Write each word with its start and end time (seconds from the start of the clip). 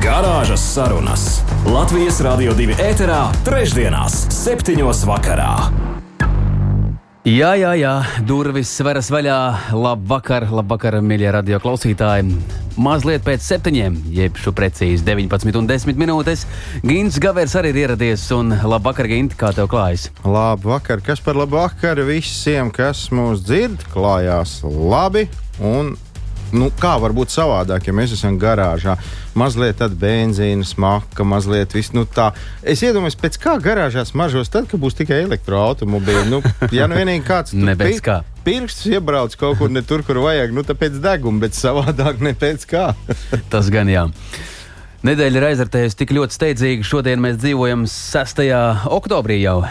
Garāžas 0.00 0.62
sarunas 0.64 1.22
Latvijas 1.68 2.22
Rādio 2.24 2.54
2 2.56 2.72
ēterā, 2.80 3.18
trešdienās, 3.44 4.14
septiņos 4.32 5.02
vakarā. 5.04 5.50
Jā, 7.28 7.50
jā, 7.60 7.74
jā, 7.76 7.92
durvis 8.24 8.72
veras 8.80 9.10
vaļā. 9.12 9.36
Labvakar, 9.76 10.46
labvakar, 10.56 10.96
mīļie 11.04 11.34
radio 11.36 11.60
klausītāji. 11.60 12.32
Mazliet 12.80 13.28
pēc 13.28 13.44
septiņiem, 13.44 14.00
jeb 14.16 14.40
šo 14.40 14.54
precīzi 14.56 15.04
19 15.04 15.60
un 15.60 15.68
10 15.68 16.00
minūtes. 16.00 16.46
Gins 16.80 17.20
Gavers 17.20 17.60
arī 17.60 17.74
ir 17.74 17.82
ieradies. 17.84 18.24
Un 18.32 18.56
labvakar, 18.56 19.04
Gint, 19.10 19.36
kā 19.36 19.52
tev 19.52 19.68
klājas? 19.68 20.08
Labvakar, 20.24 21.04
kas 21.04 21.20
par 21.20 21.36
labvakar 21.36 22.00
visiem, 22.08 22.72
kas 22.72 23.10
mūs 23.12 23.44
dzird, 23.44 23.84
klājās 23.92 24.62
labi. 24.64 25.28
Un 25.60 25.92
nu, 26.56 26.70
kā 26.80 26.96
var 27.02 27.14
būt 27.16 27.32
savādāk, 27.34 27.88
ja 27.88 27.94
mēs 27.96 28.14
esam 28.16 28.38
garāžā? 28.40 28.96
Mazliet 29.38 29.82
benzīna 30.00 30.66
smaka, 30.66 31.24
mazliet 31.24 31.74
viss 31.76 31.94
nu, 31.96 32.04
tā. 32.04 32.30
Es 32.62 32.82
iedomājos, 32.86 33.18
pēc 33.20 33.38
kā 33.42 33.56
garāžā 33.62 34.04
smaržos, 34.08 34.50
tad, 34.52 34.68
kad 34.70 34.82
būs 34.82 34.98
tikai 34.98 35.22
elektroautobīdi. 35.26 36.26
Nu, 36.30 36.42
ja 36.74 36.88
nu 36.90 36.98
vienīgi 36.98 37.26
kāds 37.26 37.56
ne 37.56 37.76
pēc 37.78 38.02
kā. 38.04 38.20
Pirksts 38.44 38.88
iebrauc 38.88 39.36
kaut 39.40 39.58
kur 39.60 39.72
ne 39.72 39.82
tur, 39.84 40.04
kur 40.06 40.22
vajag, 40.24 40.54
nu 40.56 40.64
tāpēc 40.66 40.96
deguna, 41.02 41.44
bet 41.44 41.58
savādāk 41.58 42.22
ne 42.24 42.32
pēc 42.38 42.66
kā. 42.70 42.90
Tas 43.52 43.70
gan 43.72 43.90
jā. 43.92 44.08
Nedēļa 45.06 45.40
ir 45.40 45.46
aizvērtējusi 45.52 45.96
tik 45.96 46.10
ļoti 46.12 46.36
steidzīgi. 46.36 46.84
Šodien 46.84 47.22
mēs 47.24 47.38
dzīvojam 47.40 47.86
6. 47.88 48.44
oktobrī 48.92 49.40
jau. 49.40 49.62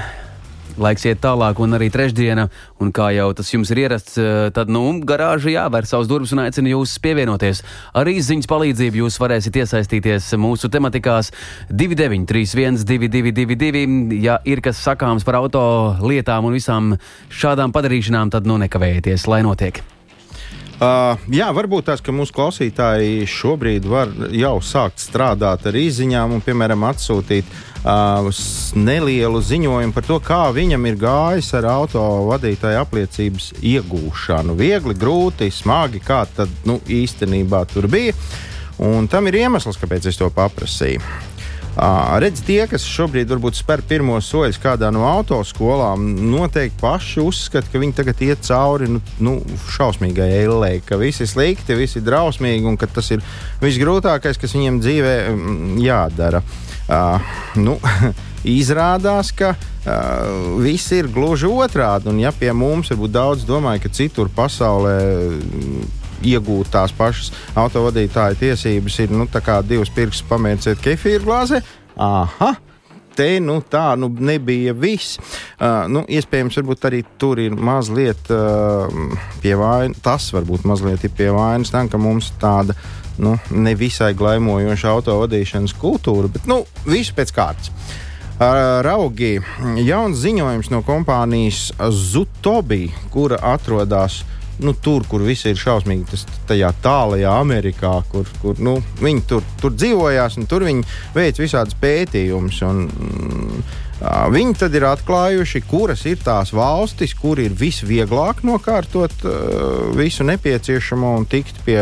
Laiks 0.79 1.05
iet 1.09 1.21
tālāk, 1.23 1.59
un 1.59 1.75
arī 1.77 1.89
trešdiena, 1.93 2.47
un 2.79 2.93
kā 2.95 3.09
jau 3.15 3.29
tas 3.37 3.51
jums 3.53 3.71
ir 3.73 3.83
ierasts, 3.83 4.17
eh, 4.17 4.49
tad, 4.55 4.71
nu, 4.71 4.83
garāža 5.03 5.51
jāvēr 5.53 5.87
savus 5.89 6.09
durvis 6.09 6.33
un 6.35 6.43
aicina 6.45 6.71
jūs 6.71 6.95
pievienoties. 7.03 7.63
Arī 7.93 8.17
ziņas 8.23 8.49
palīdzību 8.49 9.03
jūs 9.03 9.19
varēsiet 9.19 9.59
iesaistīties 9.61 10.31
mūsu 10.39 10.71
tematikās 10.71 11.33
2931, 11.69 12.83
222, 12.87 14.23
ja 14.23 14.39
ir 14.45 14.61
kas 14.61 14.81
sakāms 14.81 15.27
par 15.27 15.41
auto 15.43 15.61
lietām 16.01 16.49
un 16.49 16.57
visām 16.57 16.95
šādām 17.29 17.75
padarīšanām, 17.75 18.31
tad, 18.31 18.47
nu, 18.49 18.57
nekavējieties, 18.63 19.27
lai 19.27 19.43
notiek. 19.43 19.83
Uh, 20.79 21.19
jā, 21.27 21.49
varbūt 21.51 21.89
tās, 21.89 21.99
ka 21.99 22.13
mūsu 22.15 22.31
klausītāji 22.37 23.25
šobrīd 23.27 23.83
var 23.83 24.13
jau 24.31 24.53
sākt 24.63 25.01
strādāt 25.03 25.65
ar 25.67 25.75
izziņām 25.75 26.37
un, 26.37 26.43
piemēram, 26.45 26.85
atsūtīt 26.87 27.49
uh, 27.51 28.29
nelielu 28.79 29.41
ziņojumu 29.43 29.95
par 29.97 30.07
to, 30.07 30.21
kā 30.23 30.39
viņam 30.55 30.87
ir 30.87 31.01
gājis 31.01 31.51
ar 31.59 31.67
auto 31.73 32.05
vadītāju 32.29 32.79
apliecības 32.79 33.49
iegūšanu. 33.59 34.55
Viegli, 34.55 34.95
grūti, 34.95 35.51
smagi, 35.51 35.99
kā 35.99 36.21
tad 36.37 36.53
nu, 36.63 36.79
īstenībā 36.87 37.65
tur 37.73 37.89
bija. 37.91 38.15
Un 38.79 39.11
tam 39.11 39.27
ir 39.27 39.41
iemesls, 39.41 39.75
kāpēc 39.81 40.07
es 40.07 40.21
to 40.21 40.31
paprasīju. 40.31 41.03
Redz, 42.19 42.41
tie, 42.43 42.59
kas 42.67 42.83
šobrīd 42.83 43.29
varbūt 43.31 43.55
spēr 43.59 43.79
pirmos 43.87 44.27
soļus 44.27 44.57
kādā 44.59 44.89
no 44.91 45.05
autoskolām, 45.07 46.09
noteikti 46.31 46.79
paši 46.81 47.21
uzskata, 47.23 47.69
ka 47.71 47.79
viņi 47.79 47.95
tagad 47.95 48.23
iet 48.25 48.43
cauri 48.43 48.89
nu, 48.91 49.01
nu, 49.23 49.37
šausmīgai 49.75 50.27
eilē, 50.41 50.73
ka 50.83 50.99
viss 50.99 51.23
ir 51.23 51.29
slikti, 51.31 51.77
viss 51.79 51.95
ir 51.95 52.03
drausmīgi 52.07 52.67
un 52.67 52.75
ka 52.79 52.89
tas 52.91 53.11
ir 53.15 53.23
visgrūtākais, 53.63 54.41
kas 54.41 54.57
viņiem 54.57 54.81
dzīvē 54.83 55.13
mm, 55.29 55.77
jādara. 55.85 56.43
Uh, 56.89 57.31
nu, 57.61 57.77
Izrādās, 58.59 59.31
ka 59.35 59.53
uh, 59.53 60.59
viss 60.63 60.91
ir 60.95 61.07
gluži 61.11 61.47
otrādi. 61.47 62.09
Un, 62.11 62.19
ja 62.23 62.33
pie 62.35 62.51
mums 62.55 62.91
varbūt 62.91 63.15
daudz 63.15 63.47
domāja, 63.47 63.85
ka 63.85 63.95
citur 63.95 64.31
pasaulē 64.35 64.97
iegūt 66.23 66.71
tās 66.73 66.93
pašas 66.95 67.33
autovadītāja 67.59 68.37
tiesības, 68.39 68.99
ir 69.03 69.13
nu, 69.15 69.27
divas 69.67 69.91
pirkstus 69.93 70.27
pamērciet 70.29 70.81
kefīru 70.83 71.27
glāzē. 71.29 71.61
Aha! 71.99 72.55
Te 73.19 73.33
nu, 73.43 73.57
tā 73.59 73.97
nu, 73.99 74.07
nebija 74.07 74.71
viss. 74.77 75.17
Uh, 75.59 75.89
nu, 75.91 76.05
iespējams, 76.07 76.55
arī 76.87 77.01
tur 77.19 77.41
ir 77.43 77.51
mazliet 77.51 78.29
uh, 78.31 78.87
pie 79.43 79.57
vainas. 79.59 79.99
Tas 80.05 80.29
varbūt 80.31 80.63
mazliet 80.69 81.03
ir 81.03 81.11
pie 81.17 81.27
vainas 81.35 81.73
tam, 81.73 81.89
ka 81.91 81.99
mums 81.99 82.31
tāda 82.39 82.77
nu, 83.19 83.35
nevisai 83.51 84.13
glaimojoša 84.15 84.93
autovadīšanas 84.93 85.75
kultūra, 85.81 86.31
bet 86.31 86.47
nu, 86.47 86.61
viss 86.87 87.11
pēc 87.11 87.35
kārtas. 87.35 87.73
Uh, 88.39 88.79
raugi, 88.87 89.33
jauns 89.83 90.21
ziņojums 90.23 90.71
no 90.71 90.79
kompānijas 90.87 91.73
Zutobi, 91.91 92.85
kura 93.11 93.41
atrodas 93.51 94.21
uh, 94.21 94.38
nu, 94.59 94.73
tur, 94.73 95.05
kur 95.09 95.23
viss 95.25 95.47
ir 95.49 95.59
šausmīgi, 95.59 96.07
tas 96.11 96.25
tajā 96.49 96.71
tālajā 96.83 97.33
Amerikā, 97.39 97.93
kur, 98.11 98.29
kur 98.41 98.59
nu, 98.63 98.77
viņi 99.01 99.25
tur, 99.29 99.45
tur 99.61 99.75
dzīvojās 99.75 100.39
un 100.39 100.49
tur 100.49 100.65
viņi 100.67 100.87
veic 101.15 101.39
visādus 101.41 101.77
pētījumus. 101.79 102.63
Mm, 102.65 103.61
Viņi 103.99 104.53
tad 104.55 104.75
ir 104.79 104.85
atklājuši, 104.87 105.59
kuras 105.67 106.05
ir 106.07 106.21
tās 106.23 106.53
valstis, 106.55 107.11
kur 107.19 107.39
ir 107.43 107.51
visvieglāk 107.51 108.45
nokārtot 108.47 109.25
uh, 109.27 109.33
visu 109.91 110.23
nepieciešamo 110.23 111.17
un 111.19 111.27
tikt 111.27 111.59
pie 111.65 111.81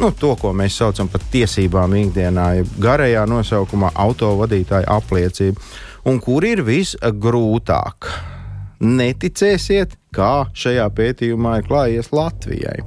nu, 0.00 0.10
to, 0.18 0.32
ko 0.40 0.50
mēs 0.50 0.80
saucam 0.80 1.06
par 1.12 1.22
tiesībām 1.30 1.94
ikdienā, 2.00 2.48
garajā 2.82 3.22
nosaukumā 3.30 3.92
autovadītāja 3.94 4.90
apliecība, 4.96 5.62
un 6.10 6.18
kur 6.18 6.42
ir 6.42 6.66
visgrūtāk 6.66 8.10
neticēsiet, 8.80 9.98
kā 10.14 10.46
šajā 10.54 10.88
pētījumā 10.94 11.58
ir 11.60 11.68
klājies 11.68 12.12
Latvijai. 12.14 12.80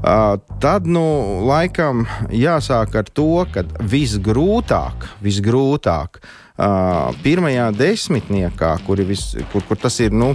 Uh, 0.00 0.38
tad, 0.62 0.86
nu, 0.88 1.02
laikam 1.44 2.06
jāsāk 2.32 2.94
ar 2.96 3.08
to, 3.12 3.44
ka 3.52 3.66
visgrūtāk, 3.84 5.04
visgrūtāk 5.20 6.22
uh, 6.22 7.10
pirmajā 7.20 7.66
desmitniekā, 7.76 8.78
kur, 8.86 9.02
vis, 9.04 9.34
kur, 9.52 9.66
kur 9.68 9.76
tas 9.76 10.00
ir, 10.00 10.16
nu, 10.16 10.30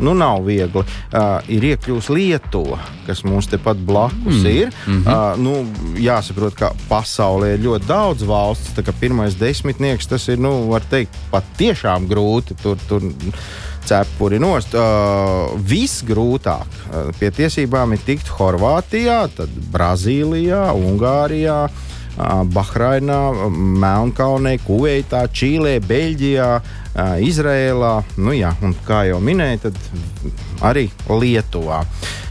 nu, 0.00 0.14
nav 0.16 0.46
viegli. 0.46 0.80
Uh, 1.12 1.42
ir 1.52 1.66
iekļuvusi 1.72 2.14
Lietuva, 2.16 2.78
kas 3.06 3.20
mums 3.28 3.50
tepat 3.52 3.82
blakus 3.84 4.40
mm. 4.40 4.46
ir. 4.48 4.72
Mm 4.86 5.02
-hmm. 5.02 5.12
uh, 5.12 5.36
nu, 5.36 5.98
jāsaprot, 6.00 6.56
ka 6.56 6.72
pasaulē 6.88 7.54
ir 7.54 7.66
ļoti 7.66 7.88
daudz 7.88 8.24
valsts. 8.24 8.72
Pirmais 9.00 9.36
desmitnieks 9.36 10.08
tas 10.08 10.28
ir, 10.28 10.38
nu, 10.38 10.70
var 10.70 10.82
teikt, 10.90 11.16
pat 11.30 11.44
tiešām 11.58 12.08
grūti. 12.08 12.56
Tur, 12.62 12.78
tur 12.88 13.02
cepuri 13.88 14.40
nost. 14.42 14.74
Uh, 14.74 15.54
Visgrūtāk 15.68 16.66
uh, 16.66 17.08
pie 17.18 17.32
tiesībām 17.34 17.96
ir 17.96 18.04
tikt 18.06 18.30
Horvātijā, 18.38 19.24
tad 19.36 19.56
Brazīlijā, 19.72 20.68
Ungārijā. 20.76 21.64
Uh, 21.68 21.88
Bahrainā, 22.52 23.48
Melnkalnē, 23.48 24.58
Kuveitā, 24.60 25.22
Čīlē, 25.32 25.78
Beļģijā, 25.88 26.48
uh, 26.60 27.14
Izrēlā, 27.24 27.94
nu 28.20 28.34
jā, 28.36 28.52
un 28.60 28.74
kā 28.84 29.06
jau 29.08 29.16
minēju, 29.24 29.62
tad 29.64 29.78
arī 30.68 30.90
Lietuvā. 31.08 31.80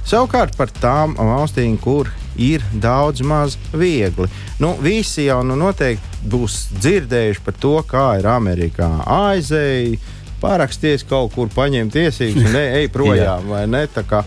Savukārt 0.06 0.54
par 0.58 0.70
tām 0.78 1.18
valstīm, 1.18 1.80
kur 1.82 2.10
ir 2.38 2.64
daudz 2.74 3.22
maz 3.26 3.58
viegli. 3.74 4.28
Nu, 4.62 4.74
visi 4.82 5.26
jau 5.28 5.42
nu, 5.46 5.58
noteikti 5.60 6.30
būs 6.32 6.68
dzirdējuši 6.78 7.44
par 7.46 7.58
to, 7.62 7.76
kā 7.88 8.08
ir 8.20 8.28
Amerikā. 8.30 8.90
Aizēji, 9.06 10.00
pāraksties 10.42 11.06
kaut 11.10 11.36
kur, 11.36 11.52
paņem 11.54 11.92
tiesības 11.94 12.50
un 12.50 12.60
ej 12.62 12.90
projām. 12.94 13.48
vai 13.54 13.64
ne? 13.70 13.86
Tā 13.92 14.06
kā 14.08 14.24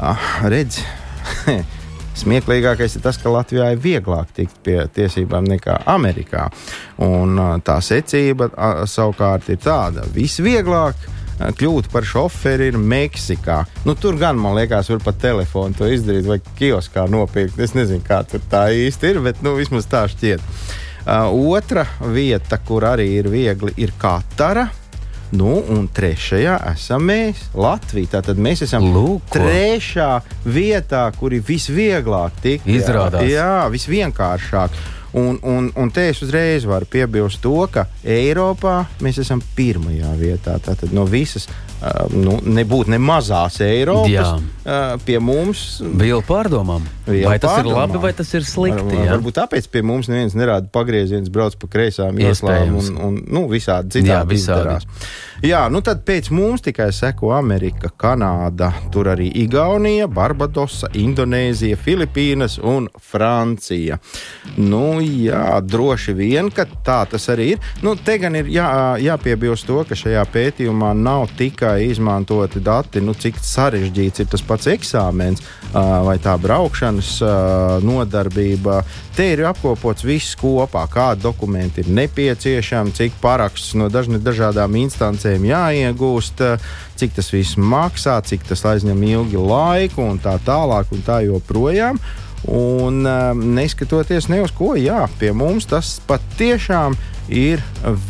ah, 0.00 0.28
redz. 0.48 0.82
Smieklīgākais 2.22 2.98
ir 2.98 3.02
tas, 3.06 3.16
ka 3.16 3.30
Latvijā 3.32 3.70
ir 3.72 3.80
vieglāk 3.80 4.34
tikt 4.36 4.58
pie 4.66 4.82
tiesībām 4.92 5.46
nekā 5.48 5.78
Amerikā. 5.88 6.44
Un 7.00 7.40
tā 7.64 7.78
secība 7.80 8.50
savukārt 8.90 9.48
ir 9.54 9.62
tāda: 9.64 10.04
visvieglāk 10.12 11.08
kļūt 11.56 11.88
par 11.92 12.06
šoferi 12.06 12.68
ir 12.70 12.78
Meksikā. 12.78 13.62
Nu, 13.88 13.96
tur 13.98 14.18
gan, 14.20 14.38
man 14.38 14.56
liekas, 14.58 14.90
var 14.92 15.02
pat 15.04 15.18
telefonu 15.22 15.78
to 15.78 15.88
izdarīt 15.90 16.28
vai 16.28 16.38
kioskā 16.58 17.08
nopirkt. 17.10 17.58
Es 17.62 17.74
nezinu, 17.74 18.04
kā 18.06 18.22
tur 18.28 18.44
tā 18.50 18.68
īsti 18.76 19.14
ir, 19.14 19.22
bet 19.24 19.42
nu, 19.42 19.56
vismaz 19.58 19.88
tā 19.90 20.04
šķiet. 20.12 20.44
Uh, 21.02 21.32
otra 21.56 21.86
vieta, 22.12 22.60
kur 22.62 22.86
arī 22.86 23.08
ir 23.16 23.30
viegli, 23.32 23.74
ir 23.82 23.94
Katara. 23.98 24.68
Nu, 25.32 25.62
un 25.72 25.86
trešajā 25.88 26.58
esam 26.74 27.06
mēs, 27.08 27.46
Latvija. 27.56 28.18
Tātad 28.18 28.40
mēs 28.42 28.66
esam 28.66 28.84
Lūk, 28.92 29.30
trešā 29.32 30.10
vietā, 30.44 31.06
kur 31.16 31.32
ir 31.32 31.44
visvieglāk 31.46 32.36
tikt. 32.44 32.68
Izrādās. 32.68 33.24
Jā, 33.24 33.46
jā 33.46 33.70
visvienkāršāk. 33.72 34.76
Un, 35.16 35.38
un, 35.44 35.70
un 35.76 35.90
te 35.92 36.06
es 36.08 36.20
uzreiz 36.24 36.64
varu 36.68 36.88
piebilst 36.88 37.40
to, 37.44 37.54
ka 37.72 37.86
Eiropā 38.04 38.78
mēs 39.04 39.20
esam 39.24 39.40
pirmajā 39.56 40.12
vietā. 40.20 40.58
Tātad 40.60 40.92
no 40.96 41.04
visas 41.08 41.48
nu, 42.14 42.36
nebūtu 42.46 42.92
ne 42.92 42.98
mazās 43.02 43.58
Eiropas. 43.64 44.42
Uh, 44.62 44.94
pie 45.02 45.18
mums 45.18 45.80
bija 45.98 46.20
pārdomām. 46.22 46.84
Vai 47.08 47.38
tas 47.42 47.56
pārdomām. 47.56 47.72
ir 47.72 47.78
labi 47.80 48.02
vai 48.04 48.12
tas 48.14 48.30
ir 48.36 48.46
slikti? 48.46 48.84
Var, 48.86 49.06
jā? 49.08 49.10
varbūt 49.16 49.38
tāpēc 49.40 49.66
pie 49.72 49.82
mums 49.86 50.10
neviens 50.10 50.36
nerāda 50.38 50.70
pagrieziens, 50.70 51.32
brauc 51.34 51.56
pa 51.58 51.70
kreisām 51.72 52.20
joslām 52.22 52.76
un, 52.78 52.92
un 53.08 53.20
nu, 53.26 53.46
visādi 53.50 53.98
citādi 53.98 54.38
izdarās. 54.38 54.86
Jā, 55.42 55.64
nu 55.74 55.80
tad 55.82 56.04
pēc 56.06 56.28
mums 56.30 56.62
tikai 56.62 56.92
seko 56.94 57.32
Amerika, 57.34 57.88
Kanāda, 57.98 58.68
tur 58.94 59.08
arī 59.10 59.26
Igaunija, 59.42 60.06
Barbadosa, 60.06 60.92
Indonēzija, 60.94 61.74
Filipīnas 61.82 62.60
un 62.62 62.86
Francija. 63.02 63.98
Nu, 64.54 65.00
jā, 65.02 65.58
droši 65.66 66.14
vien, 66.14 66.52
ka 66.54 66.68
tā 66.86 67.00
tas 67.10 67.26
arī 67.34 67.56
ir. 67.56 67.66
Nu, 67.82 67.96
te 67.98 68.20
gan 68.22 68.38
ir 68.38 68.52
jā, 68.54 68.68
jāpiebilst 69.02 69.66
to, 69.66 69.80
ka 69.88 69.98
šajā 69.98 70.22
pētījumā 70.30 70.92
nav 70.94 71.26
tikai 71.34 71.71
tikai 71.72 71.90
izmantoti 71.90 72.60
dati, 72.60 73.00
nu, 73.00 73.14
cik 73.14 73.38
sarežģīts 73.40 74.20
ir 74.20 74.26
tas 74.28 74.42
pats 74.44 74.68
eksāmens 74.68 75.42
vai 75.72 76.18
tā 76.20 76.36
braukšanas 76.36 77.20
nodarbība. 77.82 78.82
Te 79.16 79.32
ir 79.32 79.44
apkopots 79.48 80.04
viss 80.04 80.36
kopā, 80.36 80.84
kādi 80.88 81.22
dokumenti 81.22 81.82
ir 81.82 81.88
nepieciešami, 81.88 82.92
cik 82.92 83.16
parakstus 83.20 83.74
no 83.74 83.88
dažni, 83.88 84.20
dažādām 84.20 84.76
instancēm 84.82 85.44
jāiegūst, 85.48 86.42
cik 86.96 87.16
tas 87.16 87.32
viss 87.32 87.56
maksā, 87.56 88.20
cik 88.24 88.44
tas 88.48 88.64
aizņem 88.64 89.02
ilgi 89.02 89.40
laiku 89.40 90.04
un 90.04 90.20
tā 90.20 90.38
tālāk 90.44 90.92
un 90.92 91.02
tā 91.02 91.22
joprojām. 91.24 92.00
Un 92.52 93.04
neskatoties 93.54 94.26
ne 94.28 94.40
uz 94.42 94.50
ko, 94.50 94.74
jā, 94.74 95.06
pie 95.20 95.30
mums 95.32 95.68
tas 95.70 96.00
patiešām 96.08 96.96
ir 97.30 97.62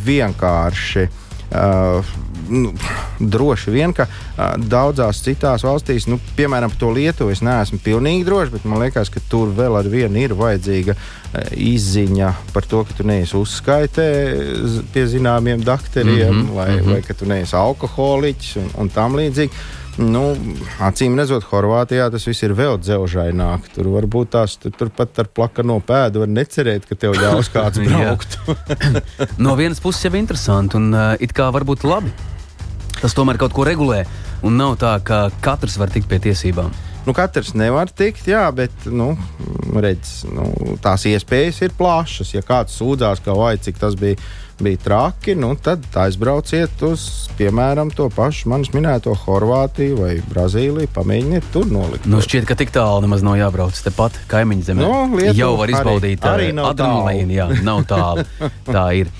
vienkārši. 0.07 1.11
Uh, 1.53 2.05
nu, 2.49 2.73
droši 3.19 3.71
vien, 3.71 3.93
ka 3.93 4.07
uh, 4.09 4.55
daudzās 4.57 5.21
citās 5.25 5.65
valstīs, 5.67 6.07
nu, 6.09 6.17
piemēram, 6.37 6.73
par 6.73 6.81
to 6.81 6.93
Lietuvu 6.97 7.35
es 7.35 7.43
neesmu 7.45 7.81
pilnīgi 7.85 8.25
drošs, 8.25 8.55
bet 8.55 8.65
man 8.69 8.81
liekas, 8.83 9.11
ka 9.13 9.21
tur 9.29 9.53
vēl 9.57 9.77
ar 9.77 9.89
vienu 9.93 10.21
ir 10.23 10.35
vajadzīga 10.39 10.97
uh, 10.97 11.53
izziņa 11.53 12.33
par 12.55 12.69
to, 12.69 12.83
ka 12.89 12.97
tu 12.97 13.07
neesi 13.09 13.37
uzskaitē 13.37 14.09
pie 14.95 15.05
zināmiem 15.13 15.65
dakteriem, 15.65 16.33
mm 16.33 16.41
-hmm, 16.41 16.57
vai, 16.57 16.71
mm 16.71 16.79
-hmm. 16.81 16.93
vai 16.93 17.03
ka 17.03 17.15
tu 17.15 17.29
neesi 17.29 17.57
alkoholiķis 17.57 18.57
un, 18.57 18.71
un 18.79 18.89
tam 18.89 19.17
līdzīgi. 19.21 19.53
Nu, 20.01 20.23
acīm 20.81 21.19
redzot, 21.19 21.45
Horvātijā 21.51 22.07
tas 22.13 22.25
viss 22.25 22.45
ir 22.47 22.55
vēl 22.57 22.79
dzelžaināk. 22.81 23.67
Tur 23.75 23.91
varbūt 23.93 24.33
tās 24.33 24.57
tur, 24.61 24.73
tur 24.77 24.93
pat 24.95 25.21
ar 25.21 25.29
plakano 25.29 25.77
pēdu 25.85 26.23
var 26.23 26.33
necerēt, 26.33 26.87
ka 26.89 26.97
tev 26.97 27.19
ļaus 27.21 27.51
kāds 27.55 27.83
braukt. 27.83 28.39
no 29.45 29.57
vienas 29.59 29.83
puses 29.85 30.07
jau 30.09 30.15
interesanti 30.17 30.81
un 30.81 30.93
uh, 30.97 31.13
it 31.21 31.37
kā 31.37 31.51
varbūt 31.53 31.85
labi. 31.85 32.13
Tas 33.03 33.17
tomēr 33.19 33.41
kaut 33.41 33.53
ko 33.53 33.67
regulē 33.69 34.05
un 34.47 34.57
nav 34.57 34.79
tā, 34.81 34.95
ka 35.05 35.27
katrs 35.45 35.77
var 35.81 35.93
tikt 35.93 36.09
pie 36.09 36.23
tiesībām. 36.23 36.73
Nu, 37.03 37.13
katrs 37.17 37.51
nevar 37.59 37.91
tikt, 37.91 38.29
jā, 38.31 38.45
bet 38.55 38.85
nu, 38.87 39.11
redz, 39.75 40.23
nu, 40.31 40.47
tās 40.83 41.03
iespējas 41.11 41.59
ir 41.67 41.75
plašas. 41.75 42.31
Ja 42.37 42.45
kāds 42.47 42.77
sūdzās, 42.79 43.21
ka 43.25 43.35
vai 43.35 43.57
cik 43.59 43.81
tas 43.83 43.99
bija 43.99 44.21
bija 44.61 44.81
traki, 44.85 45.35
nu, 45.39 45.53
tad 45.57 45.85
aizbrauciet 46.03 46.83
uz, 46.87 47.05
piemēram, 47.39 47.93
to 47.95 48.09
pašu 48.13 48.51
manis 48.53 48.73
minēto 48.75 49.15
Horvātiju 49.25 50.01
vai 50.01 50.13
Brazīliju. 50.29 50.91
Pamēģiniet 50.95 51.51
tur 51.55 51.69
nolikt. 51.73 52.09
Nu, 52.11 52.21
šķiet, 52.25 52.47
ka 52.49 52.57
tik 52.59 52.75
tālu 52.75 53.05
nemaz 53.07 53.25
nav 53.27 53.39
jābrauc. 53.41 53.79
Tepat 53.87 54.19
kaimiņu 54.31 54.67
zemē 54.69 54.85
nu, 54.85 54.97
Lietuva 55.19 55.39
jau 55.39 55.53
var 55.61 55.75
izbaudīt 55.77 56.27
arī, 56.29 56.51
arī 56.53 56.67
adrenalīnu. 56.73 57.39
Jā, 57.39 57.49
nav 57.65 57.87
tālu. 57.91 58.27
Tā 58.75 58.89
ir. 59.01 59.13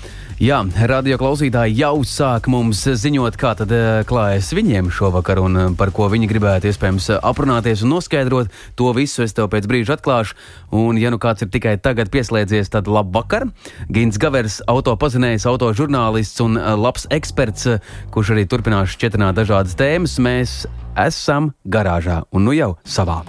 Jā, 0.43 0.57
radio 0.89 1.15
klausītāji 1.15 1.77
jau 1.77 2.01
sāk 2.03 2.49
mums 2.51 2.81
ziņot, 2.99 3.37
kā 3.39 3.53
tad 3.55 3.69
eh, 3.71 4.01
klājas 4.03 4.49
viņiem 4.51 4.89
šovakar 4.91 5.39
un 5.39 5.55
eh, 5.55 5.67
par 5.79 5.93
ko 5.95 6.09
viņi 6.11 6.27
gribētu 6.27 6.67
iespējams 6.67 7.05
aprunāties 7.15 7.85
un 7.85 7.93
noskaidrot. 7.93 8.49
To 8.75 8.89
visu 8.97 9.23
es 9.23 9.31
tev 9.37 9.47
pēc 9.53 9.69
brīža 9.71 9.95
atklāšu. 9.95 10.35
Un, 10.75 10.97
ja 10.99 11.13
nu 11.13 11.19
kāds 11.23 11.45
ir 11.45 11.51
tikai 11.53 11.77
tagad 11.79 12.11
pieslēdzies, 12.11 12.73
tad 12.73 12.89
labvakar. 12.91 13.45
Gins 13.87 14.19
Gavers, 14.19 14.57
autopazinējs, 14.67 15.45
autožurnālists 15.47 16.43
un 16.43 16.59
eh, 16.59 16.73
labs 16.75 17.07
eksperts, 17.07 17.77
kurš 18.11 18.33
arī 18.35 18.43
turpinās 18.51 18.97
šķietināt 18.97 19.37
dažādas 19.39 19.77
tēmas. 19.79 20.17
Mēs 20.19 20.57
esam 21.05 21.53
garāžā 21.63 22.19
un 22.35 22.43
nu 22.49 22.57
jau 22.57 22.73
savā. 22.83 23.21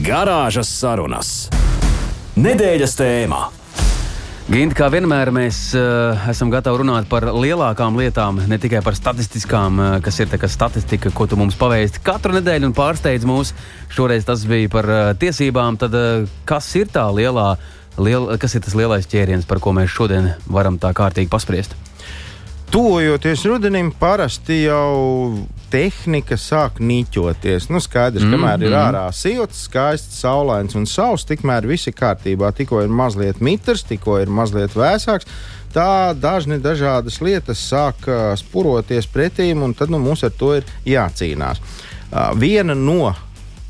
Garāžas 0.00 0.72
sarunas. 0.78 1.34
Nedēļas 2.40 2.96
tēmā. 3.02 3.42
Ginti, 4.44 4.76
kā 4.76 4.90
vienmēr, 4.92 5.30
mēs 5.32 5.58
uh, 5.72 6.26
esam 6.28 6.50
gatavi 6.52 6.82
runāt 6.82 7.06
par 7.08 7.24
lielākām 7.32 7.94
lietām, 7.96 8.42
ne 8.44 8.58
tikai 8.60 8.82
par 8.84 8.92
statistiskām, 8.92 9.78
uh, 9.80 9.94
kas 10.04 10.20
ir 10.20 10.28
tā 10.28 10.50
statistika, 10.52 11.08
ko 11.16 11.24
tu 11.24 11.38
mums 11.40 11.56
pavēsti 11.56 12.02
katru 12.04 12.36
nedēļu 12.36 12.68
un 12.68 12.74
pārsteidz 12.76 13.24
mūs. 13.24 13.54
Šoreiz 13.96 14.28
tas 14.28 14.44
bija 14.44 14.68
par 14.68 14.90
uh, 14.92 15.00
tiesībām. 15.16 15.78
Tad, 15.80 15.96
uh, 15.96 16.28
kas 16.44 16.68
ir 16.76 16.92
tā 16.92 17.06
lielā, 17.08 17.54
liel, 17.96 18.28
kas 18.36 18.58
ir 18.58 18.66
tas 18.66 18.76
lielais 18.76 19.08
ķēriens, 19.08 19.48
par 19.48 19.64
ko 19.64 19.72
mēs 19.72 19.88
šodien 19.96 20.34
varam 20.44 20.76
tā 20.76 20.92
kārtīgi 20.92 21.32
paspriest? 21.32 21.72
Tuvojoties 22.68 23.46
rudenim, 23.48 23.94
parasti 23.96 24.66
jau 24.66 25.40
tehnika 25.74 26.38
sāk 26.38 26.78
niķoties. 26.78 27.66
Nu, 27.72 27.80
skaidrs, 27.82 28.22
mm 28.22 28.30
-hmm. 28.30 28.38
kamēr 28.38 28.62
ir 28.62 28.70
mhm. 28.70 28.84
ārā 28.84 29.04
silts, 29.12 29.64
skaists, 29.66 30.20
saulains 30.22 30.76
un 30.78 30.86
sauss, 30.86 31.26
tikmēr 31.26 31.66
viss 31.66 31.90
ir 31.90 31.96
kārtībā. 31.98 32.52
Tikko 32.54 32.82
ir 32.84 32.88
mazliet 32.88 33.40
mitrs, 33.40 33.82
tikko 33.82 34.20
ir 34.22 34.30
mazliet 34.30 34.76
vēsāks. 34.78 35.26
Tā 35.74 36.14
dažni 36.14 36.60
dažādas 36.62 37.18
lietas 37.20 37.58
sāk 37.58 38.06
uh, 38.06 38.36
spuroties 38.38 39.08
pretīm, 39.10 39.62
un 39.62 39.74
tad 39.74 39.90
nu, 39.90 39.98
mums 39.98 40.22
ar 40.22 40.30
to 40.30 40.54
ir 40.54 40.64
jācīnās. 40.86 41.58
Uh, 41.58 42.30
viena 42.38 42.74
no 42.74 43.14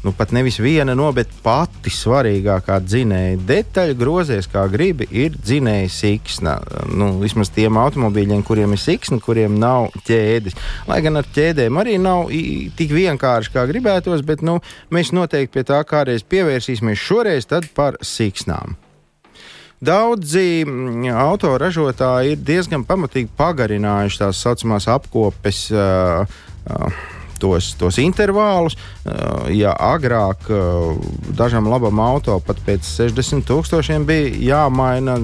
nu, 0.05 0.13
pat 0.17 0.35
nevis 0.37 0.59
viena 0.61 0.95
no, 0.97 1.09
bet 1.17 1.33
pati 1.43 1.93
svarīgākā 1.93 2.77
dzinēja 2.85 3.41
detaļa, 3.49 3.97
grozies 3.99 4.49
kā 4.53 4.67
gribi, 4.73 5.09
ir 5.11 5.35
dzinēja 5.39 5.91
siksna. 5.93 6.59
Nu, 6.93 7.15
vismaz 7.23 7.51
tiem 7.55 7.79
automobīļiem, 7.81 8.45
kuriem 8.47 8.77
ir 8.77 8.83
siksna, 8.83 9.21
kuriem 9.25 9.57
nav 9.61 9.91
ķēdes. 10.07 10.59
Lai 10.91 11.01
gan 11.05 11.21
ar 11.21 11.29
ķēdēm 11.35 11.81
arī 11.81 11.97
nav 12.03 12.31
tik 12.79 12.95
vienkārši, 12.95 13.55
kā 13.57 13.67
gribētos, 13.71 14.25
bet 14.27 14.45
nu, 14.45 14.61
mēs 14.95 15.15
noteikti 15.17 15.57
pie 15.57 15.67
tā 15.73 15.81
kādreiz 15.89 16.27
pievērsīsimies 16.29 17.01
šoreiz 17.01 17.49
par 17.75 17.99
siksnām. 18.05 18.77
Daudzi 19.85 20.65
mm, 20.65 21.11
autoražotāji 21.19 22.37
ir 22.37 22.45
diezgan 22.47 22.87
pamatīgi 22.89 23.29
pagarinājuši 23.37 24.21
tās 24.23 24.41
saucamās 24.45 24.87
apkopes. 24.89 25.67
Uh, 25.75 26.25
uh, 26.71 27.05
tos, 27.41 27.73
tos 27.79 27.99
intervālus. 28.03 28.77
Uh, 29.05 29.49
ja 29.53 29.75
agrāk 29.77 30.49
uh, 30.49 30.95
dažam 31.37 31.69
labam 31.71 32.01
auto 32.01 32.39
pat 32.45 32.61
pēc 32.67 32.87
60 32.89 33.45
tūkstošiem 33.49 34.07
bija 34.09 34.33
jāmaina 34.49 35.19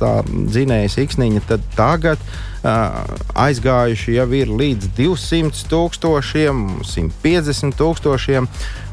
tā 0.00 0.14
dzinēja 0.28 0.92
siksniņa, 0.96 1.44
tad 1.48 1.66
tagad 1.76 2.22
uh, 2.22 3.00
aizgājuši 3.46 4.18
jau 4.18 4.28
ir 4.36 4.52
līdz 4.52 4.92
200 4.98 5.66
tūkstošiem, 5.72 6.62
150 6.92 7.78
tūkstošiem. 7.80 8.48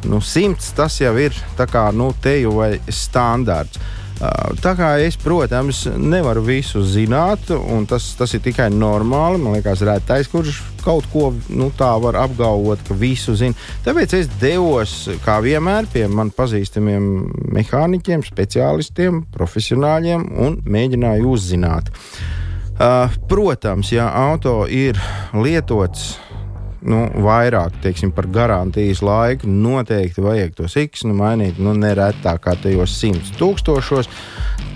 Nu, 0.10 0.22
100 0.24 0.74
tas 0.78 1.02
jau 1.02 1.16
ir 1.20 1.36
kā, 1.60 1.90
nu, 1.92 2.14
teju 2.24 2.56
vai 2.62 2.74
standārts. 2.88 3.82
Tā 4.20 4.74
kā 4.76 4.90
es, 5.00 5.16
protams, 5.16 5.86
nevaru 5.96 6.42
visu 6.44 6.82
zināt, 6.84 7.54
un 7.56 7.86
tas, 7.88 8.04
tas 8.20 8.34
ir 8.36 8.42
tikai 8.44 8.68
normāli. 8.74 9.40
Man 9.40 9.56
liekas, 9.56 9.84
rētais, 9.88 10.28
kurš 10.28 10.60
kaut 10.84 11.08
ko 11.14 11.30
nu, 11.56 11.70
tā 11.76 11.94
var 12.04 12.18
apgalvot, 12.20 12.84
ka 12.88 12.98
visu 13.00 13.38
zina. 13.40 13.56
Tāpēc 13.86 14.18
es 14.20 14.28
devos, 14.42 14.96
kā 15.24 15.38
vienmēr, 15.44 15.88
pie 15.94 16.06
man 16.12 16.34
pazīstamiem 16.36 17.08
mehāniķiem, 17.56 18.26
speciālistiem, 18.28 19.24
profesionāļiem 19.36 20.28
un 20.44 20.60
mēģināju 20.68 21.32
uzzināt. 21.38 21.94
Uh, 22.80 23.12
protams, 23.32 23.92
ja 23.92 24.08
auto 24.16 24.62
ir 24.72 25.00
lietots 25.36 26.14
nu, 26.82 27.04
vairāk 27.24 27.80
teiksim, 27.84 28.12
par 28.16 28.28
garantijas 28.32 29.02
laiku, 29.04 29.50
noteikti 29.50 30.24
vajag 30.24 30.56
to 30.58 30.70
siksnu 30.72 31.16
mainīt 31.18 31.60
nu, 31.62 31.74
neretāk 31.78 32.44
kā 32.46 32.56
tajos 32.60 32.96
simts 33.00 33.34
tūkstošos. 33.40 34.10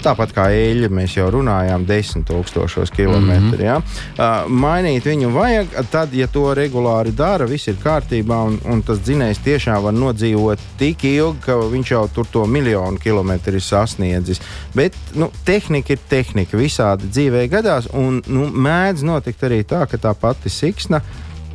Tāpat 0.03 0.33
kā 0.35 0.49
eļļa, 0.51 0.89
mēs 0.91 1.13
jau 1.15 1.29
runājām, 1.31 1.85
desmit 1.87 2.25
tūkstošos 2.27 2.91
kilometru. 2.91 3.55
Mm 3.55 3.59
-hmm. 3.59 3.63
ja? 3.63 3.77
uh, 3.77 4.51
mainīt 4.51 5.05
viņu 5.07 5.31
vajag, 5.31 5.67
tad, 5.91 6.13
ja 6.13 6.27
to 6.27 6.53
regulāri 6.53 7.15
dara, 7.15 7.45
viss 7.47 7.67
ir 7.67 7.79
kārtībā, 7.83 8.41
un, 8.47 8.59
un 8.65 8.81
tas 8.81 8.99
dzinējs 8.99 9.39
tiešām 9.43 9.83
var 9.83 9.93
nodzīvot 9.93 10.59
tik 10.77 11.03
ilgi, 11.03 11.39
ka 11.45 11.55
viņš 11.55 11.91
jau 11.91 12.07
tur 12.13 12.27
to 12.31 12.45
miljonu 12.45 12.97
kilometru 12.97 13.55
ir 13.55 13.61
sasniedzis. 13.61 14.41
Bet 14.75 14.93
nu, 15.15 15.31
tehnika 15.45 15.93
ir 15.93 15.99
tehnika, 16.09 16.57
visādi 16.57 17.07
dzīvē 17.07 17.47
gadās, 17.47 17.87
un 17.93 18.21
nu, 18.27 18.47
mēdz 18.47 19.03
notikt 19.03 19.43
arī 19.43 19.63
tā, 19.63 19.87
ka 19.87 19.97
tā 19.97 20.13
pati 20.13 20.49
siksna 20.49 21.01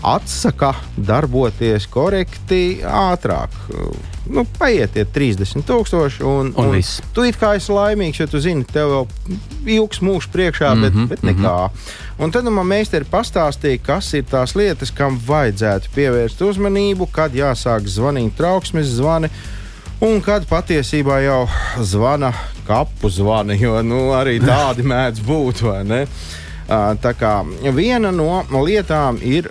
atsaka 0.03 0.75
darboties 0.97 1.87
korekti 1.91 2.81
ātrāk. 2.85 3.55
Nu, 4.29 4.45
paietiet 4.59 5.09
30,000 5.15 6.21
un, 6.25 6.53
Un 6.57 6.71
viss. 6.75 7.01
tu 7.17 7.25
it 7.25 7.39
kā 7.41 7.55
esi 7.57 7.73
laimīgs, 7.73 8.21
jo 8.21 8.27
tu 8.29 8.41
zini, 8.45 8.65
tev 8.69 8.91
vēl 8.93 9.07
ilgs 9.79 10.03
mūžs 10.05 10.29
priekšā, 10.33 10.75
mm 10.75 10.79
-hmm, 10.79 10.83
bet, 10.83 10.95
Mhm, 10.95 11.07
bet 11.07 11.23
nekā. 11.23 11.71
Un 12.19 12.31
tad 12.31 12.45
nu, 12.45 12.51
man 12.51 12.67
meistari 12.67 13.05
pastāstīja, 13.05 13.79
kas 13.83 14.15
ir 14.15 14.25
tās 14.25 14.55
lietas, 14.55 14.91
kam 14.91 15.21
vajadzētu 15.27 15.89
pievērst 15.95 16.41
uzmanību, 16.43 17.09
kad 17.13 17.33
jāsāk 17.33 17.87
zvanīt 17.87 18.37
trauksmes 18.37 18.87
zvani. 18.87 19.29
Un 20.01 20.21
kad 20.21 20.47
patiesībā 20.47 21.21
jau 21.25 21.49
zvana 21.81 22.33
kapu 22.67 23.09
zvani, 23.11 23.61
jo 23.61 23.83
nu, 23.83 24.13
arī 24.13 24.39
tādi 24.53 24.83
mēdz 24.83 25.21
būt, 25.27 25.63
vai 25.63 25.85
ne? 25.85 26.07
Tā 26.69 27.13
kā 27.17 27.33
viena 27.73 28.13
no 28.13 28.43
lietām 28.65 29.17
ir 29.25 29.49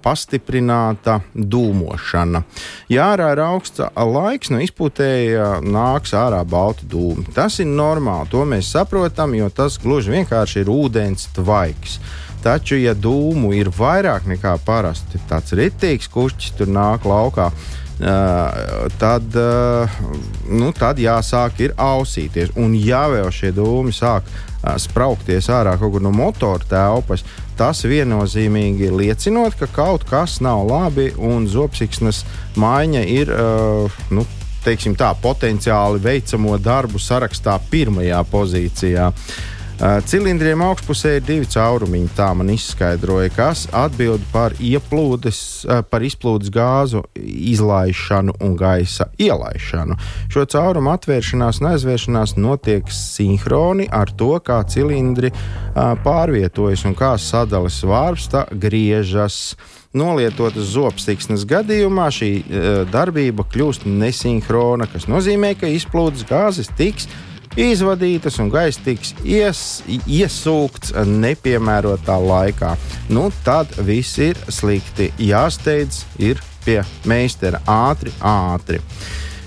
pastiprināta 0.00 1.18
dūmošana. 1.34 2.42
Ja 2.88 3.10
ārā 3.14 3.32
ir 3.34 3.42
augsts 3.44 3.82
laiks, 3.96 4.52
no 4.52 4.60
izpūtēja 4.64 5.60
nāks 5.64 6.14
ārā 6.16 6.40
balti 6.48 6.88
dūmi. 6.90 7.26
Tas 7.36 7.60
ir 7.60 7.68
normāli, 7.68 8.30
to 8.32 8.46
mēs 8.48 8.72
saprotam, 8.72 9.34
jo 9.36 9.50
tas 9.52 9.76
gluži 9.82 10.16
vienkārši 10.16 10.62
ir 10.62 10.72
ūdens 10.72 11.28
tvaiks. 11.36 11.98
Taču, 12.40 12.78
ja 12.80 12.94
dūmu 12.96 13.52
ir 13.58 13.68
vairāk 13.76 14.24
nekā 14.30 14.54
parasti, 14.64 15.20
tāds 15.28 15.52
ritīgs 15.52 16.08
kušķis 16.08 16.56
tur 16.60 16.72
nāk 16.72 17.06
laukā, 17.08 17.50
Uh, 18.00 18.86
tad, 18.96 19.26
uh, 19.36 19.96
nu, 20.48 20.70
tad 20.72 20.96
jāsāk 20.96 21.58
ir 21.60 21.74
ausīties. 21.76 22.54
Un, 22.56 22.72
ja 22.72 23.02
vēl 23.12 23.28
šie 23.28 23.50
dūmi 23.52 23.92
sāk 23.92 24.24
spraukties 24.80 25.48
ārā 25.52 25.76
kaut 25.80 25.94
kur 25.94 26.04
no 26.04 26.12
motora 26.14 26.64
telpas, 26.68 27.24
tas 27.58 27.84
viennozīmīgi 27.84 28.90
liecinot, 28.92 29.56
ka 29.60 29.68
kaut 29.72 30.04
kas 30.08 30.40
nav 30.44 30.66
labi 30.68 31.10
un 31.16 31.48
zopsiksnes 31.48 32.24
maiņa 32.60 33.06
ir. 33.08 33.34
Nu, 34.10 34.26
Teiksim 34.60 34.92
tā, 34.92 35.14
potenciāli 35.16 36.02
veicamo 36.04 36.58
darbu 36.60 37.00
sarakstā 37.00 37.54
pirmajā 37.70 38.18
pozīcijā. 38.28 39.06
Uh, 39.08 39.59
Cilindriem 39.80 40.60
augšpusē 40.60 41.14
ir 41.16 41.22
divi 41.24 41.46
caurumiņi, 41.48 42.10
tā 42.12 42.26
man 42.36 42.50
izskaidroja, 42.52 43.30
kas 43.32 43.62
atbild 43.72 44.20
par, 44.28 44.52
ieplūdes, 44.60 45.38
uh, 45.64 45.80
par 45.88 46.04
izplūdes 46.04 46.52
gāzu 46.52 47.00
izlaišanu 47.16 48.34
un 48.44 48.58
gaisa 48.60 49.06
ielaišanu. 49.16 49.96
Šo 50.28 50.44
caurumu 50.52 50.92
atvēršanās 50.92 51.62
un 51.62 51.70
aizvēršanās 51.70 52.36
notiek 52.36 52.92
sinhroni 52.92 53.88
ar 53.88 54.12
to, 54.12 54.34
kā 54.44 54.58
cilindri 54.68 55.32
uh, 55.32 55.96
pārvietojas 56.04 56.84
un 56.84 56.98
kā 56.98 57.14
sadales 57.16 57.80
vārpsta 57.80 58.50
griežas. 58.52 59.56
Nolietotas 59.96 60.68
zobstiksnes 60.76 61.42
gadījumā 61.50 62.04
šī 62.14 62.28
darbība 62.92 63.42
kļūst 63.50 63.88
nesinhrona, 63.90 64.86
kas 64.86 65.08
nozīmē, 65.10 65.56
ka 65.58 65.66
izplūdes 65.66 66.22
gāzes 66.28 66.70
tiks 66.78 67.08
izvadītas 67.58 68.38
un 68.42 68.50
gaisa 68.52 68.82
tiks 68.84 69.14
ies, 69.24 69.82
iesūkts 70.06 70.94
nepiemērotā 71.06 72.18
laikā. 72.22 72.74
Nu, 73.10 73.30
tad 73.44 73.72
viss 73.86 74.18
ir 74.22 74.38
slikti. 74.48 75.10
Jāsteidz 75.18 76.04
ir 76.22 76.42
pie 76.64 76.80
meistara 77.08 77.62
ātri, 77.66 78.12
ātri. 78.20 78.80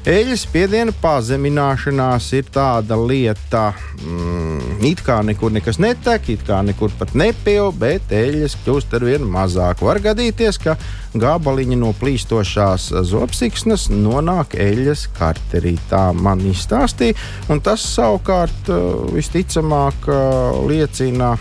Eļas 0.03 0.41
spiediena 0.43 0.91
pazemināšanās 0.99 2.25
ir 2.35 2.49
tāda 2.51 2.97
lieta, 2.99 3.69
mm, 4.03 4.81
it 4.83 4.99
kā 4.99 5.21
nekur 5.23 5.53
nekas 5.55 5.77
netek, 5.79 6.27
it 6.27 6.41
kā 6.43 6.57
nekur 6.59 6.91
pat 6.99 7.13
nepil, 7.15 7.69
bet 7.71 8.11
eļas 8.11 8.57
kļūst 8.65 8.97
ar 8.97 9.05
vien 9.07 9.23
mazāk. 9.23 9.79
Var 9.79 10.01
gadīties, 10.03 10.59
ka 10.59 10.75
gabaliņi 11.15 11.77
no 11.79 11.93
plīstošās 12.01 12.89
zobsiksnas 13.07 13.87
nonāk 13.93 14.57
eļas 14.59 15.05
karterī. 15.15 15.77
Tā 15.87 16.09
man 16.11 16.43
izstāstīja, 16.51 17.15
un 17.47 17.63
tas 17.63 17.87
savukārt 17.95 18.73
uh, 18.75 19.07
visticamāk 19.15 20.11
uh, 20.11 20.61
liecina 20.67 21.37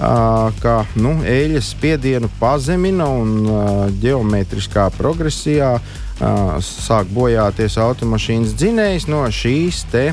Uh, 0.00 0.46
ka 0.62 0.78
nu, 0.96 1.10
eļļas 1.28 1.66
spiedienu 1.74 2.30
pazemina 2.38 3.04
un 3.04 3.50
geometriskā 4.00 4.86
progresijā 4.96 5.74
uh, 5.76 5.98
sāk 6.64 7.10
bojāties 7.14 7.78
automašīnas 7.80 8.54
dzinējs 8.58 9.08
no 9.08 9.24
šīs 9.32 9.84
te. 9.92 10.10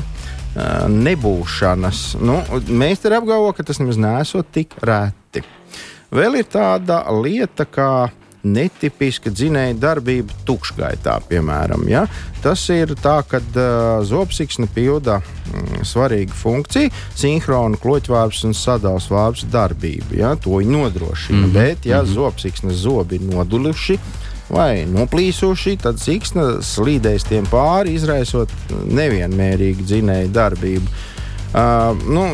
Nebūšanas. 0.88 2.16
Nu, 2.24 2.40
mēs 2.66 3.04
te 3.04 3.12
apgalvojam, 3.14 3.54
ka 3.54 3.66
tas 3.68 3.78
nemaz 3.78 3.98
nesot 4.00 4.48
tik 4.50 4.72
reti. 4.82 5.44
Vēl 6.10 6.40
ir 6.40 6.48
tāda 6.50 7.04
lieta, 7.14 7.66
kā 7.68 8.08
netipiska 8.46 9.30
dzinēja 9.34 9.74
darbība 9.78 10.34
tukšgaitā, 10.46 11.18
piemēram. 11.28 11.84
Ja? 11.90 12.04
Tas 12.42 12.62
ir 12.72 12.94
tā, 13.02 13.18
ka 13.26 13.40
uh, 13.42 13.66
zobsiksne 14.06 14.68
pilda 14.74 15.18
mm, 15.20 15.82
svarīgu 15.88 16.36
funkciju, 16.38 16.92
sinhronu 17.18 17.80
kloķvārps 17.82 18.44
un 18.48 18.54
sadals 18.56 19.08
vārps 19.12 19.46
darbību. 19.52 20.20
Ja? 20.20 20.34
To 20.44 20.60
viņi 20.62 20.74
nodrošina. 20.76 21.38
Mm 21.38 21.44
-hmm. 21.44 21.52
Bet, 21.52 21.86
ja 21.86 22.02
mm 22.02 22.08
-hmm. 22.08 22.14
zobsiksnes 22.14 22.74
zobi 22.74 23.16
ir 23.16 23.22
noduļuši, 23.22 23.98
vai 24.52 24.86
noplīsuši, 24.88 25.76
tad 25.82 26.00
siksna 26.02 26.58
slīdēs 26.64 27.28
tiem 27.28 27.48
pāri, 27.50 27.96
izraisot 27.98 28.52
nevienmērīgu 28.88 29.86
dzinēju 29.86 30.32
darbību. 30.34 30.98
Uh, 31.48 31.96
nu, 32.08 32.24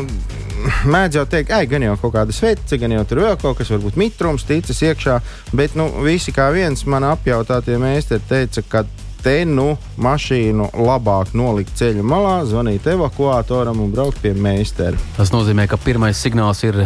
mēdz 0.91 1.19
jau 1.19 1.25
teikt, 1.29 1.49
ka 1.51 1.61
gan 1.69 1.85
jau 1.85 1.95
kaut 2.01 2.15
kāda 2.17 2.35
svece, 2.35 2.79
gan 2.81 2.95
jau 2.95 3.05
tur 3.07 3.23
vēl 3.23 3.39
kaut 3.41 3.59
kas, 3.59 3.71
varbūt 3.73 3.99
mitrums, 3.99 4.45
ticis 4.47 4.83
iekšā. 4.89 5.19
Bet 5.55 5.77
nu, 5.79 5.87
visi 6.05 6.33
kā 6.35 6.49
viens 6.55 6.85
man 6.89 7.07
apjautātie 7.07 7.79
meistari 7.81 8.23
teica, 8.29 8.63
ka 8.69 8.83
te 9.25 9.39
nu 9.49 9.71
mašīnu 10.01 10.69
labāk 10.85 11.33
nolikt 11.37 11.73
ceļa 11.79 12.03
malā, 12.05 12.35
zvanīt 12.45 12.85
evakuatoram 12.91 13.81
un 13.81 13.93
braukt 13.93 14.21
pie 14.21 14.35
meistara. 14.37 14.99
Tas 15.17 15.33
nozīmē, 15.33 15.65
ka 15.71 15.81
pirmais 15.81 16.19
signāls 16.21 16.61
ir 16.67 16.83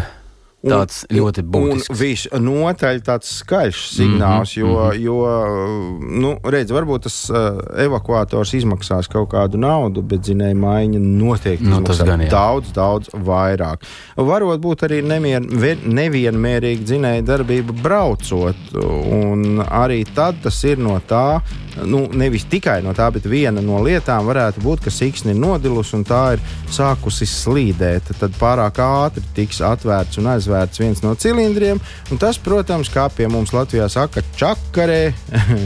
tāds 0.64 1.04
un, 1.08 1.16
ļoti 1.16 1.44
būtisks. 1.48 1.90
Un 1.90 2.00
visnotaļ 2.00 3.02
tāds 3.06 3.32
skaļš 3.40 3.84
signāls, 3.94 4.56
mm 4.58 4.64
-hmm, 4.64 5.00
jo, 5.04 5.20
mm 5.20 5.30
-hmm. 5.40 6.10
jo 6.10 6.20
nu, 6.22 6.34
redz, 6.44 6.72
varbūt 6.72 7.08
tas 7.08 7.30
uh, 7.30 7.60
evakuators 7.78 8.54
izmaksās 8.54 9.08
kaut 9.08 9.30
kādu 9.32 9.58
naudu, 9.58 10.02
bet 10.02 10.22
zinēja 10.28 10.56
maiņa 10.56 11.00
noteikti 11.00 11.64
Nu, 11.64 11.80
izmaksā 11.80 11.88
tas 11.88 12.08
gan, 12.08 12.22
jā. 12.22 12.30
daudz, 12.30 12.74
daudz 12.74 13.10
vairāk. 13.14 13.78
Varbūt 14.18 14.60
būt 14.60 14.84
arī 14.84 15.02
nemien, 15.02 15.48
vien- 15.48 15.86
nevienmērīga 15.86 16.84
dzinēja 16.84 17.22
darbība 17.22 17.74
braucot, 17.84 18.56
un 18.76 19.64
arī 19.64 20.06
tad 20.16 20.36
tas 20.44 20.64
ir 20.64 20.78
no 20.78 21.00
tā. 21.08 21.42
Nu, 21.86 22.10
nevis 22.12 22.44
tikai 22.44 22.82
no 22.84 22.92
tā, 22.94 23.12
bet 23.12 23.24
viena 23.24 23.62
no 23.62 23.80
lietām 23.84 24.26
varētu 24.26 24.60
būt, 24.62 24.84
ka 24.84 24.90
siksna 24.90 25.32
ir 25.32 25.38
nodilusi 25.40 25.96
un 25.96 26.04
tā 26.04 26.34
ir 26.34 26.40
sākusi 26.70 27.26
slīdēt. 27.26 28.12
Tad 28.20 28.32
pārāk 28.32 28.76
ātri 28.84 29.24
tiks 29.36 29.62
atvērts 29.62 30.18
un 30.18 30.26
aizvērts 30.26 30.49
viens 30.80 31.02
no 31.04 31.16
cilindriem. 31.16 31.80
Tas, 32.20 32.40
protams, 32.42 32.90
kā 32.92 33.08
pie 33.14 33.28
mums 33.32 33.54
Latvijā 33.56 33.90
saka, 33.92 34.24
čakarē 34.40 35.02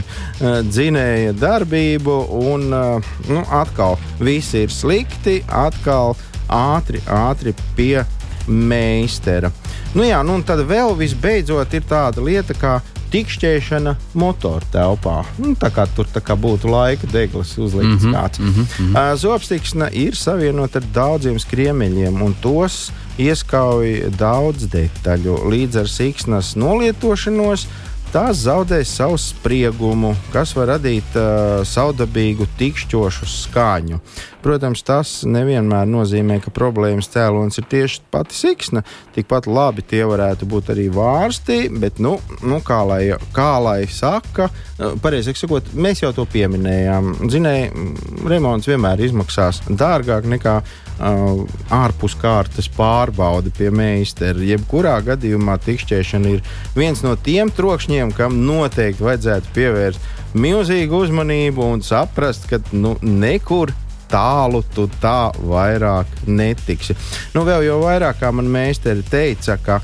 dzinēja 0.74 1.34
darbību. 1.38 2.18
Un 2.44 2.68
eh, 2.72 3.12
nu, 3.30 3.44
atkal 3.50 3.98
viss 4.20 4.54
ir 4.58 4.72
slikti, 4.72 5.40
atkal 5.48 6.16
ātri, 6.48 7.02
ātri 7.08 7.54
pie 7.76 8.04
meistara. 8.48 9.50
Nu, 9.94 10.02
jā, 10.04 10.20
nu, 10.26 10.38
un 10.38 10.42
tad 10.46 10.64
vēl 10.68 10.96
visbeidzot 10.98 11.74
ir 11.76 11.86
tāda 11.88 12.24
lieta, 12.24 12.56
kā 12.58 12.80
tikšķēšana 13.14 13.94
motora 14.18 14.66
telpā. 14.74 15.20
Nu, 15.38 15.54
tā 15.58 15.70
kā 15.74 15.86
tur 15.94 16.08
tā 16.10 16.22
kā 16.24 16.34
būtu 16.38 16.70
laika 16.70 17.08
deglis 17.12 17.54
uzlikts 17.58 18.02
mm 18.02 18.10
-hmm, 18.10 18.14
kāds. 18.16 18.38
Mm 18.38 18.52
-hmm. 18.54 19.16
Zobstiksna 19.16 19.90
ir 19.90 20.16
savienota 20.16 20.78
ar 20.78 20.84
daudziem 20.94 21.38
skriemeļiem, 21.38 22.22
un 22.22 22.34
tos 22.40 22.90
ieskauj 23.20 24.10
daudz 24.18 24.68
detaļu. 24.72 25.40
Līdz 25.50 25.82
ar 25.84 25.90
siksnas 25.90 26.54
nolietošanos 26.58 27.66
tās 28.14 28.44
zaudēs 28.44 28.92
savu 28.94 29.16
spriegumu, 29.18 30.12
kas 30.30 30.52
var 30.54 30.68
radīt 30.76 31.16
uh, 31.18 31.64
saudabīgu, 31.66 32.46
tikšķošu 32.60 33.26
skaņu. 33.26 33.98
Protams, 34.44 34.84
tas 34.86 35.14
nevienmēr 35.26 35.88
nozīmē, 35.90 36.36
ka 36.44 36.52
problēmas 36.54 37.08
cēlonis 37.10 37.58
ir 37.58 37.66
tieši 37.72 38.04
pati 38.14 38.38
siksna. 38.38 38.84
Tikpat 39.16 39.48
labi 39.50 39.82
tie 39.88 40.04
varētu 40.06 40.46
būt 40.46 40.70
arī 40.76 40.86
vārsti, 40.94 41.58
bet, 41.80 41.98
nu, 41.98 42.18
nu 42.46 42.60
kā, 42.62 42.84
lai, 42.86 43.00
kā 43.34 43.50
lai 43.64 43.80
saka, 43.90 44.46
uh, 44.46 44.94
pareizāk 45.02 45.40
sakot, 45.40 45.74
mēs 45.74 46.04
jau 46.04 46.12
to 46.14 46.28
pieminējām. 46.30 47.16
Zinēji, 47.34 47.86
remonts 48.30 48.70
vienmēr 48.70 49.02
izmaksās 49.08 49.64
dārgāk 49.66 50.30
nekā 50.36 50.60
ārpus 51.02 52.14
kārtas 52.20 52.68
pārbaude 52.70 53.50
pie 53.54 53.70
meistara. 53.74 54.38
Jebkurā 54.44 54.98
gadījumā 55.06 55.56
tikšķēšana 55.64 56.34
ir 56.36 56.42
viens 56.76 57.02
no 57.02 57.16
tiem 57.16 57.50
trokšņiem, 57.54 58.14
kam 58.16 58.42
noteikti 58.46 59.04
vajadzētu 59.04 59.54
pievērst 59.56 60.12
milzīgu 60.34 61.04
uzmanību 61.06 61.66
un 61.76 61.82
saprast, 61.86 62.48
ka 62.50 62.60
nu, 62.72 62.96
nekur 63.02 63.72
tālu 64.10 64.60
tu 64.74 64.86
tā 65.02 65.32
vairāk 65.34 66.10
netiksi. 66.28 66.94
Nu, 67.34 67.42
vēl 67.46 67.64
jau 67.66 67.80
vairāk, 67.82 68.20
kā 68.20 68.30
man 68.34 68.50
meistari 68.52 69.02
teica, 69.10 69.56
ka 69.58 69.80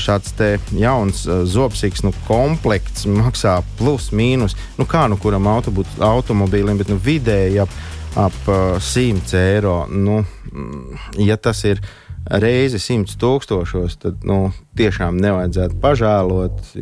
šāds 0.00 0.32
jauns 0.78 1.24
zobsiks 1.52 2.04
nu, 2.06 2.14
komplekts 2.28 3.04
maksā 3.10 3.58
plus 3.80 4.10
mīnus, 4.16 4.56
nu 4.78 4.88
kā 4.88 5.04
nu 5.10 5.18
kuram 5.20 5.50
automobīlim, 5.50 6.80
bet 6.80 6.92
nu, 6.92 6.96
vidēji 7.02 7.64
ap, 7.64 7.74
ap 8.18 8.38
100 8.82 9.38
eiro. 9.38 9.78
Nu, 9.90 10.20
ja 11.22 11.38
tas 11.40 11.62
ir 11.68 11.80
reizi 12.28 12.80
100 12.82 13.16
tūkstošos, 13.20 13.96
tad 14.02 14.26
nu, 14.28 14.50
tiešām 14.78 15.16
nevajadzētu 15.22 15.78
pažēlot. 15.82 16.74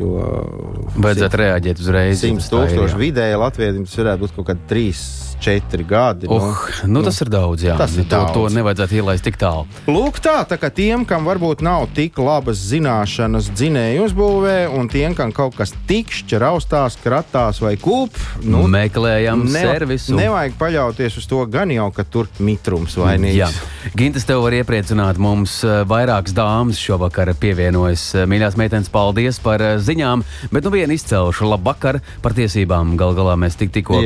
Vajadzētu 0.97 1.41
reaģēt 1.43 1.83
uzreiz. 1.83 2.25
100 2.25 2.51
tūkstoši 2.51 2.99
vidēji 2.99 3.39
Latvijai 3.39 3.77
tas 3.79 3.97
varētu 4.01 4.25
būt 4.25 4.37
kaut 4.39 4.51
kādi 4.51 4.69
3 4.73 5.26
četri 5.41 5.85
gadi. 5.87 6.27
Oh, 6.29 6.55
nu, 6.83 6.99
nu, 6.99 7.03
tas 7.05 7.19
ir 7.23 7.31
daudz, 7.31 7.63
jā. 7.65 7.77
Tas 7.79 7.95
ir 7.97 8.07
to, 8.07 8.17
daudz. 8.17 8.33
to 8.35 8.55
nevajadzētu 8.57 8.97
ielaist 8.99 9.25
tik 9.27 9.39
tālu. 9.41 9.67
Lūk, 9.89 10.19
tā, 10.23 10.39
tā 10.49 10.57
kā 10.61 10.71
tiem, 10.73 11.05
kam 11.07 11.27
varbūt 11.27 11.63
nav 11.65 11.87
tik 11.97 12.19
labas 12.21 12.61
zināšanas 12.71 13.51
dzinēju 13.53 14.07
uzbūvē, 14.07 14.57
un 14.73 14.89
tiem, 14.91 15.15
kam 15.17 15.33
kaut 15.35 15.57
kas 15.57 15.73
tikšķi 15.89 16.41
raustās, 16.41 16.97
kratās 17.03 17.61
vai 17.63 17.75
kūp, 17.81 18.17
nu, 18.47 18.65
meklējam 18.71 19.45
ne, 19.47 19.63
servisu. 19.63 20.17
Nevajag 20.17 20.57
paļauties 20.59 21.19
uz 21.21 21.29
to 21.29 21.43
gan 21.51 21.71
jau, 21.73 21.89
ka 21.95 22.05
tur 22.07 22.29
mitrums 22.43 22.97
vainīgs. 22.99 23.37
Jā. 23.37 23.51
Gintas 23.97 24.25
tev 24.27 24.41
var 24.43 24.55
iepriecināt, 24.57 25.19
mums 25.21 25.59
eh, 25.63 25.81
vairākas 25.87 26.35
dāmas 26.35 26.79
šovakar 26.81 27.31
pievienojas. 27.39 28.09
Eh, 28.17 28.27
mīļās 28.29 28.57
meitenes, 28.59 28.91
paldies 28.91 29.39
par 29.43 29.63
eh, 29.63 29.75
ziņām, 29.79 30.23
bet 30.51 30.67
nu 30.67 30.73
vienu 30.73 30.97
izcelšu. 30.97 31.47
Labvakar 31.47 32.01
par 32.23 32.35
tiesībām. 32.37 32.97
Gal 32.99 33.15
galā 33.17 33.37
mēs 33.39 33.55
tik, 33.59 33.71
tikko 33.75 34.01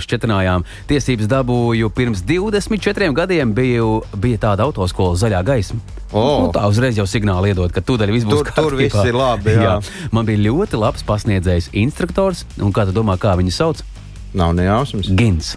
šķetinājām 0.00 0.59
tiesībām. 0.60 0.88
Tiesības 0.90 1.28
dabūju 1.30 1.90
pirms 1.94 2.22
24 2.26 3.12
gadiem, 3.14 3.54
biju, 3.54 4.02
bija 4.20 4.40
tāda 4.46 4.66
autoskola 4.66 5.16
zaļā 5.16 5.42
gaisma. 5.46 5.80
Oh. 6.12 6.44
Nu, 6.44 6.50
tā 6.54 6.66
uzreiz 6.68 6.98
jau 6.98 7.06
signāli 7.06 7.52
iedod, 7.52 7.70
ka 7.72 7.80
tūdaļ 7.80 8.10
viss 8.10 8.26
būs 8.26 8.40
tur, 8.40 8.50
kārtībā. 8.50 8.66
Tur 8.66 8.78
viss 8.80 9.06
ir 9.06 9.16
labi. 9.16 9.54
Jā. 9.54 9.62
jā. 9.62 10.10
Man 10.12 10.26
bija 10.26 10.42
ļoti 10.50 10.80
labs 10.80 11.06
pasniedzējs, 11.06 11.70
instruktors. 11.72 12.44
Un 12.60 12.74
kā 12.74 12.86
tu 12.88 12.94
domā, 12.96 13.18
kā 13.20 13.36
viņu 13.38 13.54
sauc? 13.54 13.82
Nav 14.34 14.54
nejausmas. 14.58 15.10
Gins. 15.14 15.56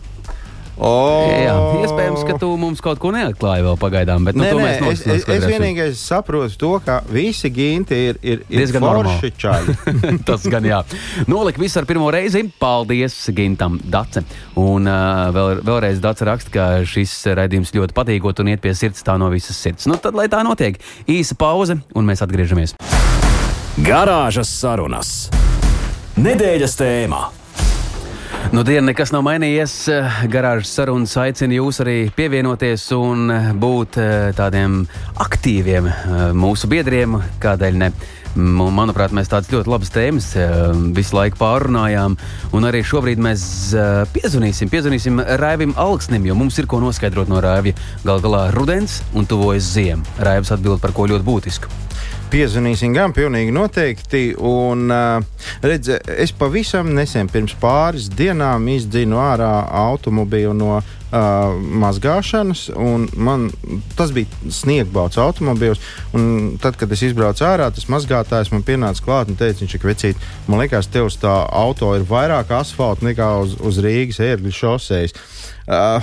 Oh. 0.74 1.30
Jā, 1.30 1.53
iespējams, 1.84 2.24
ka 2.25 2.36
tu 2.42 2.48
mums 2.58 2.82
kaut 2.82 2.98
ko 3.01 3.12
neatklāji 3.13 3.65
vēl 3.65 3.75
pagaidām, 3.77 4.25
bet 4.25 4.38
nu, 4.38 4.42
nē, 4.42 4.53
nē, 4.58 4.72
es, 4.89 5.03
es, 5.06 5.25
es 5.30 5.46
vienīgi 5.46 5.86
saprotu 5.98 6.58
to, 6.58 6.72
ka 6.86 6.98
visi 7.13 7.51
ginti 7.53 8.00
ir, 8.10 8.18
ir, 8.25 8.42
ir 8.50 8.63
diezgan 8.63 8.86
forši 8.88 9.30
čaļi. 9.44 9.75
Tas 10.27 10.48
gan 10.50 10.65
jā. 10.65 10.82
Nolikt 11.30 11.62
visu 11.62 11.82
ar 11.82 11.88
pirmo 11.89 12.10
reizi. 12.13 12.42
Paldies 12.60 13.20
Gintam 13.38 13.77
Dace. 13.84 14.25
Un 14.60 14.89
uh, 14.89 15.30
vēl, 15.36 15.62
vēlreiz 15.62 16.01
Dace 16.03 16.25
raksta, 16.27 16.53
ka 16.53 16.65
šis 16.89 17.13
raidījums 17.38 17.75
ļoti 17.77 17.98
patīkot 17.98 18.42
un 18.42 18.53
iet 18.56 18.63
pie 18.63 18.74
sirds 18.77 19.06
tā 19.06 19.20
no 19.22 19.30
visas 19.34 19.60
sirds. 19.60 19.86
Nu 19.89 20.00
tad, 20.01 20.18
lai 20.18 20.25
tā 20.32 20.42
notiek, 20.48 20.82
īsa 21.06 21.38
pauze 21.38 21.77
un 21.94 22.10
mēs 22.10 22.25
atgriežamies. 22.25 22.75
Garāžas 23.86 24.50
sarunas. 24.58 25.13
Nedēļas 26.18 26.77
tēmā. 26.82 27.24
Nu, 28.51 28.63
diena 28.63 28.89
nekas 28.89 29.13
nav 29.13 29.23
mainījies. 29.23 29.73
Garāžas 30.31 30.73
sarunas 30.75 31.13
aicina 31.21 31.55
jūs 31.55 31.79
arī 31.83 31.95
pievienoties 32.15 32.89
un 32.97 33.31
būt 33.62 33.97
eh, 34.01 34.31
tādiem 34.35 34.81
aktīviem 35.23 35.88
eh, 35.88 36.25
mūsu 36.35 36.67
biedriem. 36.71 37.15
Kādēļ 37.43 37.79
ne? 37.79 37.91
Manuprāt, 38.33 39.13
mēs 39.13 39.29
tādas 39.29 39.51
ļoti 39.53 39.69
labas 39.69 39.93
tēmas 39.93 40.31
eh, 40.35 40.53
visu 40.97 41.15
laiku 41.15 41.39
pārunājām. 41.39 42.17
Un 42.57 42.67
arī 42.67 42.83
šobrīd 42.85 43.21
mēs 43.23 43.45
piezvanīsim, 44.15 44.71
piezvanīsim 44.73 45.23
Raivim 45.39 45.77
Alksnim, 45.79 46.25
jo 46.27 46.35
mums 46.38 46.59
ir 46.59 46.67
ko 46.67 46.81
noskaidrot 46.83 47.31
no 47.31 47.39
Raivja. 47.45 47.77
Galu 48.03 48.25
galā 48.27 48.43
rudens 48.57 49.00
un 49.13 49.29
tuvojas 49.29 49.71
ziema. 49.77 50.17
Raivs 50.19 50.51
atbild 50.53 50.83
par 50.83 50.95
ko 50.97 51.07
ļoti 51.13 51.29
būtisku 51.29 51.83
piezvanīsim 52.34 52.96
gan 52.96 53.13
pilnīgi 53.16 53.54
noteikti. 53.54 54.24
Un, 54.42 54.90
redz, 55.63 55.92
es 56.18 56.34
pavisam 56.36 56.92
nesen, 56.98 57.30
pirms 57.32 57.56
pāris 57.62 58.10
dienām, 58.13 58.68
izdzinu 58.74 59.22
ārā 59.22 59.52
automobīlu 59.84 60.56
no 60.58 60.74
uh, 60.80 61.54
mazgāšanas. 61.84 62.66
Man, 63.13 63.48
tas 63.98 64.13
bija 64.16 64.54
sniegbauts 64.54 65.22
automobīls. 65.22 65.82
Tad, 66.63 66.78
kad 66.82 66.92
es 66.96 67.06
izbraucu 67.06 67.46
ārā, 67.48 67.70
tas 67.74 67.90
mazgātājs 67.92 68.54
man 68.54 68.66
pienāca 68.66 69.06
klāt 69.06 69.32
un 69.32 69.40
teica, 69.40 69.62
viņš 69.63 69.78
ir 69.78 69.90
vecīt, 69.94 70.30
man 70.48 70.63
liekas, 70.63 70.90
tev 70.94 71.12
uz 71.12 71.20
tā 71.22 71.34
auto 71.54 71.94
ir 71.98 72.08
vairāk 72.10 72.54
asfalta 72.58 73.06
nekā 73.10 73.34
uz, 73.46 73.58
uz 73.62 73.82
Rīgas 73.84 74.24
ērgļu 74.24 74.56
šoseis. 74.63 75.17
Uh, 75.63 76.02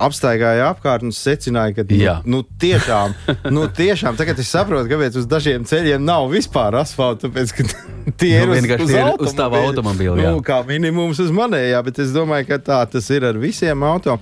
apstaigāju 0.00 0.64
apkārt 0.70 1.04
un 1.06 1.12
secināju, 1.14 1.76
ka 1.76 1.84
nu, 1.90 2.36
nu, 2.36 2.42
tiešām, 2.62 3.14
nu, 3.52 3.66
tiešām 3.76 4.18
tagad 4.18 4.40
es 4.40 4.50
saprotu, 4.52 4.88
kāpēc 4.90 5.18
uz 5.20 5.28
dažiem 5.30 5.66
ceļiem 5.68 6.04
nav 6.04 6.30
vispār 6.32 6.78
asfalta. 6.80 7.28
Tāpēc, 7.28 7.52
tie 8.20 8.32
nu, 8.46 8.56
ir 8.56 8.76
uz, 8.78 8.86
uz, 8.86 8.94
ir 8.94 9.26
uz 9.26 9.36
tava 9.36 9.60
automobīļa. 9.68 10.16
Nu, 10.24 10.40
kā 10.44 10.60
minimums 10.68 11.20
uz 11.22 11.32
manējā, 11.34 11.82
bet 11.86 12.00
es 12.04 12.14
domāju, 12.16 12.48
ka 12.50 12.60
tā 12.70 12.80
tas 12.90 13.10
ir 13.12 13.26
ar 13.28 13.38
visiem 13.40 13.84
auto. 13.86 14.16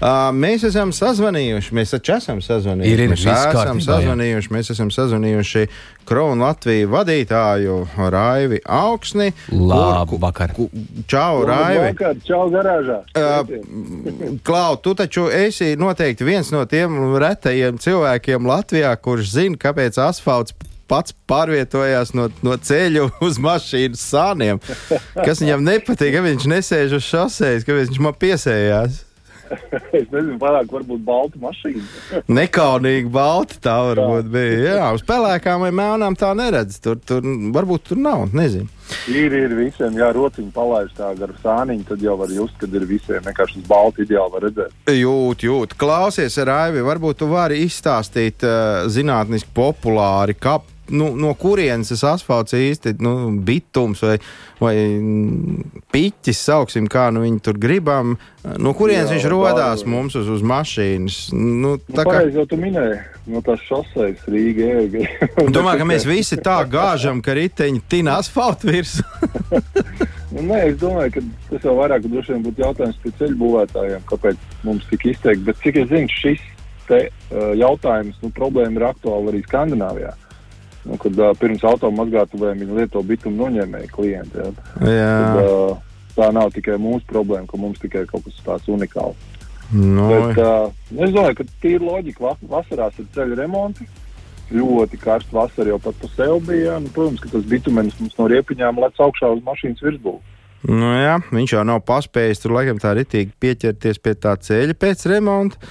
Uh, 0.00 0.30
mēs 0.34 0.64
esam 0.66 0.94
sazvanījuši, 0.96 1.74
mēs 1.76 1.94
taču 1.94 2.16
esam 2.16 2.42
sazvanījuši. 2.44 2.92
Ir, 2.96 3.04
ir, 3.06 3.14
mēs 3.14 3.26
esam 3.54 3.82
sazvanījuši, 3.84 4.54
mēs 4.56 4.74
esam 4.74 4.92
sazvanījuši 4.94 5.66
Kronu 6.08 6.42
Latviju 6.42 6.88
vadītāju 6.90 7.74
Raivi 8.10 8.58
Augsni. 8.64 9.28
Labu 9.52 10.18
vakar. 10.18 10.56
Čau, 11.06 11.44
Raivi. 11.46 11.92
Vakar, 11.92 12.16
čau, 12.26 12.48
garāžā. 12.50 12.96
Uh, 13.14 14.40
Klau, 14.42 14.80
tu 14.82 14.96
taču 14.98 15.19
esi 15.28 15.74
noteikti 15.80 16.24
viens 16.26 16.48
no 16.54 16.64
tiem 16.68 16.96
retajiem 17.20 17.78
cilvēkiem 17.82 18.48
Latvijā, 18.48 18.94
kurš 19.02 19.34
zina, 19.34 19.60
kāpēc 19.60 19.98
asfalts 20.00 20.54
pats 20.90 21.14
pārvietojās 21.30 22.14
no, 22.18 22.28
no 22.46 22.56
ceļa 22.56 23.06
uz 23.26 23.38
mašīnas 23.42 24.06
sāniem. 24.12 24.62
Kas 25.18 25.42
viņam 25.42 25.66
nepatīk, 25.66 26.16
ka 26.16 26.24
viņš 26.26 26.48
nesēž 26.54 26.98
uz 26.98 27.06
šoseis, 27.06 27.66
kāpēc 27.68 27.92
viņš 27.92 28.02
man 28.06 28.18
piesējās. 28.20 29.04
es 29.98 30.06
nezinu, 30.10 30.36
vairāk 30.40 30.70
varbūt 30.72 31.04
balta 31.06 31.40
mašīna. 31.42 31.84
Nekaunīgi 32.40 33.10
balta 33.12 33.60
tā 33.62 33.76
varbūt 33.90 34.26
tā. 34.26 34.32
bija. 34.34 34.74
Jā, 34.80 34.90
uz 34.96 35.04
pelēkām 35.06 35.66
vai 35.66 35.72
melnām 35.74 36.18
tā 36.18 36.32
neredz. 36.38 36.80
Tur, 36.82 37.00
tur 37.02 37.26
varbūt 37.54 37.90
tur 37.90 38.00
nav, 38.00 38.28
nezinu. 38.36 38.70
Ir, 39.10 39.34
ir 39.36 39.52
visiem, 39.54 39.94
jā, 40.00 40.08
rociņi 40.14 40.50
palaiž 40.54 40.90
tā 40.96 41.12
gar 41.18 41.30
sāniņu, 41.44 41.86
tad 41.86 42.02
jau 42.02 42.16
var 42.18 42.32
just, 42.34 42.56
kad 42.58 42.74
ir 42.74 42.86
visiem 42.90 43.22
vienkārši 43.22 43.60
uz 43.60 43.68
baltu 43.70 44.02
ideāli 44.02 44.34
var 44.34 44.46
redzēt. 44.48 44.74
Jūt, 44.90 45.44
jūt. 45.46 45.76
Klausies, 45.78 46.40
Raivi, 46.46 46.82
varbūt 46.86 47.20
tu 47.22 47.30
vari 47.30 47.62
izstāstīt 47.66 48.42
uh, 48.46 48.88
zinātniski 48.90 49.54
populāri, 49.54 50.34
kāpēc 50.34 50.79
nu, 50.90 51.16
no 51.16 51.32
kurienes 51.38 51.90
tas 51.92 52.02
asfalts 52.14 52.54
īsti 52.56 52.96
nu, 53.02 53.14
bitums 53.46 54.02
vai, 54.04 54.16
vai 54.60 54.74
piķis, 55.94 56.42
sauksim, 56.50 56.88
kā 56.90 57.08
nu 57.14 57.24
viņi 57.24 57.40
tur 57.46 57.58
gribam. 57.60 58.16
No 58.40 58.72
kurienes 58.76 59.10
Jā, 59.10 59.16
viņš 59.16 59.26
rodās 59.28 59.82
bār, 59.84 59.90
mums 59.92 60.16
uz, 60.16 60.28
uz 60.32 60.44
mašīnas? 60.46 61.18
Nu, 61.36 61.74
tā 61.90 62.04
nu, 62.06 62.12
kā 62.14 62.22
jau 62.32 62.46
tu 62.48 62.58
minēji, 62.60 63.00
no 63.32 63.42
tās 63.44 63.64
šoseis 63.68 64.22
ēga. 64.30 65.04
Domāju, 65.56 65.82
ka 65.82 65.88
mēs 65.88 66.06
visi 66.08 66.40
tā 66.40 66.60
gāžam, 66.70 67.20
ka 67.24 67.36
riteņi 67.36 67.84
tina 67.90 68.16
asfaltu 68.20 68.72
virsmu. 68.72 69.28
nu, 70.34 70.46
nē, 70.46 70.62
es 70.70 70.80
domāju, 70.80 71.18
ka 71.18 71.26
tas 71.50 71.68
jau 71.68 71.76
vairāk 71.82 72.08
būtu 72.08 72.56
jautājums 72.64 73.02
pie 73.04 73.12
ceļu 73.20 73.36
būvētājiem, 73.44 74.08
kāpēc 74.08 74.48
mums 74.64 74.88
tik 74.88 75.10
izteikti. 75.12 75.46
Bet 75.50 75.62
cik 75.66 75.84
es 75.84 75.92
zinu, 75.92 76.16
šis 76.22 76.48
te, 76.88 77.04
uh, 77.10 77.52
jautājums, 77.60 78.16
nu, 78.24 78.32
problēma 78.34 78.80
ir 78.80 78.88
aktuāla 78.88 79.34
arī 79.34 79.44
Skandināvijā. 79.44 80.16
Uh, 80.16 80.29
nu, 80.90 80.98
kad 80.98 81.22
uh, 81.22 81.30
pirms 81.38 81.62
automazgātuvēm 81.70 82.64
viņi 82.64 82.78
lieto 82.80 83.02
bitumu 83.06 83.44
noņēmēju 83.44 83.92
klienti. 83.94 84.50
Ja. 84.82 85.12
Tad, 85.22 85.40
uh, 85.44 86.14
tā 86.16 86.30
nav 86.34 86.50
tikai 86.54 86.78
mūsu 86.82 87.06
problēma, 87.10 87.46
ka 87.50 87.60
mums 87.60 87.78
tikai 87.82 88.02
kaut 88.10 88.26
kas 88.26 88.40
tāds 88.46 88.70
unikāls. 88.72 89.28
No. 89.70 90.08
Bet, 90.10 90.40
uh, 90.42 90.72
es 90.98 91.14
domāju, 91.14 91.38
ka 91.38 91.48
tīri 91.62 91.84
loģika 91.84 92.34
vasarās 92.50 92.98
ir 92.98 93.06
ceļu 93.14 93.38
remonti. 93.38 93.86
Ļoti 94.50 94.98
karsta 94.98 95.36
vasara 95.36 95.70
jau 95.70 95.78
pat 95.78 95.94
pa 96.00 96.08
sevi 96.10 96.40
bija. 96.48 96.80
Nu, 96.82 96.90
protams, 96.94 97.22
ka 97.22 97.30
tas 97.30 97.46
bitumenis 97.46 98.00
mums 98.02 98.16
no 98.18 98.26
riepiņām 98.32 98.80
lec 98.82 98.98
augšā 98.98 99.30
uz 99.36 99.44
mašīnas 99.46 99.84
virsbūves. 99.86 100.26
Nu, 100.66 100.90
jā, 100.98 101.14
viņš 101.30 101.54
jau 101.54 101.62
nav 101.64 101.84
paspējis 101.88 102.42
tur 102.42 102.52
laikam 102.58 102.82
tā 102.82 102.90
ritīgi 102.98 103.30
pieķerties 103.40 104.02
pie 104.02 104.16
tā 104.18 104.34
ceļa 104.36 104.74
pēc 104.76 105.06
remonta. 105.08 105.70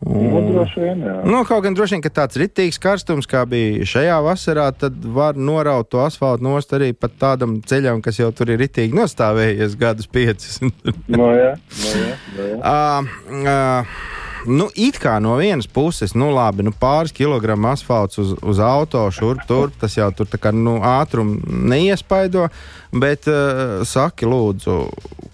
Un, 0.00 0.30
nu, 0.32 0.40
droši 0.48 0.80
vien, 0.80 1.02
jā. 1.04 1.14
Nu, 1.28 1.42
kaut 1.44 1.60
gan 1.66 1.74
droši 1.76 1.98
vien, 1.98 2.04
ka 2.06 2.12
tāds 2.22 2.38
ritīgs 2.40 2.80
karstums, 2.80 3.28
kā 3.28 3.42
bija 3.48 3.84
šajā 3.84 4.16
vasarā, 4.24 4.70
tad 4.72 4.96
var 5.16 5.36
noraut 5.36 5.90
to 5.92 6.00
asfaltu 6.00 6.46
nost 6.46 6.72
arī 6.76 6.94
pat 6.96 7.18
tādam 7.20 7.58
ceļam, 7.60 8.00
kas 8.04 8.22
jau 8.22 8.30
tur 8.32 8.54
ir 8.54 8.62
ritīgi 8.62 8.96
nostāvējies 8.96 9.76
gadus 9.80 10.08
piecus. 10.08 10.62
no 11.16 11.28
jā, 11.36 11.52
no 11.58 11.92
jā, 11.92 12.16
no 12.38 12.48
jā. 12.48 12.56
Uh, 12.64 13.12
uh, 13.44 14.19
nu, 14.46 14.68
it 14.74 14.98
kā 15.00 15.16
no 15.22 15.34
vienas 15.40 15.68
puses, 15.70 16.14
nu, 16.16 16.30
labi, 16.34 16.64
nu, 16.66 16.72
pāris 16.72 17.12
kilogramu 17.16 17.70
asfalts 17.72 18.20
uz, 18.22 18.34
uz 18.40 18.60
auto, 18.64 19.02
šurp 19.12 19.44
tur, 19.48 19.72
tas 19.80 19.96
jau 19.98 20.08
tur 20.16 20.28
tā 20.30 20.40
kā 20.40 20.52
nu, 20.54 20.78
ātrumu 20.84 21.40
neiespaido. 21.70 22.48
Bet 22.90 23.28
uh, 23.30 23.80
saki, 23.86 24.26
lūdzu, 24.28 24.78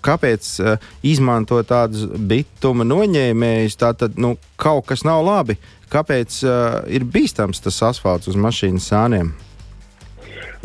kāpēc 0.05 0.51
uh, 0.61 0.91
izmanto 1.07 1.61
tādus 1.67 2.05
bituma 2.05 2.85
noņēmējus? 2.89 3.79
Tātad 3.81 4.21
nu, 4.21 4.35
kaut 4.61 4.87
kas 4.91 5.07
nav 5.09 5.25
labi. 5.27 5.59
Kāpēc 5.93 6.43
uh, 6.45 6.83
ir 6.91 7.07
bīstams 7.07 7.63
tas 7.63 7.81
asfalts 7.93 8.29
uz 8.31 8.37
mašīnas 8.41 8.91
sāniem? 8.91 9.33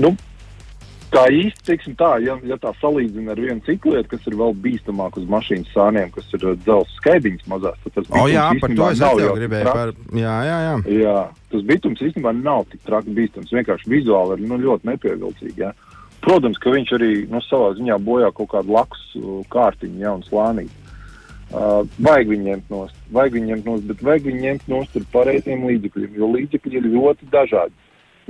Nu, 0.02 0.16
Tā 1.12 1.26
īsti, 1.28 1.66
teiksim 1.68 1.96
tā, 2.00 2.14
ja, 2.24 2.38
ja 2.48 2.56
tā 2.62 2.72
salīdzina 2.80 3.34
ar 3.34 3.40
vienu 3.44 3.60
citu 3.66 3.92
lietu, 3.92 4.14
kas 4.14 4.28
ir 4.30 4.38
vēl 4.40 4.54
bīstamāk 4.64 5.18
uz 5.20 5.26
mašīnas 5.32 5.74
sāniem, 5.76 6.12
kas 6.16 6.30
ir 6.38 6.46
uh, 6.48 6.56
dzelzs 6.64 6.94
skaidiņas 7.02 7.50
mazās, 7.52 7.82
tad 7.84 7.98
tas 7.98 8.08
oh, 8.16 8.30
jā, 8.32 8.46
par 8.62 8.76
to 8.80 8.88
es 8.94 9.02
jau 9.04 9.34
gribēju. 9.36 9.74
Par, 9.76 9.92
jā, 10.16 10.36
jā, 10.48 10.60
jā. 10.64 10.78
jā, 11.02 11.18
tas 11.52 11.66
bitums 11.68 12.04
īstenībā 12.08 12.32
nav 12.38 12.64
tik 12.72 12.86
traki 12.88 13.12
bīstams, 13.18 13.52
vienkārši 13.58 13.92
vizuāli 13.92 14.40
ir 14.40 14.46
nu, 14.48 14.62
ļoti 14.64 14.88
nepievilcīgi. 14.94 15.66
Jā. 15.66 15.74
Protams, 16.24 16.62
ka 16.64 16.72
viņš 16.78 16.96
arī 16.96 17.12
nu, 17.34 17.44
savā 17.44 17.74
ziņā 17.76 18.00
bojā 18.08 18.32
kaut 18.38 18.54
kādu 18.56 18.78
lakus 18.78 19.04
uh, 19.20 19.44
kārtiņu, 19.52 20.00
ja 20.00 20.16
un 20.16 20.24
slānīt. 20.30 20.72
Uh, 21.52 21.82
vajag 22.00 22.30
viņu 22.32 22.48
ņemt 22.48 22.70
nost, 22.72 23.00
vajag 23.12 23.34
viņu 23.36 23.52
ņemt 23.52 23.66
nost, 23.68 23.88
bet 23.90 24.04
vajag 24.08 24.28
viņu 24.30 24.44
ņemt 24.46 24.68
nost 24.72 24.94
ar 24.96 25.08
pareiziem 25.12 25.66
līdzekļiem, 25.68 26.14
jo 26.16 26.30
līdzekļi 26.38 26.80
ir 26.80 26.94
ļoti 26.94 27.28
dažādi. 27.34 27.76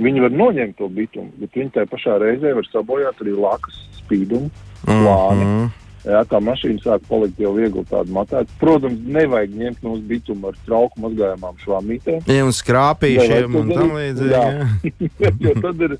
Viņi 0.00 0.24
var 0.24 0.32
noņemt 0.32 0.78
to 0.78 0.88
bitumu, 0.88 1.30
bet 1.40 1.56
viņi 1.58 1.74
tajā 1.74 1.88
pašā 1.90 2.16
reizē 2.22 2.54
var 2.56 2.68
sabojāt 2.70 3.20
arī 3.20 3.34
lakas 3.36 3.76
spīdumu, 4.00 4.50
plāni. 4.86 5.44
Mm 5.44 5.56
-hmm. 5.58 5.70
Jā, 6.02 6.24
tā 6.26 6.40
mašīna 6.42 6.82
sāk 6.82 7.04
palikt 7.06 7.38
jau 7.38 7.52
viegli 7.54 7.84
tāda 7.86 8.10
matēta. 8.10 8.50
Protams, 8.58 8.98
nevajag 9.06 9.52
ņemt 9.54 9.84
no 9.86 9.92
bitumu 9.96 10.48
ar 10.48 10.56
trauku 10.66 10.98
mazgājumām 11.04 11.60
švāmītēm. 11.62 12.24
Ja, 12.26 12.44
un 12.44 12.50
skrāpīšiem 12.50 13.54
un 13.60 13.70
tam 13.70 13.92
līdzīgi. 13.94 14.32
Jā, 14.32 14.48
jā. 14.50 15.30
jo 15.46 15.54
tad 15.62 15.84
ir, 15.86 15.94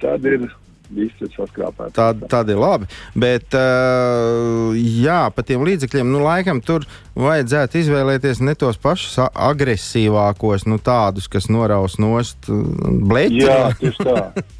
tad 0.00 0.24
ir 0.24 0.48
viss 0.94 1.22
ir 1.24 1.30
saskrāpēts. 1.34 1.94
Tā, 1.96 2.10
tāda 2.30 2.54
ir 2.54 2.60
labi. 2.60 2.88
Bet, 3.18 3.54
uh, 3.56 4.74
jā, 4.76 5.20
par 5.34 5.46
tiem 5.48 5.64
līdzekļiem, 5.66 6.10
nu, 6.12 6.22
laikam 6.24 6.62
tur 6.64 6.86
vajadzētu 7.18 7.80
izvēlēties 7.82 8.42
ne 8.46 8.54
tos 8.58 8.78
pašus 8.80 9.18
agresīvākos, 9.28 10.66
nu, 10.70 10.80
tādus, 10.82 11.28
kas 11.30 11.50
noraus 11.52 11.98
nost 12.02 12.48
bleķi. 12.48 13.44
Jā, 13.44 13.60
tieši 13.80 14.08
tā. 14.08 14.18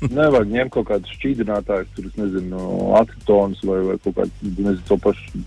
Nevajag 0.09 0.55
ņemt 0.55 0.75
kaut 0.77 0.89
kādus 0.93 1.19
šķīdinātājus, 1.19 1.93
tur, 1.97 2.11
nezinu, 2.19 2.65
acetonus 3.01 3.63
vai, 3.67 3.83
vai 3.93 4.01
kaut 4.03 4.19
kādu, 4.23 4.55
nezinu, 4.57 4.83
to 4.89 4.99
pašu 5.09 5.47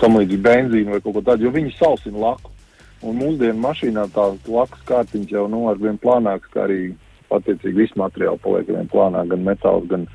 tam 0.00 0.18
līdzīgi 0.20 0.44
benzīnu 0.44 0.92
vai 0.92 1.00
kaut 1.00 1.16
ko 1.16 1.24
tādu, 1.24 1.46
jo 1.46 1.54
viņi 1.54 1.74
salsina 1.78 2.20
laku. 2.20 2.52
Un 3.06 3.18
mūsdienu 3.20 3.60
mašīnā 3.60 4.06
tā 4.14 4.30
lakas 4.48 4.84
kārtiņas 4.88 5.34
jau 5.34 5.44
nu, 5.52 5.66
ar 5.70 5.80
vien 5.80 5.98
plānāks, 6.00 6.48
kā 6.52 6.64
arī 6.64 6.94
attiecīgi 7.34 7.82
visu 7.82 8.00
materiālu 8.00 8.40
paliek 8.44 8.70
vien 8.70 8.88
plānā, 8.92 9.26
gan 9.30 9.44
metāls, 9.46 9.86
gan, 9.90 10.06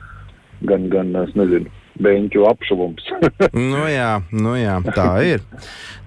gan, 0.68 0.90
gan 0.94 1.14
es 1.24 1.36
nezinu, 1.38 1.72
beņķu 2.02 2.48
apšuvums. 2.50 3.08
nu 3.74 3.86
jā, 3.92 4.12
nu 4.32 4.56
jā, 4.60 4.80
tā 4.96 5.12
ir. 5.28 5.46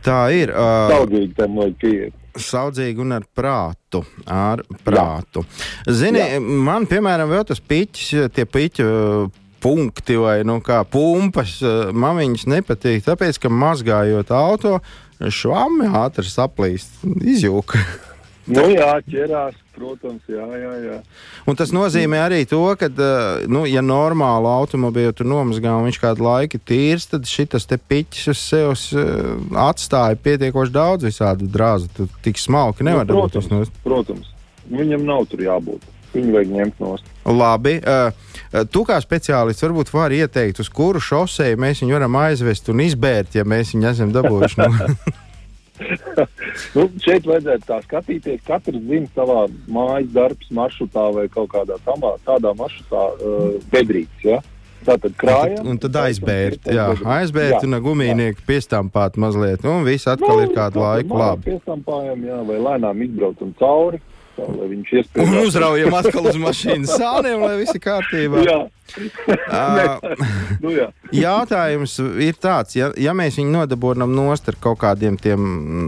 Tā 0.05 0.21
ir. 0.37 0.53
Uh, 0.53 0.93
Saudzīgi 0.93 1.33
tam 1.38 1.59
vajag 1.61 1.81
pieiet. 1.83 2.21
Saudzīgi 2.35 2.99
un 3.05 3.14
ar 3.14 3.27
prātu. 3.31 4.03
Ar 4.27 4.64
prātu. 4.83 5.45
Zini, 5.87 6.19
Jā. 6.19 6.40
man, 6.43 6.88
piemēram, 6.90 7.31
vēl 7.31 7.45
tas 7.47 7.62
piķis, 7.62 8.33
tie 8.35 8.43
piķi 8.43 8.87
punkti 9.64 10.17
vai 10.21 10.40
nu, 10.45 10.59
kā 10.64 10.83
pumpas, 10.85 11.57
man 11.95 12.19
viņas 12.19 12.49
nepatīk, 12.53 13.05
tāpēc, 13.07 13.38
ka 13.40 13.53
mazgājot 13.53 14.33
auto, 14.35 14.75
švami 15.23 15.88
ātri 16.03 16.27
saplīst, 16.29 17.05
izjūka. 17.23 17.81
Nu 18.45 18.65
jā, 18.69 18.91
ķerās, 19.09 19.57
protams, 19.73 20.21
jā, 20.29 20.45
jā, 20.61 20.73
jā. 20.85 20.99
Un 21.49 21.57
tas 21.57 21.71
nozīmē 21.73 22.21
arī 22.27 22.43
to, 22.49 22.61
ka, 22.77 22.91
nu, 23.49 23.65
ja 23.69 23.81
normālu 23.85 24.51
automobīlu 24.53 25.15
tur 25.17 25.29
nomazgā 25.31 25.73
un 25.73 25.89
viņš 25.89 26.01
kādu 26.03 26.27
laiku 26.27 26.61
tīrs, 26.61 27.09
tad 27.09 27.25
šis 27.29 27.69
te 27.71 27.79
piķis 27.81 28.29
uz 28.35 28.43
sevis 28.43 28.85
atstāja 29.65 30.21
pietiekoši 30.21 30.77
daudz 30.77 31.09
visādu 31.09 31.49
drāzu. 31.49 31.89
Tur 31.97 32.13
tik 32.25 32.41
smalki 32.41 32.85
nevar 32.85 33.09
nu, 33.09 33.17
protams, 33.17 33.49
būt. 33.49 33.83
Protams, 33.87 34.31
viņam 34.69 35.09
nav 35.09 35.25
tur 35.33 35.45
jābūt. 35.47 35.91
Viņu 36.15 36.37
vajag 36.37 36.51
ņemt 36.55 36.81
no 36.85 36.95
stūra. 37.01 37.35
Labi. 37.35 37.79
Uh, 37.81 38.67
tu 38.71 38.85
kā 38.87 39.01
speciālists 39.03 39.65
varbūt 39.65 39.91
vari 39.91 40.21
ieteikt, 40.23 40.61
uz 40.63 40.69
kuru 40.71 41.01
šoseju 41.03 41.59
mēs 41.59 41.83
viņu 41.83 41.97
varam 41.97 42.21
aizvest 42.21 42.71
un 42.71 42.85
izbērt, 42.85 43.35
ja 43.35 43.43
mēs 43.49 43.73
viņu 43.75 43.91
esam 43.91 44.15
dabūjuši. 44.15 44.61
No... 44.63 45.23
nu, 46.77 46.87
šeit 47.03 47.27
vajadzētu 47.27 47.69
tā 47.69 47.79
skatīties. 47.85 48.43
Katrs 48.47 48.83
zina 48.89 49.11
savā 49.17 49.45
mājas 49.67 50.11
darbs 50.15 50.51
maršrutā 50.55 51.07
vai 51.17 51.29
kaut 51.33 51.53
kādā 51.55 51.79
tamā, 51.87 52.15
tādā 52.27 52.55
maršrutā 52.59 53.05
uh, 53.15 53.47
bedrītes. 53.73 54.27
Ja? 54.27 54.41
Tātad 54.85 55.15
krājam. 55.17 55.65
Un 55.73 55.79
tad 55.81 55.97
aizbērt, 55.97 56.69
jā, 56.69 56.91
aizbērt 57.17 57.65
un 57.65 57.79
gumijnieku 57.81 58.45
piestampāt 58.45 59.17
mazliet. 59.21 59.65
Un 59.65 59.87
viss 59.87 60.11
atkal 60.11 60.43
nu, 60.43 60.45
ir 60.45 60.53
kādu 60.57 60.83
laiku 60.83 61.17
labi. 61.17 61.55
Piestampājam, 61.55 62.27
jā, 62.29 62.43
vai 62.51 62.59
lēnām 62.67 63.07
izbraucam 63.07 63.55
cauri 63.61 64.03
tā, 64.37 64.47
lai 64.51 64.70
viņš 64.70 64.94
iespējas. 65.01 65.29
Un 65.29 65.49
uzraujam 65.49 65.99
atkal 65.99 66.31
uz 66.31 66.38
mašīnas 66.40 66.97
sāniem, 66.99 67.42
lai 67.44 67.59
viss 67.61 67.77
ir 67.77 67.85
kārtībā. 67.85 68.44
jā. 68.47 68.62
uh, 69.49 70.03
nu, 70.61 70.70
jā. 70.75 70.90
Jautājums 71.14 71.97
ir 72.20 72.37
tāds, 72.40 72.77
ja, 72.77 72.90
ja 73.01 73.14
mēs 73.16 73.38
viņu 73.40 73.55
nodabūjam 73.55 74.05
nost 74.12 74.51
ar 74.53 74.59
kaut 74.61 74.79
kādiem 74.83 75.16
tiem, 75.20 75.40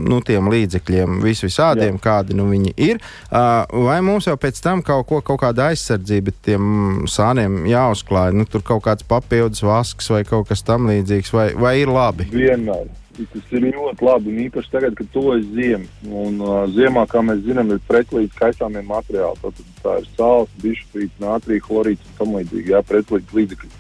nu, 0.09 0.21
tiem 0.25 0.49
līdzekļiem, 0.53 1.21
vis 1.25 1.45
visādiem, 1.45 1.99
jā. 1.99 2.03
kādi 2.09 2.37
nu 2.39 2.49
viņi 2.51 2.73
ir, 2.89 3.01
uh, 3.29 3.69
vai 3.87 3.99
mums 4.07 4.31
jau 4.31 4.37
pēc 4.41 4.61
tam 4.65 4.83
kaut, 4.87 5.07
ko, 5.11 5.21
kaut 5.27 5.43
kāda 5.45 5.71
aizsardzība 5.73 6.35
tiem 6.47 7.07
sāniem 7.11 7.65
jāuzklāj, 7.71 8.33
nu, 8.37 8.49
tur 8.49 8.65
kaut 8.67 8.87
kāds 8.89 9.07
papildus 9.07 9.65
vasks 9.67 10.11
vai 10.13 10.25
kaut 10.27 10.49
kas 10.51 10.65
tam 10.67 10.89
līdzīgs, 10.91 11.35
vai, 11.37 11.51
vai 11.59 11.77
ir 11.83 11.93
labi? 11.93 12.31
Vienmēr. 12.33 12.89
Tas 13.17 13.53
ir 13.57 13.65
ļoti 13.65 14.05
labi, 14.05 14.33
un 14.33 14.43
īpaši 14.45 14.73
tagad, 14.73 14.97
kad 14.99 15.09
tuvojas 15.15 15.47
ziema. 15.57 15.87
Un 16.05 16.41
uh, 16.45 16.57
ziemā, 16.75 17.07
kā 17.09 17.23
mēs 17.25 17.41
zinām, 17.47 17.71
ir 17.73 17.81
pretlīdz 17.89 18.37
kaisāmie 18.37 18.83
materiāli. 18.85 19.41
Tad 19.41 19.63
tā 19.85 19.95
ir 20.03 20.11
sāls, 20.19 20.53
bišķīts, 20.61 21.23
nātrija, 21.23 21.65
chlorīts 21.65 22.05
un 22.11 22.19
tam 22.19 22.37
līdzīgi. 22.37 22.75
Jā, 22.75 22.83
pretlīdz 22.91 23.33
līdzekļi. 23.39 23.73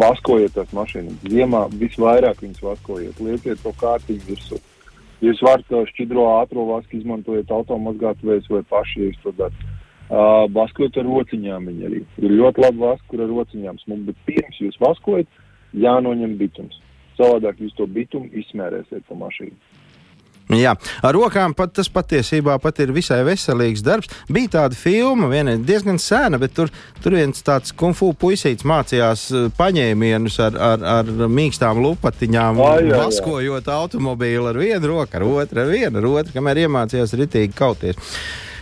Vaskojiet 0.00 0.54
tās 0.54 0.74
mašīnas. 0.74 1.22
Ziemā 1.30 1.64
visvairāk 1.78 2.42
viņas 2.42 2.66
vaskojiet. 2.66 3.22
Lieciet 3.22 3.62
to 3.62 3.74
kārtību 3.78 4.32
virsū. 4.32 4.58
Jūs 5.20 5.42
varat 5.44 5.74
šķidro 5.90 6.26
ātro 6.38 6.64
vasku 6.70 6.96
izmantojiet 6.96 7.50
automazgātuvējus 7.52 8.50
vai 8.50 8.62
paši, 8.70 9.00
ja 9.00 9.10
jūs 9.10 9.22
to 9.24 9.34
darat. 9.38 9.66
Uh, 10.10 10.46
vaskojot 10.50 10.96
ar 10.98 11.06
rociņām 11.06 11.66
viņi 11.70 11.86
arī. 11.86 11.98
Ir 12.18 12.38
ļoti 12.40 12.64
labi 12.64 12.82
vask, 12.82 13.02
kur 13.06 13.22
ar 13.22 13.30
rociņām 13.30 13.76
bet 14.08 14.22
pirms 14.26 14.56
jūs 14.58 14.78
vaskojat, 14.82 15.28
jānoņem 15.76 16.38
bitums. 16.40 16.80
Savādāk 17.20 17.60
jūs 17.60 17.76
to 17.76 17.86
bitumu 17.90 18.32
izsmērēsiet 18.40 19.04
pa 19.08 19.18
mašīnu. 19.20 19.56
Jā, 20.50 20.72
ar 21.06 21.14
rokām 21.14 21.52
pat 21.54 21.76
tas 21.78 21.86
patiesībā 21.92 22.56
pat 22.62 22.80
ir 22.82 22.90
visai 22.94 23.20
veselīgs 23.26 23.84
darbs. 23.86 24.10
Bija 24.26 24.50
tāda 24.56 24.78
filma, 24.78 25.28
viena 25.30 25.54
diezgan 25.54 26.00
sena, 26.02 26.40
bet 26.42 26.56
tur, 26.56 26.72
tur 27.04 27.14
viens 27.14 27.44
tāds 27.46 27.70
kung 27.70 27.94
fu 27.94 28.10
puisīts 28.18 28.66
mācījās 28.66 29.28
eh, 29.30 29.46
paņēmienus 29.54 30.40
ar, 30.48 30.58
ar, 30.72 30.86
ar 30.98 31.14
mīkstām 31.30 31.82
lupatiņām, 31.84 32.58
vaskojot 32.90 33.70
automobīlu 33.70 34.50
ar 34.50 34.58
vienu 34.58 34.94
roku, 34.96 35.20
ar 35.20 35.28
otru, 35.28 35.62
ar 35.62 35.70
vienu, 35.70 36.02
ar 36.02 36.10
otru, 36.16 36.34
kamēr 36.34 36.64
iemācījās 36.66 37.14
ritīgi 37.20 37.54
kauties. 37.54 38.16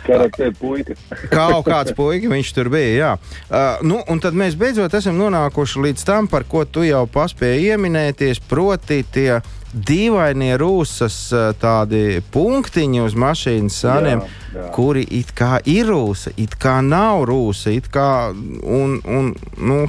Karatē 0.06 0.50
puika. 0.58 0.96
Kaut 1.34 1.66
kāds 1.68 1.94
puika 1.96 2.30
viņš 2.32 2.54
tur 2.56 2.70
bija. 2.72 2.94
Jā. 2.94 3.12
Uh, 3.48 3.84
nu, 3.86 4.00
un 4.08 4.22
tad 4.22 4.36
mēs 4.38 4.56
beidzot 4.58 4.94
esam 4.98 5.18
nonākuši 5.20 5.84
līdz 5.88 6.08
tam, 6.08 6.28
par 6.30 6.46
ko 6.48 6.64
tu 6.64 6.86
jau 6.86 7.04
paspēji 7.10 7.72
ieminēties, 7.72 8.42
proti, 8.48 9.02
tie 9.12 9.40
dīvainie 9.68 10.54
rūsas 10.60 11.16
tādi 11.60 12.22
punktiņi 12.32 13.02
uz 13.04 13.16
mašīnas 13.18 13.80
sāniem, 13.84 14.22
jā, 14.22 14.54
jā. 14.56 14.68
kuri 14.72 15.04
it 15.18 15.34
kā 15.36 15.58
ir 15.68 15.90
rūsa, 15.92 16.32
it 16.40 16.56
kā 16.60 16.78
nav 16.84 17.26
rūsa, 17.28 17.74
it 17.76 17.90
kā 17.92 18.08
un, 18.32 18.96
un 19.04 19.34
nu, 19.60 19.80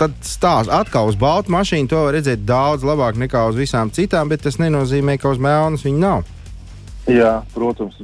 tad 0.00 0.16
stāsts 0.26 0.72
atkal 0.72 1.08
uz 1.10 1.18
baltu 1.18 1.52
mašīnu. 1.54 1.88
To 1.92 2.06
var 2.06 2.16
redzēt 2.18 2.44
daudz 2.48 2.84
labāk 2.86 3.20
nekā 3.20 3.46
uz 3.50 3.58
visām 3.58 3.92
citām, 3.94 4.28
bet 4.32 4.44
tas 4.44 4.60
nenozīmē, 4.60 5.16
ka 5.20 5.32
uz 5.32 5.40
melnas 5.42 5.86
viņi 5.86 6.02
nav. 6.02 6.26
Jā, 7.10 7.40
protams, 7.54 7.96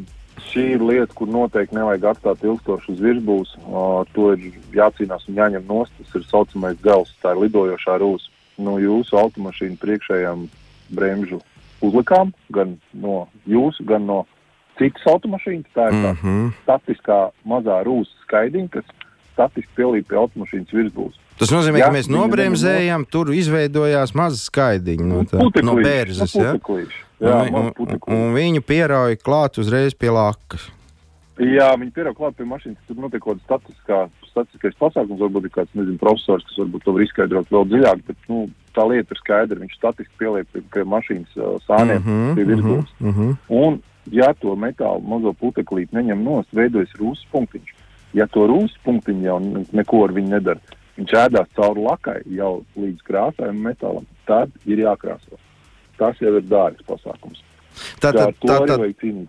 šī 0.52 0.64
ir 0.74 0.84
lieta, 0.84 1.12
kur 1.14 1.28
noteikti 1.30 1.76
nevajag 1.76 2.08
atstāt 2.12 2.44
ilgstoši 2.46 2.92
uz 2.94 3.02
virsbūves. 3.04 3.52
Ar 3.82 4.08
to 4.16 4.32
ir 4.34 4.58
jācīnās 4.74 5.28
un 5.28 5.38
jāņem 5.38 5.68
nost. 5.68 5.94
Tas 5.98 6.16
ir 6.18 6.26
saucamais 6.30 6.80
gals, 6.84 7.12
tā 7.22 7.34
ir 7.34 7.44
lidojošā 7.44 7.98
rūsa. 8.02 8.32
No 8.58 8.78
jūsu 8.82 9.14
automašīnu 9.20 9.78
priekšējām 9.78 10.48
bremžu 10.94 11.38
uzlikām, 11.84 12.32
gan 12.50 12.76
no 12.92 13.28
jūsu, 13.46 13.84
gan 13.86 14.08
no 14.08 14.24
citas 14.80 15.04
automašīnas. 15.10 15.70
Tā 15.74 15.90
ir 15.90 15.98
tā 15.98 16.12
mm 16.12 16.18
-hmm. 16.22 16.48
statiskā 16.64 17.18
mazā 17.46 17.82
rūsa 17.86 18.14
skaidiņa, 18.24 18.68
kas 18.68 18.84
statiski 19.38 19.70
pielīp 19.78 20.08
pie 20.10 20.18
automašīnas 20.18 20.74
virsbūves. 20.74 21.18
Tas 21.38 21.52
nozīmē, 21.54 21.78
Jā, 21.78 21.86
ka 21.86 21.94
mēs 21.94 22.08
nobremzējām, 22.10 23.04
tur 23.06 23.30
izveidojās 23.30 24.10
maza 24.18 24.40
skaidiņa 24.42 25.06
no, 25.06 25.22
tā, 25.30 25.44
no 25.62 25.76
bērzes. 25.78 26.34
Ja? 26.34 26.56
Jā, 27.22 27.36
un, 27.46 27.70
un, 27.78 27.94
un 28.10 28.34
viņu 28.34 28.64
pierauja 28.66 29.18
klāt 29.22 29.60
uzreiz 29.62 29.94
pie 29.94 30.10
lakas. 30.14 30.66
Jā, 31.38 31.68
viņi 31.78 31.92
pierāk 31.94 32.16
klāt 32.18 32.34
pie 32.34 32.46
mašīnas, 32.50 32.80
tur 32.88 32.98
notiek 32.98 33.22
kaut 33.22 33.38
kāds 33.46 34.10
statistiskais 34.26 34.74
pasākums, 34.80 35.20
varbūt 35.22 35.46
ir 35.46 35.52
kāds, 35.54 35.70
nezinu, 35.78 35.98
profesors, 36.00 36.42
kas 36.48 36.58
varbūt 36.58 36.82
to 36.82 36.94
var 36.96 37.04
izskaidrot 37.04 37.52
vēl 37.54 37.68
dziļāk, 37.70 38.02
bet, 38.08 38.18
nu, 38.30 38.40
tā 38.74 38.86
lieta 38.90 39.14
ir 39.14 39.20
skaidra, 39.22 39.60
viņš 39.62 39.76
statistiski 39.78 40.18
pieliek 40.18 40.50
pie, 40.50 40.64
pie 40.74 40.84
mašīnas 40.90 41.38
uh, 41.38 41.54
sāniem, 41.66 42.02
mm 42.02 42.08
-hmm, 42.08 42.34
pie 42.34 42.46
virsbūves. 42.50 42.90
Mm 42.98 43.14
-hmm. 43.14 43.36
Un, 43.60 43.78
ja 44.10 44.32
to 44.34 44.56
metālu 44.56 45.02
mazo 45.06 45.32
puteklīti 45.32 45.94
neņem 45.94 46.24
nost, 46.26 46.50
veidojas 46.52 46.98
rūsas 46.98 47.30
punktiņš. 47.30 47.77
Ja 48.16 48.28
to 48.32 48.46
rūsas 48.48 48.78
punktiņu 48.86 49.26
jau 49.26 49.38
neko 49.76 50.04
ar 50.06 50.14
viņu 50.16 50.32
nedara, 50.32 50.78
viņš 50.96 51.12
ēdās 51.24 51.50
cauri 51.58 51.84
lakai 51.84 52.20
jau 52.32 52.52
līdz 52.78 53.04
krāsājam 53.06 53.60
metālam, 53.66 54.08
tad 54.28 54.54
ir 54.66 54.86
jākrāso. 54.86 55.36
Tas 55.98 56.18
jau 56.22 56.32
ir 56.38 56.46
dārgs 56.48 56.86
pasākums. 56.88 57.42
Tā, 58.02 58.10
tā, 58.14 58.24
tā, 58.42 58.56
tā, 58.66 58.76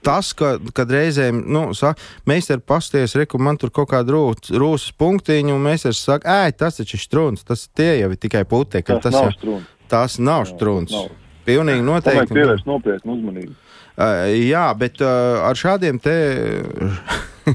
tas, 0.06 0.32
ka, 0.38 0.56
kad 0.74 0.90
reizēm, 0.94 1.42
nu, 1.54 1.68
saka, 1.78 2.02
mēs 2.30 2.50
ar 2.54 2.62
pasties, 2.66 3.14
reku, 3.20 3.38
man 3.42 3.60
tur 3.62 3.70
kaut 3.74 3.92
kāda 3.92 4.16
rūs, 4.16 4.50
rūsas 4.50 4.96
punktiņa, 4.98 5.54
un 5.54 5.66
mēs 5.68 5.86
ar 5.90 5.98
saka, 5.98 6.40
ē, 6.46 6.54
tas 6.58 6.80
taču 6.80 6.98
ir 6.98 7.04
strūns, 7.04 7.46
tas 7.46 7.68
tie 7.78 7.92
jau 8.00 8.10
ir 8.10 8.18
tikai 8.22 8.46
putekļi. 8.50 9.02
Tas, 9.04 9.14
tas 9.14 9.18
nav 9.20 9.34
strūns. 9.38 9.74
Tas 9.90 10.20
nav 10.22 10.46
strūns. 10.50 10.96
Pilnīgi 11.46 11.86
noteikti. 11.86 12.22
Vajag 12.24 12.38
pievērst 12.38 12.70
nopietnu 12.70 13.18
uzmanību. 13.18 13.56
Uh, 14.00 14.30
jā, 14.32 14.66
bet 14.80 15.02
uh, 15.04 15.42
ar 15.44 15.58
šādiem 15.60 15.98
te 16.00 16.16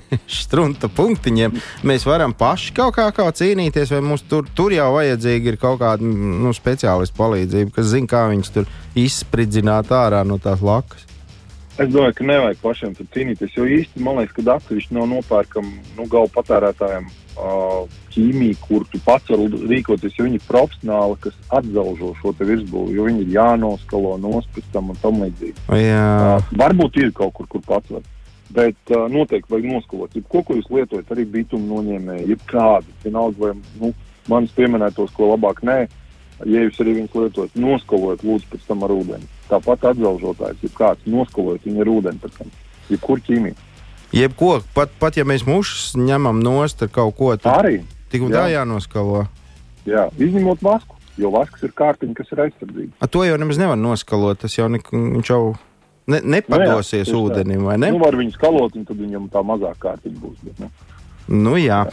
strunta 0.40 0.90
punktiņiem 0.92 1.56
mēs 1.86 2.06
varam 2.08 2.34
paši 2.36 2.74
kaut 2.76 2.96
kā, 2.98 3.08
kā 3.14 3.28
cīnīties, 3.40 3.94
vai 3.94 4.02
mums 4.04 4.26
tur, 4.28 4.48
tur 4.56 4.74
jau 4.74 4.90
vajadzīga 4.96 5.52
ir 5.52 5.60
kaut 5.60 5.80
kāda 5.82 6.04
nu, 6.04 6.52
speciālistu 6.56 7.18
palīdzība, 7.18 7.74
kas 7.74 7.90
zina, 7.92 8.10
kā 8.10 8.26
viņus 8.32 8.54
tur 8.54 8.70
izspridzināt 8.98 9.92
ārā 9.94 10.24
no 10.26 10.38
tās 10.42 10.64
lakas. 10.64 11.10
Es 11.74 11.88
domāju, 11.90 12.14
ka 12.14 12.24
nevajag 12.28 12.60
pašiem 12.62 12.92
cīnīties, 12.94 13.56
jo 13.56 13.64
īsti 13.66 14.02
man 14.06 14.20
liekas, 14.20 14.36
ka 14.36 14.44
atsevišķi 14.52 14.94
nav 14.94 15.08
nopērkama 15.10 15.72
nu, 15.98 16.06
galva 16.06 16.30
patērētājiem 16.36 17.08
ķīmija, 18.14 18.56
kur 18.62 18.84
tu 18.92 19.00
pats 19.02 19.32
vari 19.32 19.48
rīkoties, 19.72 20.14
jo 20.14 20.26
viņi 20.28 20.38
ir 20.38 20.46
profesionāli, 20.46 21.18
kas 21.24 21.34
atzelžo 21.58 22.12
šo 22.20 22.34
virsbūvi, 22.38 22.94
jo 22.94 23.08
viņi 23.08 23.24
ir 23.24 23.32
jānoskalo 23.34 24.14
nospēc 24.22 24.70
tam 24.72 24.92
un 24.94 25.00
tam 25.02 25.18
līdzīgi. 25.24 25.66
Jā. 25.82 26.04
Uh, 26.38 26.52
varbūt 26.62 27.00
ir 27.02 27.10
kaut 27.16 27.34
kur, 27.34 27.50
kur 27.50 27.64
pats 27.66 27.90
var. 27.90 28.06
Bet 28.52 28.92
uh, 28.92 29.06
noteikti 29.08 29.50
vajag 29.50 29.70
noskalot. 29.70 30.14
Jebko, 30.14 30.42
ko 30.44 30.56
jūs 30.58 30.66
lietojat, 30.70 31.10
arī 31.14 31.24
bitumu 31.38 31.78
noņēmēji, 31.78 32.28
jebkādu, 32.34 32.92
vienalga 33.04 33.40
vai 33.40 33.52
nu, 33.80 33.92
manis 34.28 34.52
pieminētos, 34.56 35.14
ko 35.16 35.30
labāk 35.32 35.62
nē, 35.64 35.78
ja 36.44 36.64
jūs 36.66 36.80
arī 36.82 36.98
viņus 36.98 37.16
lietojat, 37.18 37.56
noskalojat 37.56 38.24
lūdzu 38.26 38.50
pēc 38.52 38.66
tam 38.68 38.84
ar 38.84 38.94
ūdeni. 38.94 39.30
Tāpat 39.48 39.88
atzelžotājs, 39.92 40.60
jebkāds 40.64 41.08
noskalojat 41.08 41.66
viņu 41.68 41.84
ar 41.84 41.92
ūdeni 41.94 42.22
pēc 42.22 42.36
tam, 42.40 42.52
jebkur 42.90 43.22
ķīmiju. 43.24 43.56
Jebko, 44.14 44.50
pat, 44.76 44.92
pat 45.00 45.16
ja 45.18 45.24
mēs 45.26 45.42
mušas 45.48 45.94
ņemam 45.98 46.38
nost 46.44 46.84
ar 46.84 46.92
kaut 46.92 47.16
ko 47.18 47.32
tādu, 47.34 47.56
arī 47.56 47.78
tik 48.12 48.26
un 48.26 48.34
tā 48.34 48.46
jānoskalo. 48.52 49.24
Jā, 49.88 50.06
izņemot 50.22 50.62
vasku, 50.64 51.00
jo 51.20 51.32
vasks 51.34 51.64
ir 51.66 51.74
kārtiņa, 51.76 52.14
kas 52.20 52.30
ir 52.32 52.44
aizsardzīga. 52.46 52.92
A, 53.02 53.08
to 53.10 53.24
jau 53.26 53.38
nemaz 53.40 53.58
nevar 53.60 53.78
noskalot, 53.80 54.38
tas 54.44 54.54
jau, 54.56 54.68
ne, 54.70 54.80
jau 55.26 55.56
ne, 56.10 56.20
nepadosies 56.36 57.08
nu 57.08 57.14
jā, 57.14 57.22
ūdenim, 57.28 57.68
vai 57.68 57.78
ne? 57.80 57.92
Nu, 57.94 58.02
var 58.02 58.16
viņu 58.18 58.36
skalot, 58.36 58.76
un 58.78 58.88
tad 58.88 59.00
viņam 59.00 59.30
tā 59.32 59.44
mazāk 59.46 59.80
kārtiņa 59.84 60.20
būs. 60.20 60.42
Bet, 60.44 60.64
ne? 60.64 60.72
Nu, 61.28 61.54
jā. 61.56 61.84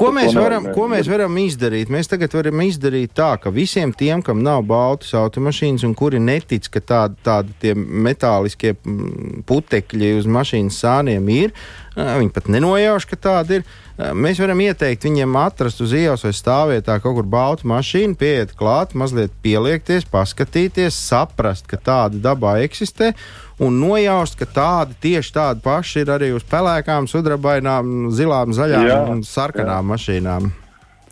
Ko 0.00 0.08
mēs, 0.16 0.32
varam, 0.32 0.70
ko 0.72 0.86
mēs 0.88 1.08
varam 1.10 1.34
izdarīt? 1.42 1.90
Mēs 1.92 2.08
tagad 2.08 2.32
varam 2.32 2.62
izdarīt 2.64 3.12
tā, 3.18 3.34
ka 3.42 3.52
visiem 3.52 3.92
tiem, 3.92 4.22
kam 4.24 4.40
nav 4.40 4.62
baltas 4.68 5.12
automašīnas 5.18 5.84
un 5.84 5.92
kuri 5.98 6.16
netic, 6.22 6.70
ka 6.72 6.80
tādi 6.80 7.20
tādi 7.26 7.74
metāliskie 7.76 8.72
mm, 8.78 9.42
putekļi 9.48 10.14
uz 10.22 10.30
mašīnas 10.30 10.80
sāniem 10.80 11.28
ir, 11.34 11.52
viņi 11.98 12.32
pat 12.32 12.48
nenojauš, 12.48 13.08
ka 13.10 13.20
tādi 13.28 13.60
ir. 13.60 13.68
Mēs 14.16 14.38
varam 14.40 14.62
ieteikt 14.64 15.04
viņiem 15.04 15.34
atrast 15.36 15.82
uz 15.84 15.92
ielas 15.92 16.22
vai 16.24 16.32
stāvvietā 16.32 16.94
kaut 17.04 17.18
kur 17.18 17.26
baltu 17.28 17.68
mašīnu, 17.68 18.16
pieiet 18.16 18.54
klāt, 18.56 18.94
mazliet 18.96 19.34
pieliekties, 19.44 20.08
paskatīties, 20.08 20.96
saprast, 20.96 21.68
ka 21.68 21.76
tāda 21.76 22.22
dabā 22.30 22.56
eksistē 22.64 23.12
un 23.60 23.78
nojaust, 23.80 24.38
ka 24.40 24.48
tādi 24.48 24.96
tieši 25.04 25.34
tādi 25.36 25.64
paši 25.64 26.04
ir 26.04 26.12
arī 26.16 26.30
uz 26.36 26.44
pelēkām, 26.48 27.08
sudrabainām, 27.10 28.10
zilām, 28.16 28.54
zaļām 28.56 28.86
jā, 28.88 29.00
un 29.12 29.22
sarkanām 29.26 29.84
jā. 29.84 29.90
mašīnām. 29.92 30.50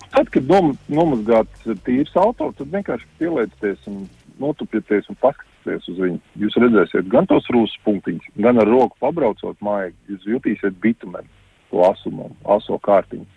Tad, 0.08 0.30
kad 0.32 0.48
nom, 0.48 0.72
nomazgāts 0.88 1.66
tīrs 1.84 2.14
auto, 2.16 2.50
tad 2.56 2.70
vienkārši 2.72 3.08
pieliecieties 3.20 3.90
un 3.90 4.06
notupieties 4.40 5.10
un 5.12 5.18
paskatieties 5.20 5.90
uz 5.92 6.00
viņu. 6.00 6.22
Jūs 6.44 6.56
redzēsiet 6.62 7.10
gan 7.12 7.28
tos 7.28 7.46
rūsas 7.52 7.76
punktiņus, 7.84 8.30
gan 8.40 8.60
ar 8.62 8.70
roku 8.70 8.96
pabraucot 9.02 9.58
māju, 9.64 9.92
jūs 10.08 10.30
jutīsiet 10.32 10.80
bitumenu, 10.82 11.28
to 11.68 11.84
asumu, 11.84 12.30
aso 12.56 12.80
kārtiņu. 12.88 13.28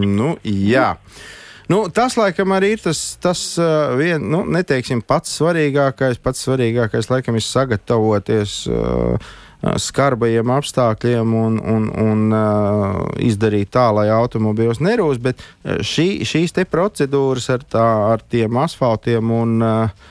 Nu, 0.00 0.32
jā. 0.46 0.94
Mm. 0.94 1.48
Nu, 1.70 1.84
tas, 1.94 2.16
laikam, 2.18 2.50
arī 2.56 2.72
ir 2.74 2.80
tas, 2.82 3.00
tas 3.22 3.40
uh, 3.60 3.92
vien, 3.98 4.24
nu, 4.32 4.42
neteiksim, 4.50 5.04
pats 5.06 5.36
svarīgākais. 5.38 6.18
Pats 6.22 6.42
svarīgākais, 6.48 7.10
laikam, 7.12 7.38
ir 7.38 7.46
sagatavoties 7.46 8.56
uh, 8.66 9.30
skarbajiem 9.60 10.50
apstākļiem 10.50 11.34
un, 11.36 11.60
un, 11.60 11.86
un 12.02 12.24
uh, 12.34 13.02
izdarīt 13.22 13.70
tā, 13.76 13.86
lai 13.94 14.08
automobīls 14.10 14.82
nerūs. 14.82 15.20
Bet 15.22 15.44
šī, 15.62 16.24
šīs 16.26 16.56
procedūras 16.70 17.50
ar, 17.54 17.62
tā, 17.62 17.86
ar 18.16 18.24
tiem 18.26 18.58
asfaltiem 18.64 19.30
un 19.36 19.54
uh, 19.62 20.10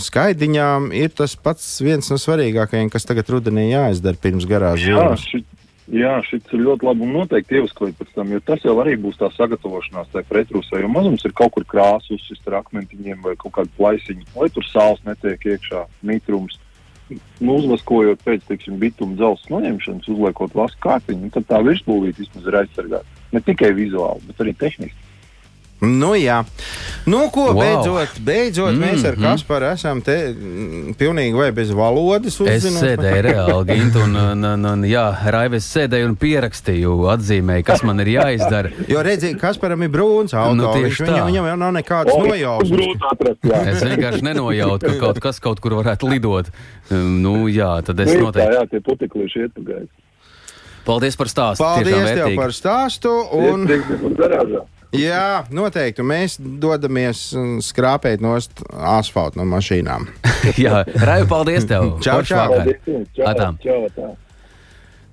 skaidiņām 0.00 0.90
ir 0.96 1.14
tas 1.14 1.36
pats 1.36 1.76
viens 1.84 2.10
no 2.10 2.18
svarīgākajiem, 2.18 2.90
kas 2.90 3.06
tagad 3.06 3.30
rudenī 3.30 3.68
jāizdara 3.70 4.18
pirms 4.18 4.48
garās 4.48 4.80
ziemas. 4.82 5.28
Jā, 5.30 5.44
Jā, 5.90 6.20
šis 6.22 6.46
ir 6.54 6.60
ļoti 6.62 6.86
labi 6.86 7.02
un 7.02 7.16
noteikti 7.16 7.56
ieviskojot 7.58 7.96
pēc 7.98 8.12
tam, 8.14 8.28
jo 8.30 8.38
tas 8.46 8.62
jau 8.62 8.76
arī 8.78 8.92
būs 9.00 9.16
tā 9.18 9.26
sagatavošanās 9.34 10.12
tai 10.12 10.22
pretrūsai, 10.28 10.84
jo 10.84 10.90
mazums 10.92 11.24
ir 11.26 11.34
kaut 11.34 11.50
kur 11.56 11.66
krāsu 11.66 12.14
uzsist 12.14 12.46
ar 12.46 12.60
akmentiņiem 12.60 13.24
vai 13.24 13.34
kaut 13.40 13.56
kādu 13.56 13.74
plaisiņu, 13.74 14.28
lai 14.36 14.46
tur 14.54 14.66
sāls 14.68 15.02
netiek 15.08 15.48
iekšā, 15.50 15.82
mitrums. 16.06 16.60
Nu, 17.42 17.56
uzvaskojot 17.56 18.22
pēc, 18.22 18.44
teiksim, 18.46 18.78
bituma 18.78 19.18
dzelzs 19.18 19.50
noņemšanas, 19.50 20.06
uzliekot 20.14 20.54
vasku 20.54 20.84
kārtiņu, 20.86 21.32
tad 21.34 21.48
tā 21.50 21.58
virsbūvīte 21.66 22.22
vismaz 22.22 22.46
ir 22.46 22.60
aizsargāta. 22.60 23.18
Ne 23.34 23.42
tikai 23.42 23.72
vizuāli, 23.74 24.22
bet 24.30 24.44
arī 24.44 24.54
tehniski. 24.62 25.09
Nu, 25.80 26.12
jā. 26.12 26.42
Nu, 27.08 27.22
ko 27.32 27.46
wow. 27.54 27.60
beidzot, 27.60 28.18
beidzot 28.24 28.74
mm, 28.74 28.80
mēs 28.84 29.04
ar 29.08 29.16
mm. 29.16 29.24
Kasparu 29.24 29.68
esam 29.70 30.02
te 30.04 30.16
mm, 30.28 30.96
pilnīgi 31.00 31.38
vai 31.38 31.48
bez 31.56 31.70
valodas. 31.72 32.36
Es 32.44 32.66
sēdēju 32.74 33.22
reāli, 33.24 33.60
Gint, 33.70 33.96
un, 33.96 34.16
un, 34.20 34.44
un, 34.50 34.66
un 34.74 34.84
jā, 34.84 35.06
Raivis 35.32 35.68
sēdēju 35.72 36.10
un 36.10 36.16
pierakstīju, 36.20 36.96
atzīmēju, 37.14 37.64
kas 37.70 37.84
man 37.88 38.04
ir 38.04 38.12
jāizdara. 38.12 38.72
jo 38.92 39.04
redziet, 39.06 39.38
Kasparam 39.40 39.86
ir 39.86 39.92
brūns 39.94 40.36
auto, 40.36 40.58
nu, 40.58 40.66
viņš, 40.76 41.00
viņam, 41.06 41.30
viņam 41.30 41.48
jau 41.48 41.56
nav 41.62 41.72
nekādas 41.78 42.20
nojausmas. 42.26 43.64
Es 43.72 43.86
vienkārši 43.86 44.26
nenojautu, 44.28 44.90
ka 44.90 45.00
kaut 45.06 45.22
kas 45.24 45.40
kaut 45.40 45.64
kur 45.64 45.78
varētu 45.80 46.12
lidot. 46.12 46.52
Nu, 46.92 47.46
jā, 47.48 47.72
tad 47.86 48.04
es 48.04 48.12
noteikti. 48.20 48.58
Jā, 48.58 48.66
tie 48.68 48.82
puteklīši 48.84 49.46
iet 49.46 49.56
pa 49.56 49.64
gaisu. 49.70 49.92
Paldies 50.84 51.16
par 51.16 51.28
stāstu. 51.30 51.64
Paldies 51.64 52.12
tev 52.18 52.36
par 52.36 52.52
stāstu. 52.56 53.14
Un... 53.36 53.64
Jā, 54.96 55.44
noteikti. 55.54 56.02
Mēs 56.02 56.38
dodamies 56.40 57.28
skrāpēt 57.62 58.22
no 58.24 58.34
asfalta 58.36 59.38
no 59.38 59.46
mašīnām. 59.50 60.08
Jā, 60.64 60.82
Raivu, 60.98 61.28
paldies 61.30 61.68
tev! 61.70 61.94
Čau, 62.04 62.22
čau! 62.26 62.64
Čau, 63.14 63.54
čau, 63.62 63.78
čau. 63.94 64.10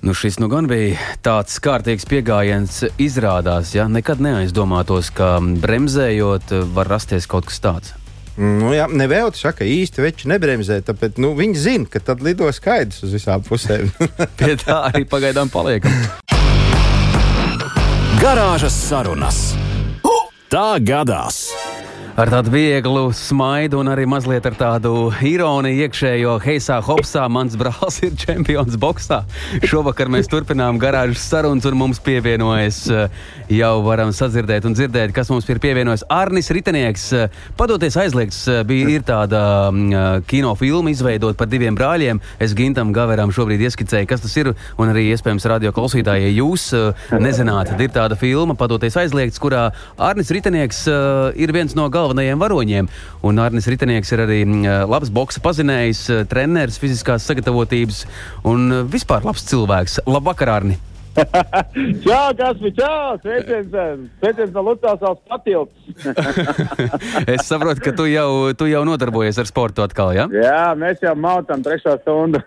Nu, 0.06 0.14
šis 0.14 0.38
nu 0.38 0.46
gan 0.50 0.68
bija 0.70 0.98
tāds 1.26 1.58
kārtīgs 1.62 2.06
pieejams, 2.10 2.84
izrādās, 3.02 3.74
ja 3.74 3.88
nekad 3.90 4.22
neaizdomātos, 4.22 5.10
ka 5.10 5.38
bremzējot 5.42 6.54
var 6.76 6.90
rasties 6.94 7.26
kaut 7.30 7.50
kas 7.50 7.62
tāds. 7.64 7.96
Nu, 8.38 8.70
jā, 8.78 8.86
nevēlti 8.86 9.42
saka, 9.42 9.66
īsti 9.66 10.04
veči 10.06 10.30
nebremzē, 10.30 10.84
tāpēc 10.86 11.18
nu, 11.22 11.34
viņi 11.38 11.58
zina, 11.58 11.90
ka 11.90 12.02
tad 12.12 12.22
lido 12.22 12.46
skaidrs 12.54 13.02
uz 13.08 13.18
visām 13.18 13.42
pusēm. 13.46 13.90
Pie 14.38 14.54
tā 14.62 14.84
arī 14.92 15.02
pagaidām 15.10 15.50
paliekam. 15.50 15.98
Garāžas 18.22 18.78
sarunas. 18.78 19.48
Tā 20.48 20.80
gadās! 20.80 21.38
Ar 22.18 22.32
tādu 22.34 22.50
vieglu 22.50 23.12
smaidu 23.14 23.78
un 23.78 23.92
arī 23.94 24.08
mazliet 24.10 24.46
ar 24.50 24.56
tādu 24.58 24.92
ironiju 25.22 25.84
iekšējo 25.86 26.32
Heisā 26.42 26.80
Hopsā. 26.82 27.28
Mans 27.30 27.54
brālis 27.60 28.00
ir 28.02 28.16
čempions 28.18 28.74
boxā. 28.82 29.20
Šovakar 29.62 30.10
mēs 30.10 30.26
turpinām 30.32 30.80
garāžas 30.82 31.22
sarunas, 31.30 31.68
un 31.70 31.78
mums 31.78 32.02
pievienojas 32.02 32.80
eh, 32.90 33.20
jau 33.54 33.84
varam 33.86 34.10
sadzirdēt 34.18 34.66
un 34.66 34.74
dzirdēt, 34.74 35.14
kas 35.14 35.30
mums 35.30 35.46
ir 35.46 35.62
pievienojis 35.62 36.08
Arnis 36.10 36.50
Ritenieks. 36.58 37.06
Padoties 37.60 38.00
aizliegts, 38.02 38.42
eh, 38.50 38.64
bija 38.66 39.04
tāda 39.12 39.44
mm, 39.70 40.26
kinofilma 40.26 40.96
izveidot 40.96 41.38
par 41.38 41.52
diviem 41.54 41.78
brāļiem. 41.78 42.24
Es 42.42 42.58
Gintam 42.58 42.96
Gaveram 42.98 43.30
šobrīd 43.30 43.62
ieskicēju, 43.70 44.10
kas 44.10 44.26
tas 44.26 44.34
ir, 44.42 44.56
un 44.82 44.90
arī 44.90 45.06
iespējams 45.12 45.46
radio 45.54 45.76
klausītāji, 45.76 46.32
ja 46.32 46.34
jūs 46.40 46.66
eh, 46.74 47.06
nezināt, 47.22 47.78
ir 47.78 47.94
tāda 47.94 48.18
filma 48.18 48.58
Padoties 48.58 48.98
aizliegts, 49.06 49.38
kurā 49.38 49.68
Arnis 50.02 50.34
Ritenieks 50.34 50.84
ir 51.38 51.54
viens 51.54 51.78
no 51.78 51.86
galvenajiem 51.86 52.07
galvenajiem 52.08 52.42
varoņiem. 52.42 52.90
Un 53.28 53.44
Arnis 53.44 53.68
Ritenieks 53.68 54.16
ir 54.16 54.26
arī 54.26 54.42
labs 54.88 55.12
boxa 55.14 55.44
pazinējs, 55.44 56.08
treneris 56.32 56.80
fiziskās 56.82 57.28
sagatavotības 57.28 58.06
un 58.48 58.84
vispār 58.92 59.28
labs 59.28 59.48
cilvēks. 59.52 60.02
Labvakar, 60.08 60.56
Arni! 60.58 60.80
čau, 62.06 62.30
Kaspi, 62.38 62.72
čau! 62.78 63.18
Sveiciens, 63.22 63.72
sveiciens 64.22 64.54
no 64.54 64.62
Lucāsās 64.68 65.18
patilps. 65.30 65.74
es 67.34 67.46
saprotu, 67.48 67.82
ka 67.88 67.94
tu 67.98 68.06
jau, 68.12 68.54
tu 68.58 68.70
jau 68.70 68.84
nodarbojies 68.88 69.40
ar 69.42 69.50
sportu 69.50 69.82
atkal, 69.86 70.14
ja? 70.18 70.28
Jā, 70.30 70.76
mēs 70.78 71.02
jau 71.02 71.16
mautam 71.18 71.64
trešo 71.66 71.98
stundu. 72.04 72.42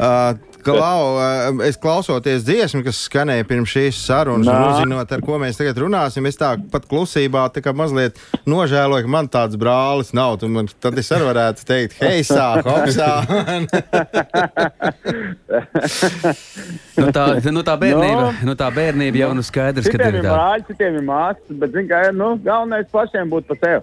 uh, 0.00 0.32
Klau, 0.68 1.16
uh, 1.16 1.64
es 1.66 1.76
klausoties 1.80 2.44
dziesmu, 2.46 2.82
kas 2.86 2.96
skanēja 3.08 3.44
pirms 3.48 3.70
šīs 3.72 3.96
sarunas, 4.04 4.48
un 4.48 4.54
uzzinot, 4.72 5.08
ar 5.14 5.20
ko 5.24 5.34
mēs 5.40 5.58
tagad 5.60 5.76
runāsim, 5.82 6.24
es 6.28 6.36
tā 6.38 6.48
pat 6.72 6.84
klusībā 6.90 7.42
tā 7.54 7.60
kā 7.64 7.70
mazliet 7.76 8.14
nožēloju, 8.48 9.02
ka 9.06 9.10
man 9.16 9.26
tāds 9.32 9.56
brālis 9.60 10.10
nav. 10.16 10.30
Man, 10.48 10.66
tad 10.80 10.94
es 11.00 11.08
arī 11.14 11.24
varētu 11.30 11.60
teikt, 11.68 11.92
hei, 12.02 12.18
sāk, 12.26 12.58
hopsā! 12.68 13.12
nu 17.00 17.06
tā, 17.14 17.24
nu 17.50 17.62
tā 17.66 17.74
bērnība, 17.80 18.22
no, 18.22 18.32
nu 18.50 18.54
tā 18.58 18.68
bērnība 18.74 19.16
jau 19.24 19.32
nu 19.36 19.42
skaidrs, 19.46 19.86
ka 19.90 19.96
ir 19.98 20.04
tā. 20.20 20.28
Brāļi, 20.28 20.62
citiem 20.72 20.92
ir 21.00 21.04
māsas, 21.08 21.50
bet, 21.50 21.68
zin, 21.74 21.86
kā, 21.90 21.98
nu, 22.14 22.28
galvenais 22.44 22.88
pašiem 22.92 23.26
būt 23.32 23.44
pa 23.50 23.54
sevi. 23.62 23.82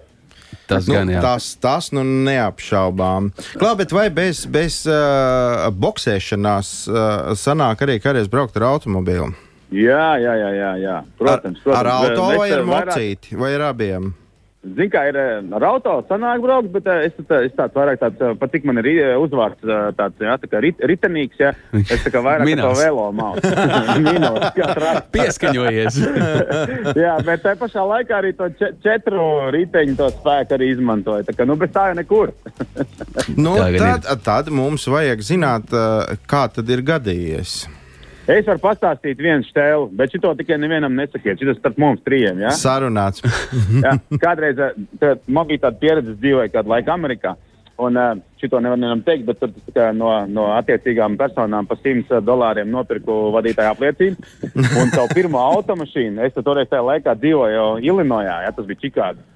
Tas, 0.68 0.88
nu, 0.88 0.98
gan, 0.98 1.12
jā. 1.14 1.22
tas, 1.24 1.52
tas 1.62 1.92
nu 1.96 2.04
neapšaubām. 2.04 3.32
Klā, 3.60 3.76
bet 3.80 3.94
vai 3.96 4.10
bez, 4.14 4.46
bez 4.50 4.84
uh, 4.90 5.68
boxēšanās 5.72 6.76
uh, 6.90 7.34
sanāk 7.40 7.86
arī 7.86 8.00
kādreiz 8.04 8.32
braukt 8.32 8.58
ar 8.60 8.70
automobīlu? 8.74 9.32
Jā, 9.76 10.16
jā, 10.22 10.36
jā, 10.40 10.52
jā, 10.56 10.72
jā. 10.84 11.00
Protams, 11.20 11.60
ar, 11.60 11.64
protams. 11.64 11.80
Ar 11.80 11.92
auto 11.96 12.28
vai 12.40 12.52
ar 12.54 12.68
mocīti, 12.70 13.36
vai 13.40 13.56
ar 13.58 13.70
abiem? 13.72 14.14
Zinu, 14.66 14.90
kā 14.90 15.04
ir 15.12 15.18
eh, 15.20 15.44
ar 15.58 15.64
auto 15.68 16.00
sanāk 16.10 16.42
braukt, 16.42 16.72
bet 16.74 16.88
eh, 16.90 17.04
es, 17.10 17.18
tā, 17.30 17.44
es 17.46 17.54
tāds 17.54 17.76
vairāk 17.78 18.00
tāds, 18.02 18.22
eh, 18.24 18.34
patīk 18.42 18.66
man 18.66 18.82
ir 18.82 18.88
uzvārds 19.22 19.62
tāds, 19.98 20.18
jā, 20.22 20.34
tā 20.42 20.50
kā 20.50 20.62
rit, 20.64 20.82
ritenīgs, 20.90 21.38
jā. 21.42 21.52
Es 21.84 22.02
tā 22.02 22.10
kā 22.14 22.24
vairāk 22.26 22.50
kā 22.58 22.72
velo 22.80 23.06
mācu. 23.16 23.52
Minos, 24.06 24.48
Pieskaņojies. 25.14 26.00
jā, 27.06 27.14
bet 27.28 27.46
tā 27.46 27.54
pašā 27.62 27.86
laikā 27.94 28.18
arī 28.18 28.34
to 28.38 28.50
četru 28.58 29.28
riteņu 29.54 29.98
to 30.02 30.10
spēku 30.18 30.58
arī 30.58 30.74
izmantoju. 30.74 31.30
Tā 31.30 31.38
kā, 31.38 31.48
nu, 31.48 31.60
bez 31.62 31.74
tā 31.76 31.90
jau 31.92 32.00
nekur. 32.02 32.34
nu, 33.38 33.58
tad, 33.78 34.10
tad 34.26 34.54
mums 34.54 34.90
vajag 34.90 35.26
zināt, 35.26 35.74
kā 36.26 36.46
tad 36.58 36.74
ir 36.74 36.86
gadījies. 36.86 37.60
Es 38.26 38.48
varu 38.48 38.62
pastāstīt 38.62 39.20
vienu 39.22 39.46
stēlu, 39.46 39.90
bet 39.94 40.14
šito 40.14 40.32
tikai 40.40 40.58
nevienam 40.58 40.96
nesakiet. 40.98 41.38
Šis 41.38 41.60
starp 41.60 41.78
mums 41.82 42.02
trijiem. 42.06 42.40
Ja? 42.42 42.54
Sarunāts. 42.58 43.22
ja, 43.86 43.98
kādreiz 44.22 44.58
tā, 45.02 45.16
man 45.28 45.46
bija 45.50 45.68
tāda 45.68 45.82
pieredze, 45.82 46.16
dzīvoju 46.18 46.54
kādu 46.56 46.74
laiku 46.74 46.94
Amerikā. 46.96 47.36
Un 47.86 48.00
uh, 48.00 48.14
šito 48.40 48.62
nevar 48.64 48.80
nevienam 48.80 49.04
teikt, 49.04 49.26
bet 49.28 49.42
tad 49.44 49.54
kā, 49.76 49.90
no, 49.94 50.10
no 50.32 50.48
attiecīgām 50.56 51.18
personām 51.20 51.68
par 51.68 51.78
100 51.84 52.22
dolāriem 52.24 52.72
nopirku 52.72 53.18
vadītāju 53.36 53.74
apliecību. 53.76 54.30
Un 54.56 54.94
savu 54.96 55.10
pirmo 55.14 55.44
automašīnu 55.44 56.24
es 56.26 56.40
toreiz 56.40 56.72
tajā 56.72 56.86
laikā 56.88 57.18
dzīvoju 57.20 57.66
Ilinojā, 57.84 58.42
ja 58.48 58.56
tas 58.56 58.70
bija 58.70 58.86
Čikāga. 58.88 59.35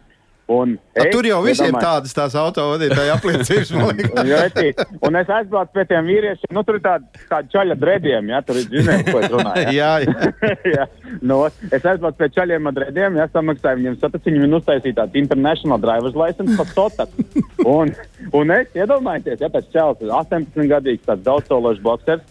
Un 0.49 0.71
A, 0.97 1.03
es, 1.03 1.11
tur 1.13 1.27
jau 1.29 1.37
visiem 1.45 1.69
domāju, 1.69 1.83
tādas 1.85 2.15
tās 2.17 2.35
autovadītāja 2.41 3.19
apliecības, 3.19 3.69
man 3.77 3.91
liekas. 3.99 4.87
un 5.05 5.17
es 5.19 5.29
aizbraucu 5.35 5.75
pie 5.75 5.83
tiem 5.91 6.09
vīriešiem, 6.09 6.53
nu 6.57 6.63
tur 6.65 6.79
ir 6.79 6.83
tādi 6.87 7.21
tā 7.29 7.43
čaļa 7.53 7.77
drediem, 7.77 8.31
ja, 8.33 8.39
tur 8.47 8.57
ir 8.57 8.65
zinājumi, 8.71 9.05
ko 9.13 9.21
es 9.21 9.29
runāju. 9.35 9.75
jā, 9.77 9.91
jā. 10.07 10.31
jā. 10.75 10.87
Nu, 11.21 11.37
es 11.69 11.85
aizbraucu 11.85 12.17
pie 12.17 12.31
čaļiem 12.33 12.71
ar 12.71 12.77
drediem, 12.79 13.21
ja, 13.21 13.29
samaksāju 13.35 13.81
viņiem 13.83 13.99
sataciņu, 14.01 14.41
viņi 14.47 14.57
uztaisīja 14.57 14.99
tādu 15.03 15.21
International 15.21 15.83
Driver's 15.85 16.17
License 16.17 16.57
par 16.57 16.73
sotaku. 16.73 17.45
Un, 17.69 17.93
un 18.41 18.57
es 18.57 18.73
iedomājieties, 18.73 19.45
ja 19.45 19.53
tas 19.53 19.69
čels, 19.69 20.01
18 20.01 20.65
gadīgs, 20.73 21.05
tāds 21.05 21.27
daudzsološs 21.29 21.85
boksers, 21.85 22.25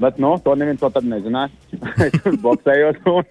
Bet, 0.00 0.18
nu, 0.18 0.34
to 0.44 0.52
neviens 0.60 0.80
to 0.80 0.90
tad 0.92 1.06
nezināja. 1.08 1.48
es 2.04 2.16
tur 2.24 2.36
boxējos, 2.42 2.98
un, 3.08 3.24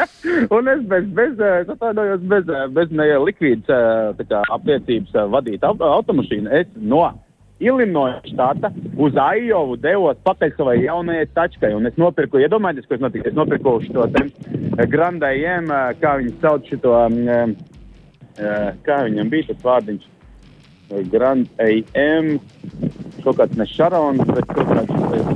un 0.56 0.70
es 0.70 0.84
bez, 0.90 1.08
bez, 1.16 1.40
es 1.62 1.72
atvainojos, 1.74 2.22
bez, 2.30 2.52
bez 2.76 2.94
likvīdas 3.26 4.22
apliecības 4.54 5.18
vadīt 5.34 5.66
automašīnu. 5.66 6.52
Es 6.60 6.70
no 6.76 7.08
Illinois 7.60 8.22
štata 8.24 8.70
uz 8.96 9.18
Ajovu 9.20 9.76
devos 9.82 10.20
pakaļ 10.24 10.54
savai 10.56 10.76
jaunajai 10.84 11.26
tačkai, 11.34 11.72
un 11.76 11.90
es 11.90 11.98
nopirku, 12.00 12.40
iedomājieties, 12.40 12.86
ko 12.88 12.96
es 12.96 13.02
nopirku. 13.04 13.28
Es 13.28 13.36
nopirku 13.36 13.74
šo 13.88 14.06
grandējiem, 14.94 15.68
kā 16.00 16.14
viņi 16.22 16.36
sauc 16.40 16.70
šito, 16.70 16.94
kā 18.86 19.02
viņam 19.10 19.34
bija 19.34 19.50
tas 19.50 19.66
vārdiņš, 19.66 20.08
Grand 21.10 21.46
AM 21.62 22.40
kaut 23.24 23.38
kāds 23.40 23.58
ne 23.58 23.66
Šarons, 23.70 24.22
bet 24.34 24.48
kaut 24.50 24.70
kāds. 24.70 24.92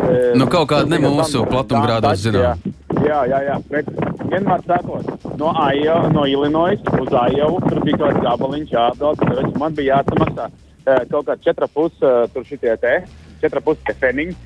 Eh, 0.08 0.32
nu, 0.38 0.48
kaut 0.50 0.68
kāda 0.72 0.90
ne 0.90 1.00
mūsu 1.04 1.44
platumgrādos 1.50 2.24
zinām. 2.24 2.62
Jā, 3.04 3.20
jā, 3.28 3.40
jā, 3.48 3.56
bet 3.70 3.88
vienmēr 4.30 4.64
sakot, 4.68 5.26
no 5.40 5.52
Aija, 5.64 5.98
no 6.14 6.24
Illinois 6.30 6.80
uz 7.00 7.16
Aiju, 7.24 7.50
tur 7.66 7.82
bija 7.84 8.00
kaut 8.00 8.14
kāds 8.14 8.24
gabaliņš 8.28 8.74
jāatdod, 8.74 9.24
tad 9.24 9.58
man 9.60 9.76
bija 9.76 10.00
jāsamaksā 10.00 10.48
eh, 10.48 11.04
kaut 11.10 11.28
kā 11.28 11.38
četra 11.44 11.68
pus, 11.68 11.96
eh, 12.00 12.24
tur 12.34 12.46
šitie 12.48 12.76
te, 12.80 12.94
četra 13.42 13.62
pus 13.64 13.80
kefeniņi 13.88 14.36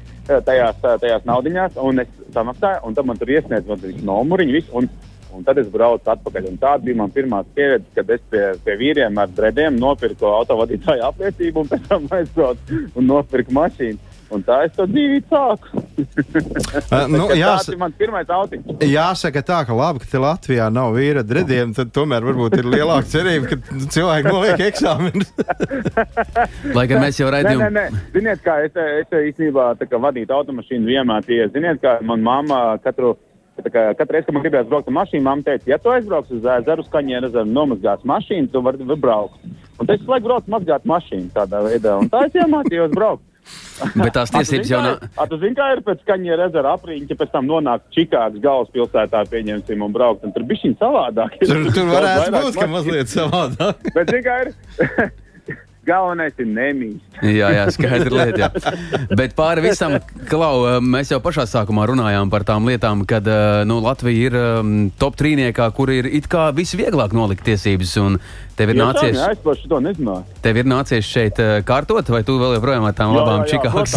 tajās, 0.45 0.83
tajās 0.85 1.23
naudiņās, 1.25 1.79
un 1.81 2.03
es 2.03 2.11
samaksāju, 2.35 2.83
un 2.85 2.97
tad 2.97 3.07
man 3.09 3.21
tur 3.21 3.31
iesniedz 3.33 3.71
man 3.71 3.85
numuriņu, 4.11 4.57
visu, 4.59 4.75
un 4.77 4.91
Un 5.37 5.45
tad 5.45 5.59
es 5.61 5.69
braucu 5.73 6.09
atpakaļ. 6.09 6.51
Un 6.51 6.61
tā 6.61 6.75
bija 6.83 6.99
mana 6.99 7.15
pirmā 7.15 7.43
pieredze, 7.55 7.89
kad 7.97 8.11
es 8.15 8.23
pie, 8.33 8.45
pie 8.65 8.77
vīriem 8.81 9.21
ar 9.21 9.33
drediem 9.37 9.77
nopirku 9.79 10.29
autovadītāju 10.31 11.05
apliecību, 11.11 11.65
un 11.65 11.73
pēc 11.73 11.89
tam 11.91 12.07
aizbraucu 12.19 12.85
un 12.95 13.11
nopirku 13.13 13.57
mašīnu. 13.59 14.05
Un 14.29 14.43
tā 14.45 14.59
es 14.67 14.75
to 14.77 14.85
dzīvi 14.85 15.23
sāku. 15.25 15.81
uh, 15.81 17.07
nu, 17.15 17.23
jās... 17.33 17.65
Tas 17.65 17.71
ir 17.73 17.79
mans 17.81 17.95
pirmais 17.97 18.29
autiņš. 18.29 18.83
Jāsaka 18.85 19.41
tā, 19.41 19.63
ka 19.65 19.77
labi, 19.77 20.03
ka 20.03 20.11
te 20.11 20.21
Latvijā 20.21 20.67
nav 20.73 20.93
vīra 20.99 21.23
drediem, 21.25 21.73
tad 21.77 21.95
tomēr 21.97 22.27
varbūt 22.29 22.59
ir 22.61 22.69
lielāka 22.69 23.09
cerība, 23.15 23.55
ka 23.55 23.79
cilvēki 23.95 24.29
noliek 24.29 24.65
eksāmenus. 24.69 25.33
Lai 26.77 26.85
gan 26.91 27.07
mēs 27.07 27.23
jau 27.23 27.31
raidījām. 27.33 27.65
Nē, 27.65 27.71
nē, 27.73 27.87
nē. 27.89 28.05
Ziniet, 28.19 28.45
kā 28.45 28.59
es, 28.67 28.77
es 28.77 29.17
īstenībā 29.33 29.71
vadīju 29.81 30.29
automašīnu 30.41 30.93
vienmēr 30.93 31.25
tie. 31.25 31.41
Ziniet, 31.55 31.81
kā 31.81 31.97
man 32.05 32.21
mamma 32.25 32.61
katru 32.85 33.17
Katru 33.59 34.15
reizi, 34.15 34.27
kad 34.27 34.35
man 34.37 34.45
gribējās 34.45 34.69
braukt 34.71 34.91
ar 34.91 34.97
mašīnu, 35.01 35.25
mamma 35.27 35.47
teica, 35.47 35.71
ja 35.73 35.79
tu 35.83 35.91
aizbrauks 35.93 36.35
uz 36.35 36.45
ezeru, 36.59 36.85
skaņieru 36.87 37.31
ezeru, 37.31 37.51
nomazgās 37.51 38.05
mašīnu, 38.07 38.53
tu 38.53 38.63
vari 38.63 38.87
braukt. 38.95 39.41
Un 39.79 39.91
es 39.95 40.05
laiku 40.07 40.29
braucu 40.29 40.55
mazgāt 40.55 40.87
mašīnu 40.89 41.33
tādā 41.35 41.65
veidā, 41.67 41.97
un 41.99 42.11
tā 42.13 42.27
es 42.29 42.39
iemācījos 42.39 42.95
braukt. 42.95 43.25
Bet 43.99 44.13
tās 44.17 44.33
tiesības 44.35 44.71
jau 44.71 44.81
nav. 44.85 45.05
Tu 45.31 45.39
zini, 45.41 45.57
kā 45.57 45.69
ir 45.75 45.81
pēc 45.87 46.03
skaņa 46.03 46.41
ezera 46.49 46.75
apriņķa, 46.77 47.17
pēc 47.21 47.31
tam 47.35 47.47
nonākt 47.49 47.87
Čikāgas 47.95 48.43
galvaspilsētā, 48.45 49.23
pieņemsim, 49.33 49.85
un 49.87 49.95
braukt. 49.95 50.27
Un 50.27 50.35
tur 50.35 50.45
bija 50.49 50.65
šī 50.65 50.75
savādāk. 50.81 51.39
Tur, 51.45 51.63
tur 51.73 51.89
varētu 51.93 52.35
būt, 52.35 52.59
ka 52.59 52.69
mazliet 52.73 53.15
savādāk. 53.15 53.89
Bet, 53.95 54.13
zini, 54.13 54.27
kā 54.27 54.43
ir? 54.45 54.53
Galvenais 55.89 56.37
ir 56.39 56.49
nemīļš. 56.53 57.21
jā, 57.39 57.49
jā, 57.57 57.65
skaidra 57.75 58.13
lieta. 58.13 58.49
Jā. 58.49 59.09
Bet 59.19 59.35
pāri 59.39 59.65
visam, 59.65 59.97
Klau, 60.29 60.67
eh, 60.69 60.79
mēs 60.85 61.13
jau 61.13 61.21
pašā 61.25 61.47
sākumā 61.49 61.87
runājām 61.91 62.31
par 62.33 62.45
tām 62.49 62.69
lietām, 62.69 63.07
kad 63.09 63.27
eh, 63.29 63.63
nu, 63.69 63.81
Latvija 63.85 64.29
ir 64.29 64.37
um, 64.39 64.75
top 65.01 65.17
trīniekā, 65.21 65.71
kur 65.77 65.93
ir 65.95 66.11
it 66.11 66.29
kā 66.31 66.49
visvieglāk 66.57 67.17
nolikt 67.17 67.47
tiesības. 67.49 67.97
Tev 68.59 68.73
ir, 68.73 68.79
nācies, 68.81 69.15
jā, 69.15 69.29
jā, 69.39 70.15
tev 70.43 70.57
ir 70.59 70.67
nācies 70.67 71.07
šeit 71.07 71.39
uh, 71.39 71.61
kārtot, 71.67 72.09
vai 72.11 72.25
tu 72.27 72.35
vēl 72.41 72.57
joprojām 72.57 72.89
ar 72.89 72.97
tām 72.99 73.15
jā, 73.15 73.21
labām 73.21 73.45
protams. 73.47 73.95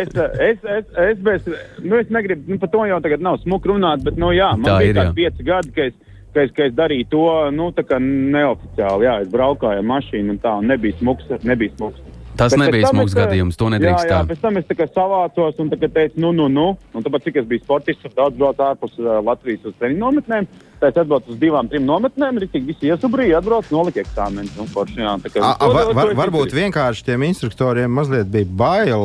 es, 0.00 0.10
es, 0.18 0.64
es, 0.66 0.90
es, 1.04 1.20
bez, 1.22 1.46
nu, 1.78 2.00
es 2.00 2.10
negribu, 2.10 2.50
nu, 2.50 2.58
par 2.58 2.72
to 2.74 2.82
jau 2.90 2.98
tagad 3.04 3.22
nav 3.22 3.38
smuki 3.44 3.70
runāt, 3.70 4.02
bet, 4.02 4.18
nu, 4.18 4.32
jā, 4.34 4.50
man 4.58 4.66
Tā 4.66 4.80
ir, 4.82 4.98
pieci 5.14 5.46
gadi, 5.46 5.70
ka 5.76 5.86
es 5.92 6.09
ka 6.34 6.44
es, 6.46 6.54
ka 6.56 6.68
es 6.68 6.76
darīju 6.76 7.08
to 7.10 7.26
nu, 7.56 7.70
neoficiāli. 7.74 9.08
Jā, 9.08 9.18
es 9.24 9.32
braukāju 9.32 9.82
ar 9.82 9.90
mašīnu 9.96 10.36
un 10.36 10.40
tā, 10.42 10.56
un 10.62 10.70
nebija 10.70 10.98
smuks. 11.00 11.28
Nebija 11.46 11.74
smuks. 11.76 12.06
Tas 12.40 12.54
bet 12.54 12.62
nebija 12.62 12.88
smags 12.88 13.14
gadījums, 13.16 13.58
to 13.58 13.68
nedrīkst 13.74 14.06
tā. 14.06 14.20
Jā, 14.22 14.26
pēc 14.28 14.40
tam 14.40 14.56
es 14.60 14.68
savācos 14.94 15.58
un 15.60 15.70
teicu, 15.74 16.20
nu, 16.22 16.30
nu, 16.32 16.46
nu. 16.48 16.66
Un 16.94 17.04
tāpēc, 17.04 17.26
cik 17.26 17.40
es 17.42 17.48
biju 17.50 17.64
sportists, 17.64 18.06
es 18.06 18.14
daudz 18.16 18.38
braucu 18.38 18.64
ārpus 18.64 18.94
uh, 19.02 19.18
Latvijas 19.26 19.66
uz 19.68 19.74
treniņu 19.80 20.00
nometnēm. 20.00 20.46
Tad 20.80 20.94
es 20.94 21.00
atbraucu 21.02 21.34
uz 21.34 21.40
divām, 21.42 21.68
trim 21.68 21.84
nometnēm, 21.84 22.38
arī 22.40 22.62
visi 22.70 22.88
iesubrīja, 22.88 23.42
atbraucu, 23.42 23.74
nolika 23.76 24.00
eksāmenus. 24.00 24.54
Un, 24.62 24.70
forši, 24.72 25.02
jā, 25.02 25.16
kā, 25.26 25.42
a, 25.42 25.52
a, 25.52 25.68
var, 25.74 25.92
var, 25.98 26.14
varbūt 26.22 26.56
vienkārši 26.56 27.04
tiem 27.10 27.26
instruktoriem 27.28 27.92
mazliet 27.92 28.32
bija 28.32 28.48
bail, 28.62 29.04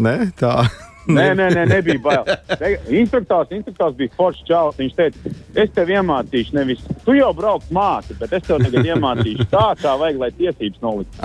ne? 0.00 0.16
Tā. 0.40 0.62
Nē, 1.10 1.32
nē, 1.34 1.48
nē, 1.50 1.64
nebija 1.66 1.98
bail. 2.02 2.28
Instruktors, 2.94 3.50
instruktors 3.54 3.96
bija 3.98 4.12
foršs 4.16 4.44
čalis. 4.46 4.78
Viņš 4.78 4.94
teica, 4.98 5.32
es 5.58 5.72
tev 5.74 5.90
iemācīšu, 5.90 6.54
nevis 6.54 6.82
tu 7.06 7.16
jau 7.16 7.30
brauc 7.34 7.64
māci, 7.74 8.14
bet 8.20 8.34
es 8.38 8.44
tev 8.46 8.62
tagad 8.62 8.86
iemācīšu 8.92 9.46
tā, 9.50 9.64
kā 9.80 9.94
vajag, 9.98 10.20
lai 10.22 10.30
tiesības 10.38 10.82
noliktu. 10.84 11.18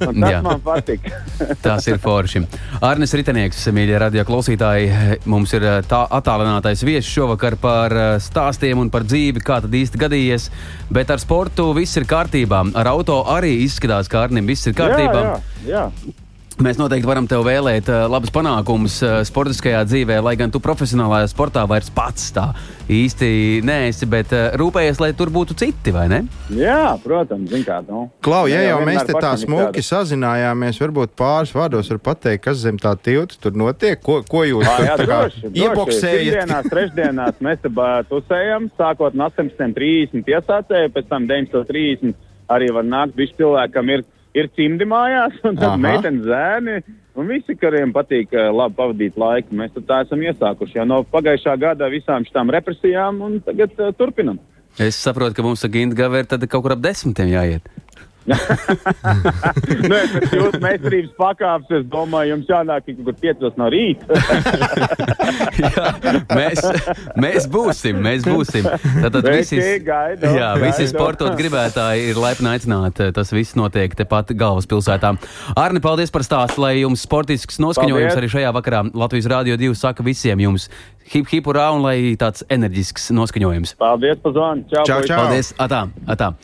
Tas 0.00 0.32
Jā. 0.34 0.40
man 0.46 0.62
patīk. 0.64 1.06
Tas 1.64 1.86
ir 1.90 2.00
forši. 2.02 2.42
Arnis 2.86 3.14
Ritenieks, 3.14 3.62
mīļie 3.74 4.00
radio 4.02 4.24
klausītāji, 4.28 5.20
mums 5.30 5.54
ir 5.56 5.66
tā 5.90 6.02
attālinātais 6.18 6.82
viesis 6.86 7.10
šovakar 7.10 7.58
par 7.60 7.94
stāstiem 8.22 8.82
un 8.82 8.90
par 8.90 9.06
dzīvi, 9.06 9.44
kā 9.44 9.60
tad 9.64 9.74
īsti 9.76 10.00
gadījies. 10.00 10.48
Bet 10.90 11.12
ar 11.14 11.22
sportu 11.22 11.70
viss 11.76 11.98
ir 12.00 12.08
kārtībā. 12.10 12.64
Ar 12.80 12.90
auto 12.90 13.22
arī 13.30 13.60
izskatās, 13.66 14.10
ka 14.10 14.26
Arnim 14.26 14.50
viss 14.50 14.66
ir 14.66 14.74
kārtībā. 14.78 15.22
Jā, 15.22 15.38
jā, 15.68 15.86
jā. 16.08 16.18
Mēs 16.60 16.76
noteikti 16.76 17.08
varam 17.08 17.24
tev 17.24 17.40
vēlēt 17.46 17.86
uh, 17.88 18.02
labus 18.12 18.28
panākumus 18.34 18.98
uh, 19.00 19.14
sportiskajā 19.24 19.78
dzīvē, 19.88 20.18
lai 20.20 20.34
gan 20.36 20.50
tu 20.52 20.60
profesionālajā 20.60 21.30
sportā 21.32 21.62
vairs 21.64 21.88
pats 21.96 22.26
tā 22.36 22.50
īsti 22.92 23.30
neesi, 23.64 24.04
bet 24.10 24.34
uh, 24.36 24.50
rūpējies, 24.60 25.00
lai 25.00 25.08
tur 25.16 25.32
būtu 25.32 25.56
citi, 25.56 25.94
vai 25.94 26.04
ne? 26.12 26.18
jā 26.52 26.98
protams, 27.00 27.48
zin 27.48 27.64
kā. 27.64 27.78
Nu. 27.88 28.02
Klau, 28.20 28.42
ja 28.50 28.60
Jā, 28.60 28.74
jau 28.74 28.84
mēs 28.90 29.08
te 29.08 29.16
tā 29.16 29.32
smuki 29.40 29.80
sazinājāmies, 29.86 30.82
varbūt 30.84 31.16
pāris 31.16 31.56
vārdos 31.56 31.88
var 31.94 32.02
pateikt, 32.10 32.44
kas 32.44 32.60
zem 32.60 32.76
tā 32.82 32.92
tilta 33.00 33.40
tur 33.40 33.56
notiek, 33.56 33.96
ko, 34.04 34.20
ko 34.28 34.44
jūs 34.44 34.68
Ā, 34.68 34.76
tur 34.76 34.90
Jā, 34.90 35.00
tā 35.00 35.08
kā 35.08 35.20
droši, 35.24 35.44
droši. 35.46 35.64
iepoksējat. 35.64 36.20
Pirmdienās, 36.20 36.72
trešdienās 36.76 37.44
mēs 37.48 37.64
te 37.64 37.72
tusējam, 38.12 38.68
sākot 38.76 39.16
no 39.16 39.32
18.30 39.32 40.28
piesācēju, 40.28 40.92
pēc 40.92 41.08
tam 41.08 41.24
19.30 41.30 42.18
arī 42.52 42.68
var 42.74 42.84
nākt 42.84 43.16
visi 43.16 43.38
cilvēki, 43.40 43.78
kam 43.80 43.96
ir, 43.96 44.04
ir 44.36 44.50
cimdi 44.56 44.86
mājās, 44.88 45.38
un 45.46 45.58
tad 45.60 45.80
meitenes 45.82 46.26
zēni. 46.26 46.80
Un 47.18 47.26
visi, 47.26 47.56
kuriem 47.58 47.90
patīk 47.92 48.30
eh, 48.36 48.46
labi 48.54 48.76
pavadīt 48.78 49.16
laiku, 49.18 49.56
mēs 49.58 49.74
tā 49.88 50.04
esam 50.04 50.22
iesākuši 50.22 50.78
jau 50.78 50.86
no 50.86 51.00
pagājušā 51.10 51.56
gada 51.60 51.88
visām 51.90 52.24
šīm 52.24 52.52
represijām, 52.54 53.18
un 53.26 53.40
tagad 53.44 53.74
uh, 53.82 53.90
turpinam. 53.98 54.38
Es 54.78 55.00
saprotu, 55.02 55.34
ka 55.34 55.42
mums 55.44 55.64
ar 55.66 55.72
Gintu 55.74 55.98
Gavēru 55.98 56.30
tad 56.30 56.46
kaut 56.46 56.62
kur 56.62 56.76
ap 56.76 56.84
desmitiem 56.84 57.32
jāiet. 57.32 57.66
Nē, 59.90 60.00
pēc 60.14 60.34
jūsu 60.36 60.60
meistarības 60.62 61.14
pakāpes, 61.18 61.72
es 61.80 61.86
domāju, 61.90 62.34
jums 62.34 62.50
jānāk 62.50 62.86
kaut 62.86 63.00
kur 63.08 63.16
5 63.24 63.58
no 63.60 63.68
rīta. 63.72 64.20
Jā, 65.60 65.86
mēs, 66.34 66.62
mēs 67.20 67.46
būsim, 67.50 68.00
mēs 68.04 68.24
būsim. 68.26 68.66
Tātad 69.02 69.26
visi, 69.28 69.58
gaidu, 69.84 70.30
jā, 70.34 70.50
visi 70.60 70.84
gaidu. 70.84 70.90
sportot 70.92 71.36
gribētāji 71.38 72.10
ir 72.10 72.20
laipni 72.20 72.50
aicināti. 72.52 73.10
Tas 73.16 73.32
viss 73.34 73.56
notiek 73.58 73.94
tepat 73.98 74.32
galvaspilsētā. 74.38 75.12
Arni, 75.60 75.82
paldies 75.84 76.12
par 76.14 76.24
stāstu, 76.26 76.62
lai 76.64 76.76
jums 76.80 77.04
sportisks 77.06 77.60
noskaņojums 77.62 78.10
Paldies. 78.14 78.22
arī 78.22 78.32
šajā 78.36 78.54
vakarā. 78.56 78.84
Latvijas 78.94 79.28
Rādio 79.30 79.58
2 79.60 79.76
saka 79.78 80.06
visiem 80.06 80.42
jums 80.46 80.68
hip 81.10 81.28
hip 81.32 81.50
urā 81.50 81.70
un 81.74 81.84
lai 81.84 82.14
tāds 82.20 82.46
enerģisks 82.50 83.10
noskaņojums. 83.16 83.76
Paldies 83.80 84.22
par 84.22 84.36
zvanu. 84.36 84.66
Čau, 84.72 84.86
Čau, 84.86 85.02
čau. 85.06 85.22
Paldies! 85.24 85.54
Atā, 85.60 85.86
atā. 86.06 86.34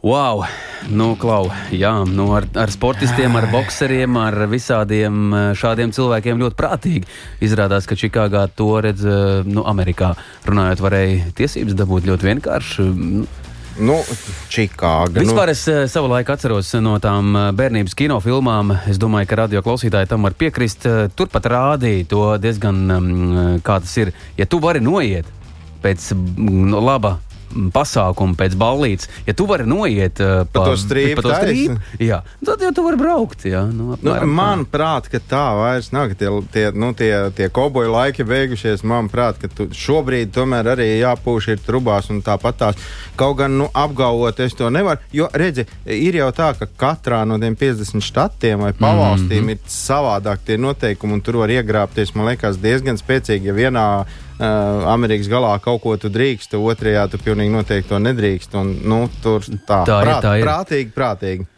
Wow, 0.00 0.46
nu, 0.88 1.10
klau, 1.20 1.50
jā, 1.76 1.90
nu, 2.08 2.30
ar, 2.32 2.46
ar 2.56 2.70
sportistiem, 2.72 3.34
ar 3.36 3.50
boxeriem, 3.52 4.14
ar 4.16 4.46
visādiem 4.48 5.18
eh, 5.28 5.42
šādiem 5.60 5.92
cilvēkiem 5.92 6.40
ļoti 6.40 6.56
prātīgi. 6.56 7.04
Izrādās, 7.44 7.84
ka 7.84 7.98
Čikāgā 8.00 8.46
to 8.56 8.70
redz, 8.80 9.04
eh, 9.04 9.44
nu, 9.44 9.60
Amerikā 9.68 10.14
runājot, 10.48 10.80
varēja 10.86 11.34
tiesības 11.36 11.76
dabūt 11.76 12.08
ļoti 12.08 12.30
vienkārši. 12.32 12.88
Nu, 12.96 13.28
Nu, 13.80 13.94
Čikāga. 14.52 15.20
Vispār 15.20 15.52
es 15.52 15.68
eh, 15.68 15.84
savu 15.88 16.08
laiku 16.10 16.32
atceros 16.32 16.72
no 16.80 16.96
tām 17.00 17.36
bērnības 17.56 17.94
kinofilmām. 17.96 18.74
Es 18.90 18.98
domāju, 19.00 19.28
ka 19.28 19.38
radio 19.44 19.62
klausītāji 19.64 20.08
tam 20.10 20.24
var 20.24 20.36
piekrist. 20.36 20.88
Turpat 21.16 21.48
rādīja 21.48 22.08
to 22.08 22.24
diezgan, 22.40 22.82
mm, 22.96 23.64
kā 23.64 23.82
tas 23.84 23.94
ir. 24.00 24.16
Ja 24.40 24.48
tu 24.48 24.64
vari 24.64 24.80
noiet 24.84 25.28
pēc 25.84 26.12
mm, 26.16 26.76
laba 26.76 27.18
pasākuma, 27.74 28.38
pēc 28.38 28.56
ballītes, 28.56 29.10
ja 29.26 29.36
tu 29.36 29.46
vari 29.50 29.68
noiet 29.68 30.20
uh, 30.24 30.46
Pa 30.50 30.64
to 30.70 30.76
strīpu 30.80 31.20
pa 31.20 31.26
to 31.28 31.36
strīpu, 31.36 31.76
jā, 32.00 32.22
tad 32.46 32.62
jau 32.64 32.72
tu 32.74 32.86
vari 32.86 33.00
braukt. 33.00 33.44
Jā, 33.44 33.66
nu, 33.68 33.90
Nu, 33.90 33.96
apmēram 33.96 34.30
tā. 34.30 34.36
Manuprāt, 34.38 35.08
ka 35.10 35.20
tā 35.30 35.44
vairs 35.58 35.90
nav. 35.94 36.10
ka 36.12 36.18
Tie, 36.20 36.30
tie, 36.52 36.64
nu, 36.76 36.92
tie, 36.96 37.12
tie 37.36 37.48
koboju 37.52 37.90
laiki 37.92 38.26
beigušies. 38.28 38.84
Manuprāt, 38.86 39.40
ka 39.42 39.50
tu 39.50 39.68
šobrīd 39.74 40.32
tomēr 40.34 40.72
arī 40.74 40.88
jāpūš 41.00 41.50
ir 41.54 41.62
trubās 41.64 42.10
un 42.12 42.22
tāpat 42.26 42.60
tās. 42.60 42.88
Kaut 43.18 43.38
gan 43.40 43.56
nu, 43.58 43.68
apgalvot, 43.74 44.40
es 44.44 44.56
to 44.58 44.70
nevaru. 44.70 45.02
Jo, 45.16 45.30
redzi, 45.32 45.66
ir 45.86 46.20
jau 46.20 46.30
tā, 46.36 46.52
ka 46.58 46.68
katrā 46.80 47.22
no 47.28 47.40
tiem 47.42 47.58
50 47.58 48.04
štatiem 48.04 48.66
vai 48.66 48.72
pavalstīm 48.72 49.42
mm 49.42 49.48
-hmm. 49.48 49.50
ir 49.50 49.58
savādāk 49.66 50.44
tie 50.46 50.58
noteikumi, 50.58 51.12
un 51.12 51.20
tur 51.20 51.42
var 51.42 51.48
iegrābties, 51.48 52.14
man 52.14 52.26
liekas, 52.26 52.60
diezgan 52.62 52.96
spēcīgi. 52.96 53.50
Ja 53.50 53.54
vienā 53.54 53.86
uh, 54.40 54.88
Amerikas 54.92 55.28
galā 55.30 55.52
kaut 55.62 55.82
ko 55.84 55.94
tu 56.00 56.10
drīkst, 56.12 56.56
otrajā 56.56 57.06
tu 57.12 57.20
pilnīgi 57.22 57.52
noteikti 57.54 57.92
to 57.92 58.00
nedrīkst. 58.02 58.56
Un, 58.60 58.74
nu, 58.82 59.04
tur 59.22 59.44
tā, 59.44 59.84
Tā 59.86 60.02
ir, 60.04 60.12
tā 60.24 60.36
ir. 60.40 60.46
prātīgi, 60.48 60.94
prātīgi. 60.96 61.48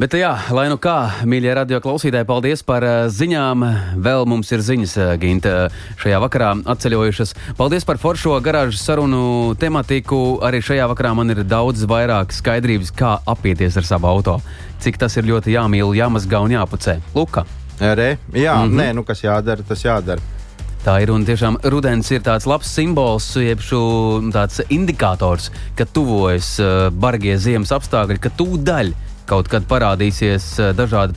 Bet, 0.00 0.14
jā, 0.16 0.30
lai 0.56 0.64
nu 0.72 0.78
kā, 0.80 1.20
mīļie 1.28 1.52
radio 1.52 1.78
klausītāji, 1.84 2.24
paldies 2.24 2.64
par 2.64 2.82
uh, 2.86 2.94
ziņām. 3.12 3.64
Vēl 4.02 4.24
mums 4.26 4.48
ir 4.56 4.64
ziņas, 4.64 4.94
uh, 4.96 5.12
Ginta, 5.20 5.68
šajā 6.00 6.18
vakarā 6.24 6.54
atceļojušas. 6.72 7.36
Paldies 7.60 7.84
par 7.86 8.00
foršo 8.00 8.38
garāžas 8.42 8.80
sarunu 8.88 9.52
tematiku. 9.60 10.40
Arī 10.42 10.64
šajā 10.64 10.88
vakarā 10.94 11.12
man 11.18 11.36
ir 11.36 11.44
daudz 11.44 11.84
vairāk 11.84 12.32
skaidrības, 12.32 12.94
kā 12.96 13.18
apieties 13.28 13.76
ar 13.76 13.86
savu 13.86 14.08
auto. 14.08 14.40
Cik 14.82 14.96
tas 14.98 15.14
ir 15.20 15.28
ļoti 15.28 15.58
jāmīl, 15.58 15.92
jāmazgā 16.00 16.40
un 16.40 16.56
jāpucē. 16.56 16.96
Luka. 17.14 17.44
Re, 17.78 18.16
jā, 18.32 18.56
mm. 18.56 18.70
-hmm. 18.70 18.78
nē, 18.80 18.92
nu 18.94 19.04
kas 19.04 19.22
jādara, 19.24 19.62
tas 19.68 19.84
jādara. 19.84 20.20
Tā 20.82 20.96
ir 20.98 21.12
un 21.14 21.22
tiešām 21.22 21.60
rudens 21.70 22.08
ir 22.10 22.24
tāds 22.26 22.46
labs 22.50 22.66
simbols, 22.74 23.28
jeb 23.38 23.60
tāds 24.34 24.58
indikators, 24.66 25.52
ka 25.78 25.86
tuvojas 25.86 26.56
uh, 26.58 26.88
bargie 26.90 27.36
ziemas 27.38 27.70
apstākļi, 27.70 28.18
ka 28.18 28.32
tūdaļ 28.40 28.90
kaut 29.30 29.46
kad 29.52 29.68
parādīsies 29.70 30.48
uh, 30.58 30.72
dažādi 30.74 31.14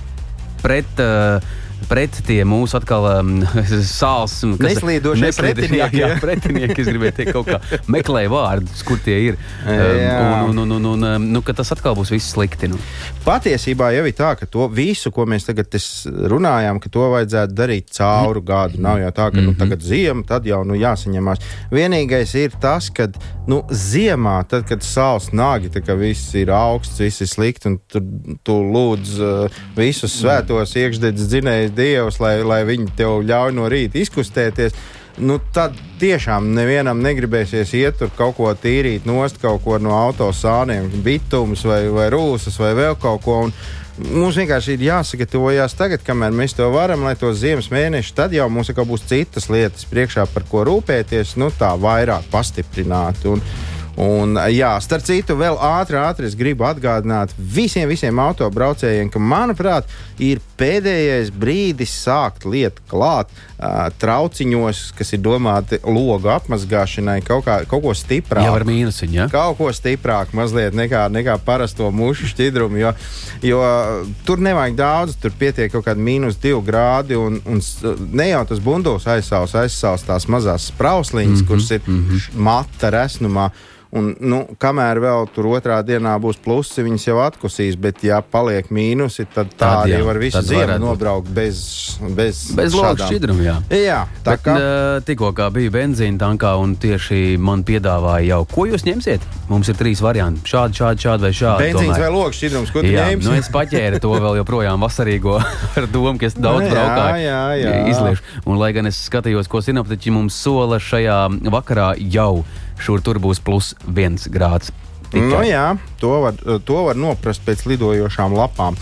pret. 0.62 1.02
Uh, 1.02 1.42
Pret 1.90 2.20
tie 2.26 2.40
mūsu 2.48 2.78
atkal 2.80 3.06
um, 3.12 3.32
sāls. 4.00 4.38
un 4.48 4.56
Neslīdošie 4.62 5.32
pretinieki, 5.40 6.02
Jā, 6.02 6.10
jā 6.14 6.20
pretinieki. 6.22 6.78
Es 6.82 6.90
gribēju 6.90 7.16
teikt, 7.20 7.34
kaut 7.36 7.50
kā 7.50 7.82
meklēju 7.92 8.34
vārdus, 8.34 8.84
kur 8.88 9.02
tie 9.06 9.18
ir. 9.30 9.40
Um, 9.66 10.50
un, 10.50 10.64
un, 10.64 10.76
un, 10.78 10.90
un, 10.94 11.08
um, 11.16 11.28
nu, 11.36 11.44
tas 11.46 11.74
atkal 11.76 11.98
būs 11.98 12.14
viss 12.14 12.34
slikti. 12.36 12.70
Nu. 12.72 12.80
Patiesībā 13.26 13.92
jau 13.96 14.06
ir 14.10 14.18
tā, 14.18 14.34
ka 14.40 14.50
to 14.50 14.68
visu, 14.74 15.12
ko 15.16 15.28
mēs 15.30 15.48
tagad 15.50 15.78
es 15.78 15.88
runājām, 16.06 16.82
ka 16.84 16.92
to 16.94 17.10
vajadzētu 17.14 17.58
darīt 17.58 17.94
cauru 17.96 18.44
gadu. 18.46 18.82
Nav 18.82 19.02
jau 19.04 19.14
tā, 19.16 19.30
ka 19.36 19.44
nu, 19.44 19.56
tagad 19.60 19.86
ziema, 19.86 20.26
tad 20.28 20.50
jau 20.50 20.64
nu, 20.68 20.78
jāsaņemās. 20.80 21.44
Vienīgais 21.74 22.36
ir 22.42 22.58
tas, 22.62 22.90
ka 22.94 23.08
nu, 23.50 23.62
ziemā, 23.70 24.40
tad, 24.50 24.66
kad 24.70 24.84
saules 24.86 25.32
nāgi, 25.36 25.72
kā 25.86 25.98
viss 26.00 26.34
ir 26.38 26.52
augsts, 26.54 27.02
viss 27.04 27.22
ir 27.22 27.30
slikti, 27.30 27.70
un 27.70 27.80
tur 27.92 28.06
tu 28.46 28.56
lūdz 28.74 29.14
uh, 29.22 29.60
visus 29.78 30.16
svētos 30.20 30.76
iekšdedzes 30.80 31.30
dzinējus 31.32 31.75
dievus, 31.78 32.20
lai, 32.24 32.38
lai 32.44 32.64
viņi 32.68 32.94
tev 32.98 33.22
ļauj 33.28 33.56
no 33.56 33.70
rīta 33.72 34.00
izkustēties. 34.02 34.78
Nu, 35.16 35.38
tad 35.56 35.78
tiešām 36.02 36.50
nevienam 36.58 37.00
negribēsies 37.00 37.72
iet 37.80 38.02
tur 38.02 38.10
kaut 38.18 38.36
ko 38.36 38.50
tīrīt, 38.52 39.06
nost 39.08 39.40
kaut 39.40 39.62
ko 39.64 39.78
no 39.80 39.94
autosāniem, 39.96 40.90
bitumus 41.06 41.64
vai, 41.64 41.86
vai 41.88 42.10
rūsas 42.12 42.60
vai 42.60 42.74
vēl 42.76 42.98
kaut 43.00 43.24
ko. 43.24 43.38
Un 43.46 43.54
mums 44.12 44.36
vienkārši 44.36 44.76
ir 44.76 44.84
jāsagatavojas 44.90 45.78
tagad, 45.80 46.04
kamēr 46.04 46.36
mēs 46.36 46.58
to 46.58 46.68
varam, 46.74 47.06
lai 47.08 47.16
to 47.20 47.32
ziemas 47.32 47.72
mēneši, 47.72 48.16
tad 48.18 48.36
jau 48.36 48.50
mums 48.52 48.74
būs 48.76 49.08
citas 49.08 49.48
lietas 49.48 49.88
priekšā, 49.88 50.28
par 50.34 50.44
ko 50.52 50.66
rūpēties, 50.68 51.38
nu 51.40 51.48
tā 51.56 51.72
vairāk 51.80 52.28
pastiprināt. 52.34 53.24
Un, 53.32 53.44
Un, 53.96 54.36
jā, 54.52 54.74
starp 54.84 55.06
citu, 55.08 55.38
vēl 55.40 55.56
ātri, 55.56 55.96
ātri 55.96 56.28
es 56.28 56.34
gribu 56.36 56.66
atgādināt 56.68 57.32
visiem, 57.38 57.88
visiem 57.88 58.20
autobraucējiem, 58.20 59.08
ka, 59.08 59.22
manuprāt, 59.24 59.88
ir 60.22 60.42
pēdējais 60.60 61.32
brīdis 61.36 61.92
sākt 62.06 62.46
lietu 62.48 62.84
klāt 62.90 63.32
uh, 63.32 63.90
trauciņos, 64.00 64.82
kas 64.98 65.14
ir 65.16 65.22
domāti 65.26 65.80
logu 65.84 66.30
apmazgāšanai, 66.32 67.20
kaut, 67.26 67.46
kā, 67.48 67.58
kaut 67.70 67.84
ko 67.84 67.94
stiprāku. 67.98 68.48
Jau 68.48 68.56
ar 68.60 68.68
mīnusiņu. 68.68 69.18
Ja? 69.18 69.28
Kaut 69.32 69.60
ko 69.60 69.70
stiprāku, 69.76 70.38
mazliet 70.40 70.78
nekā, 70.78 71.06
nekā 71.14 71.38
parasto 71.46 71.92
mušu 71.92 72.32
šķidrumu, 72.32 72.80
jo, 72.82 72.96
jo 73.46 73.62
tur 74.28 74.44
nevajag 74.46 74.80
daudz, 74.80 75.20
tur 75.22 75.36
pietiek 75.38 75.72
kaut 75.74 75.88
kāda 75.90 76.02
mīnus 76.02 76.40
divi 76.42 76.64
grādi, 76.66 77.20
un, 77.20 77.42
un 77.46 77.62
ne 78.16 78.32
jau 78.32 78.44
tas 78.50 78.64
bunduls 78.64 79.08
aizsāls, 79.12 79.56
aizsāls 79.60 80.08
tās 80.08 80.30
mazās 80.32 80.72
sprausliņas, 80.72 81.40
mm 81.40 81.44
-hmm, 81.44 81.48
kuras 81.48 81.72
ir 81.72 81.82
mm 81.88 82.04
-hmm. 82.10 82.44
mata 82.50 82.90
resnumā. 82.90 83.50
Un, 83.96 84.10
nu, 84.20 84.42
kamēr 84.60 85.00
vēl 85.00 85.28
tur 85.32 85.48
otrā 85.56 85.78
dienā 85.86 86.18
būs 86.20 86.40
plusi, 86.44 86.84
viņas 86.84 87.06
jau 87.08 87.20
atkusīs, 87.24 87.78
bet, 87.80 88.04
ja 88.04 88.20
paliek 88.20 88.68
mīnusi, 88.68 89.24
tad 89.32 89.54
tā 89.54 89.70
Tad 89.70 89.84
arī. 89.86 89.94
Var 90.06 90.20
visu 90.22 90.40
būt. 90.42 90.80
nobraukt 90.82 91.30
bez, 91.34 91.98
bez, 92.16 92.40
Bez 92.58 92.74
šādām- 92.76 93.08
šķidruma, 93.10 93.44
jā. 93.46 93.56
Jā, 93.76 94.00
tā 94.24 94.36
Bet, 94.36 94.44
kā. 94.46 94.56
uh, 94.56 95.00
tikko 95.08 95.32
kā 95.38 95.50
bija 95.54 95.72
benzīna 95.74 96.18
tankā, 96.22 96.54
un 96.62 96.76
tieši 96.76 97.38
man 97.40 97.64
piedāvāja 97.68 98.26
jau, 98.30 98.40
ko 98.54 98.66
jūs 98.70 98.86
ņemsiet? 98.88 99.20
Mums 99.50 99.70
ir 99.70 99.76
trīs 99.76 100.02
varianti. 100.02 100.42
Šādi, 100.50 100.74
šādi, 100.80 101.04
šādi 101.06 101.22
vai 101.28 101.32
šādi. 101.32 101.68
Benzīns 101.74 102.00
vai 102.00 102.10
logs 102.14 102.38
šķidrums, 102.40 102.72
ko 102.74 102.82
tu 102.82 102.94
Jā, 102.94 103.10
ņemsi? 103.12 103.26
nu 103.30 103.34
es 103.40 103.50
paķēru 103.50 104.00
to 104.02 104.14
vēl 104.16 104.40
joprojām 104.44 104.80
vasarīgo 104.82 105.38
ar 105.78 105.88
domu, 105.88 106.18
ka 106.20 106.26
es 106.30 106.34
daudz 106.38 106.70
braukāju. 106.72 107.90
Izliešu. 107.92 108.22
Un, 108.46 108.58
lai 108.62 108.72
gan 108.74 108.86
es 108.90 108.98
skatījos, 109.10 109.48
ko 109.52 109.62
sinoptiķi 109.66 110.12
mums 110.12 110.34
sola 110.38 110.78
šajā 110.82 111.20
vakarā, 111.52 111.94
jau 112.12 112.44
šur 112.80 113.02
tur 113.02 113.20
būs 113.24 113.40
plus 113.44 113.74
viens 113.88 114.28
grāds. 114.28 114.72
Tikai. 115.12 115.30
Nu, 115.30 115.42
jā, 115.46 115.78
to 116.02 116.10
var, 116.24 116.34
to 116.66 116.80
var 116.90 116.98
noprast 116.98 117.44
pēc 117.46 117.62
lidojošām 117.70 118.34
lapām. 118.36 118.76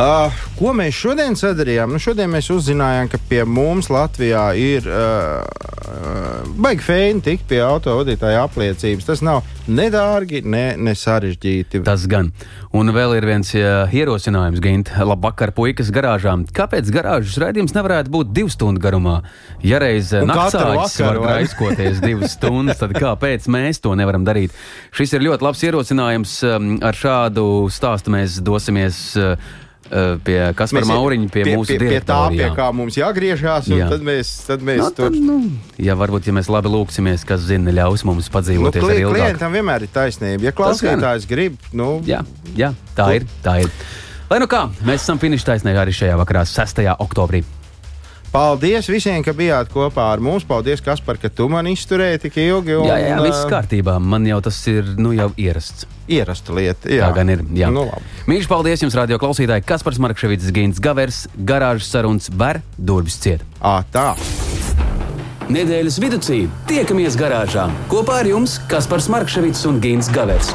Uh, 0.00 0.32
ko 0.56 0.70
mēs 0.72 0.96
šodien 0.96 1.34
sadarījām? 1.36 1.90
Nu, 1.92 1.98
šodien 2.00 2.30
mēs 2.32 2.46
uzzinājām, 2.54 3.10
ka 3.12 3.18
pie 3.28 3.42
mums 3.44 3.90
Latvijā 3.92 4.46
ir 4.56 4.86
uh, 4.88 5.42
baigi 6.56 6.86
fēni 6.86 7.20
tikt 7.26 7.44
pie 7.50 7.58
autovadītāja 7.66 8.46
apliecības. 8.46 9.08
Tas 9.10 9.20
nav 9.26 9.44
nedārgi, 9.68 10.40
ne, 10.48 10.64
ne 10.80 10.94
sarežģīti. 10.96 11.82
Tas 11.84 12.06
gan. 12.08 12.30
Un 12.72 12.94
vēl 12.96 13.18
ir 13.18 13.28
viens 13.28 13.52
jā, 13.52 13.84
ierosinājums, 13.92 14.62
Gint. 14.64 14.94
Labvakar, 15.04 15.52
puikas 15.56 15.92
garāžām. 15.92 16.46
Kāpēc 16.56 16.88
garāžas 16.94 17.36
raidījums 17.42 17.76
nevarētu 17.76 18.14
būt 18.14 18.32
divu 18.32 18.52
stundu 18.52 18.80
garumā? 18.80 19.18
Ja 19.66 19.82
reiz 19.82 20.14
Un 20.16 20.30
katru 20.32 20.64
naktsāķis 20.64 21.00
var 21.04 21.24
raiskoties 21.26 22.00
divas 22.06 22.38
stundas, 22.38 22.80
tad 22.80 22.96
kāpēc 22.96 23.50
mēs 23.52 23.84
to 23.84 23.92
nevaram 24.00 24.24
darīt? 24.24 24.56
Šis 24.96 25.18
ir 25.18 25.28
ļoti 25.28 25.50
labs 25.50 25.66
ierosinājums. 25.68 26.38
Um, 26.46 26.76
Ar 26.80 26.96
šādu 26.96 27.44
stāstu 27.74 28.14
mēs 28.14 28.38
dosimies 28.44 29.02
uh, 29.20 29.34
uh, 29.34 29.68
pie 30.24 30.38
Kaspara 30.54 30.84
Mēs- 30.84 30.92
Mauriņa, 30.92 31.30
pie, 31.34 31.42
pie, 31.44 31.54
mūsu 31.56 31.74
pie, 31.74 31.78
pie 31.78 32.00
tā, 32.06 32.18
pie 32.30 32.50
kā 32.54 32.68
mums 32.74 32.94
jāgriežās, 32.98 33.70
un 33.72 33.78
Jā. 33.80 33.88
tad 33.90 34.02
mēs, 34.06 34.46
tad 34.46 34.60
mēs 34.66 34.78
Nu, 34.84 34.90
tur 34.94 35.10
tad, 35.10 35.16
nu, 35.18 35.38
ja 35.78 35.96
varbūt, 35.98 36.26
ja 36.30 36.32
mēs 36.36 36.50
labi 36.52 36.68
lūksimies, 36.70 37.24
kas 37.26 37.40
zina, 37.48 37.72
ļaus 37.74 38.04
mums 38.04 38.28
Nu, 38.30 38.34
padzīvoties 38.38 38.84
kli, 38.84 39.00
klientam 39.08 39.52
vienmēr 39.52 39.82
ir 39.82 39.92
taisnība. 39.94 40.42
Ja 40.46 40.52
klausītājs 40.52 41.26
grib, 41.26 41.56
nu, 41.72 42.00
Jā, 42.06 42.22
jā, 42.54 42.74
tā 42.94 43.14
ir. 43.16 43.26
Tā 43.42 43.60
ir. 43.64 43.70
Lai 44.30 44.38
nu 44.38 44.46
kā, 44.46 44.68
mēs 44.86 45.02
esam 45.02 45.18
finiša 45.18 45.48
taisnē 45.54 45.74
arī 45.74 45.90
šajā 45.90 46.14
vakarā, 46.20 46.44
6. 46.46 46.84
oktobrī. 47.02 47.42
Paldies 48.32 48.88
visiem, 48.90 49.22
ka 49.26 49.34
bijāt 49.36 49.70
kopā 49.72 50.10
ar 50.14 50.22
mums. 50.24 50.46
Paldies, 50.48 50.82
Kaspar, 50.84 51.18
ka 51.20 51.30
tu 51.32 51.48
man 51.52 51.68
izturēji 51.70 52.22
tik 52.26 52.38
ilgi. 52.42 52.76
Un, 52.80 52.88
Jā, 52.90 52.98
jā, 53.02 53.16
viss 53.24 53.46
kārtībā. 53.50 53.98
Man 54.02 54.26
jau 54.28 54.40
tas 54.44 54.58
ir 54.70 54.94
nu, 55.00 55.14
jau 55.16 55.30
ierasts. 55.40 55.88
Ierasta 56.10 56.54
lieta. 56.56 56.90
Jā, 56.90 57.08
Tā 57.08 57.20
gan 57.20 57.30
ir. 57.36 57.44
Jā. 57.54 57.70
Nu. 57.74 57.86
Mīļš, 58.30 58.48
paldies 58.50 58.82
jums, 58.82 58.96
radio 58.98 59.18
klausītāji. 59.22 59.66
Kaspars 59.66 60.00
Markevits, 60.02 60.50
Gins 60.54 60.82
Gavers, 60.82 61.24
garāžas 61.36 61.90
sarunas, 61.92 62.30
ber 62.30 62.62
durvis 62.78 63.20
ciet. 63.22 63.46
Ā, 63.62 63.80
tā. 63.94 64.12
Nedēļas 65.50 65.98
vidū 65.98 66.20
tiekamies 66.70 67.18
garāžā 67.18 67.66
kopā 67.90 68.20
ar 68.22 68.30
jums 68.30 68.60
Kaspars 68.70 69.10
Markevits 69.10 69.66
un 69.66 69.82
Gins 69.82 70.10
Gavers. 70.14 70.54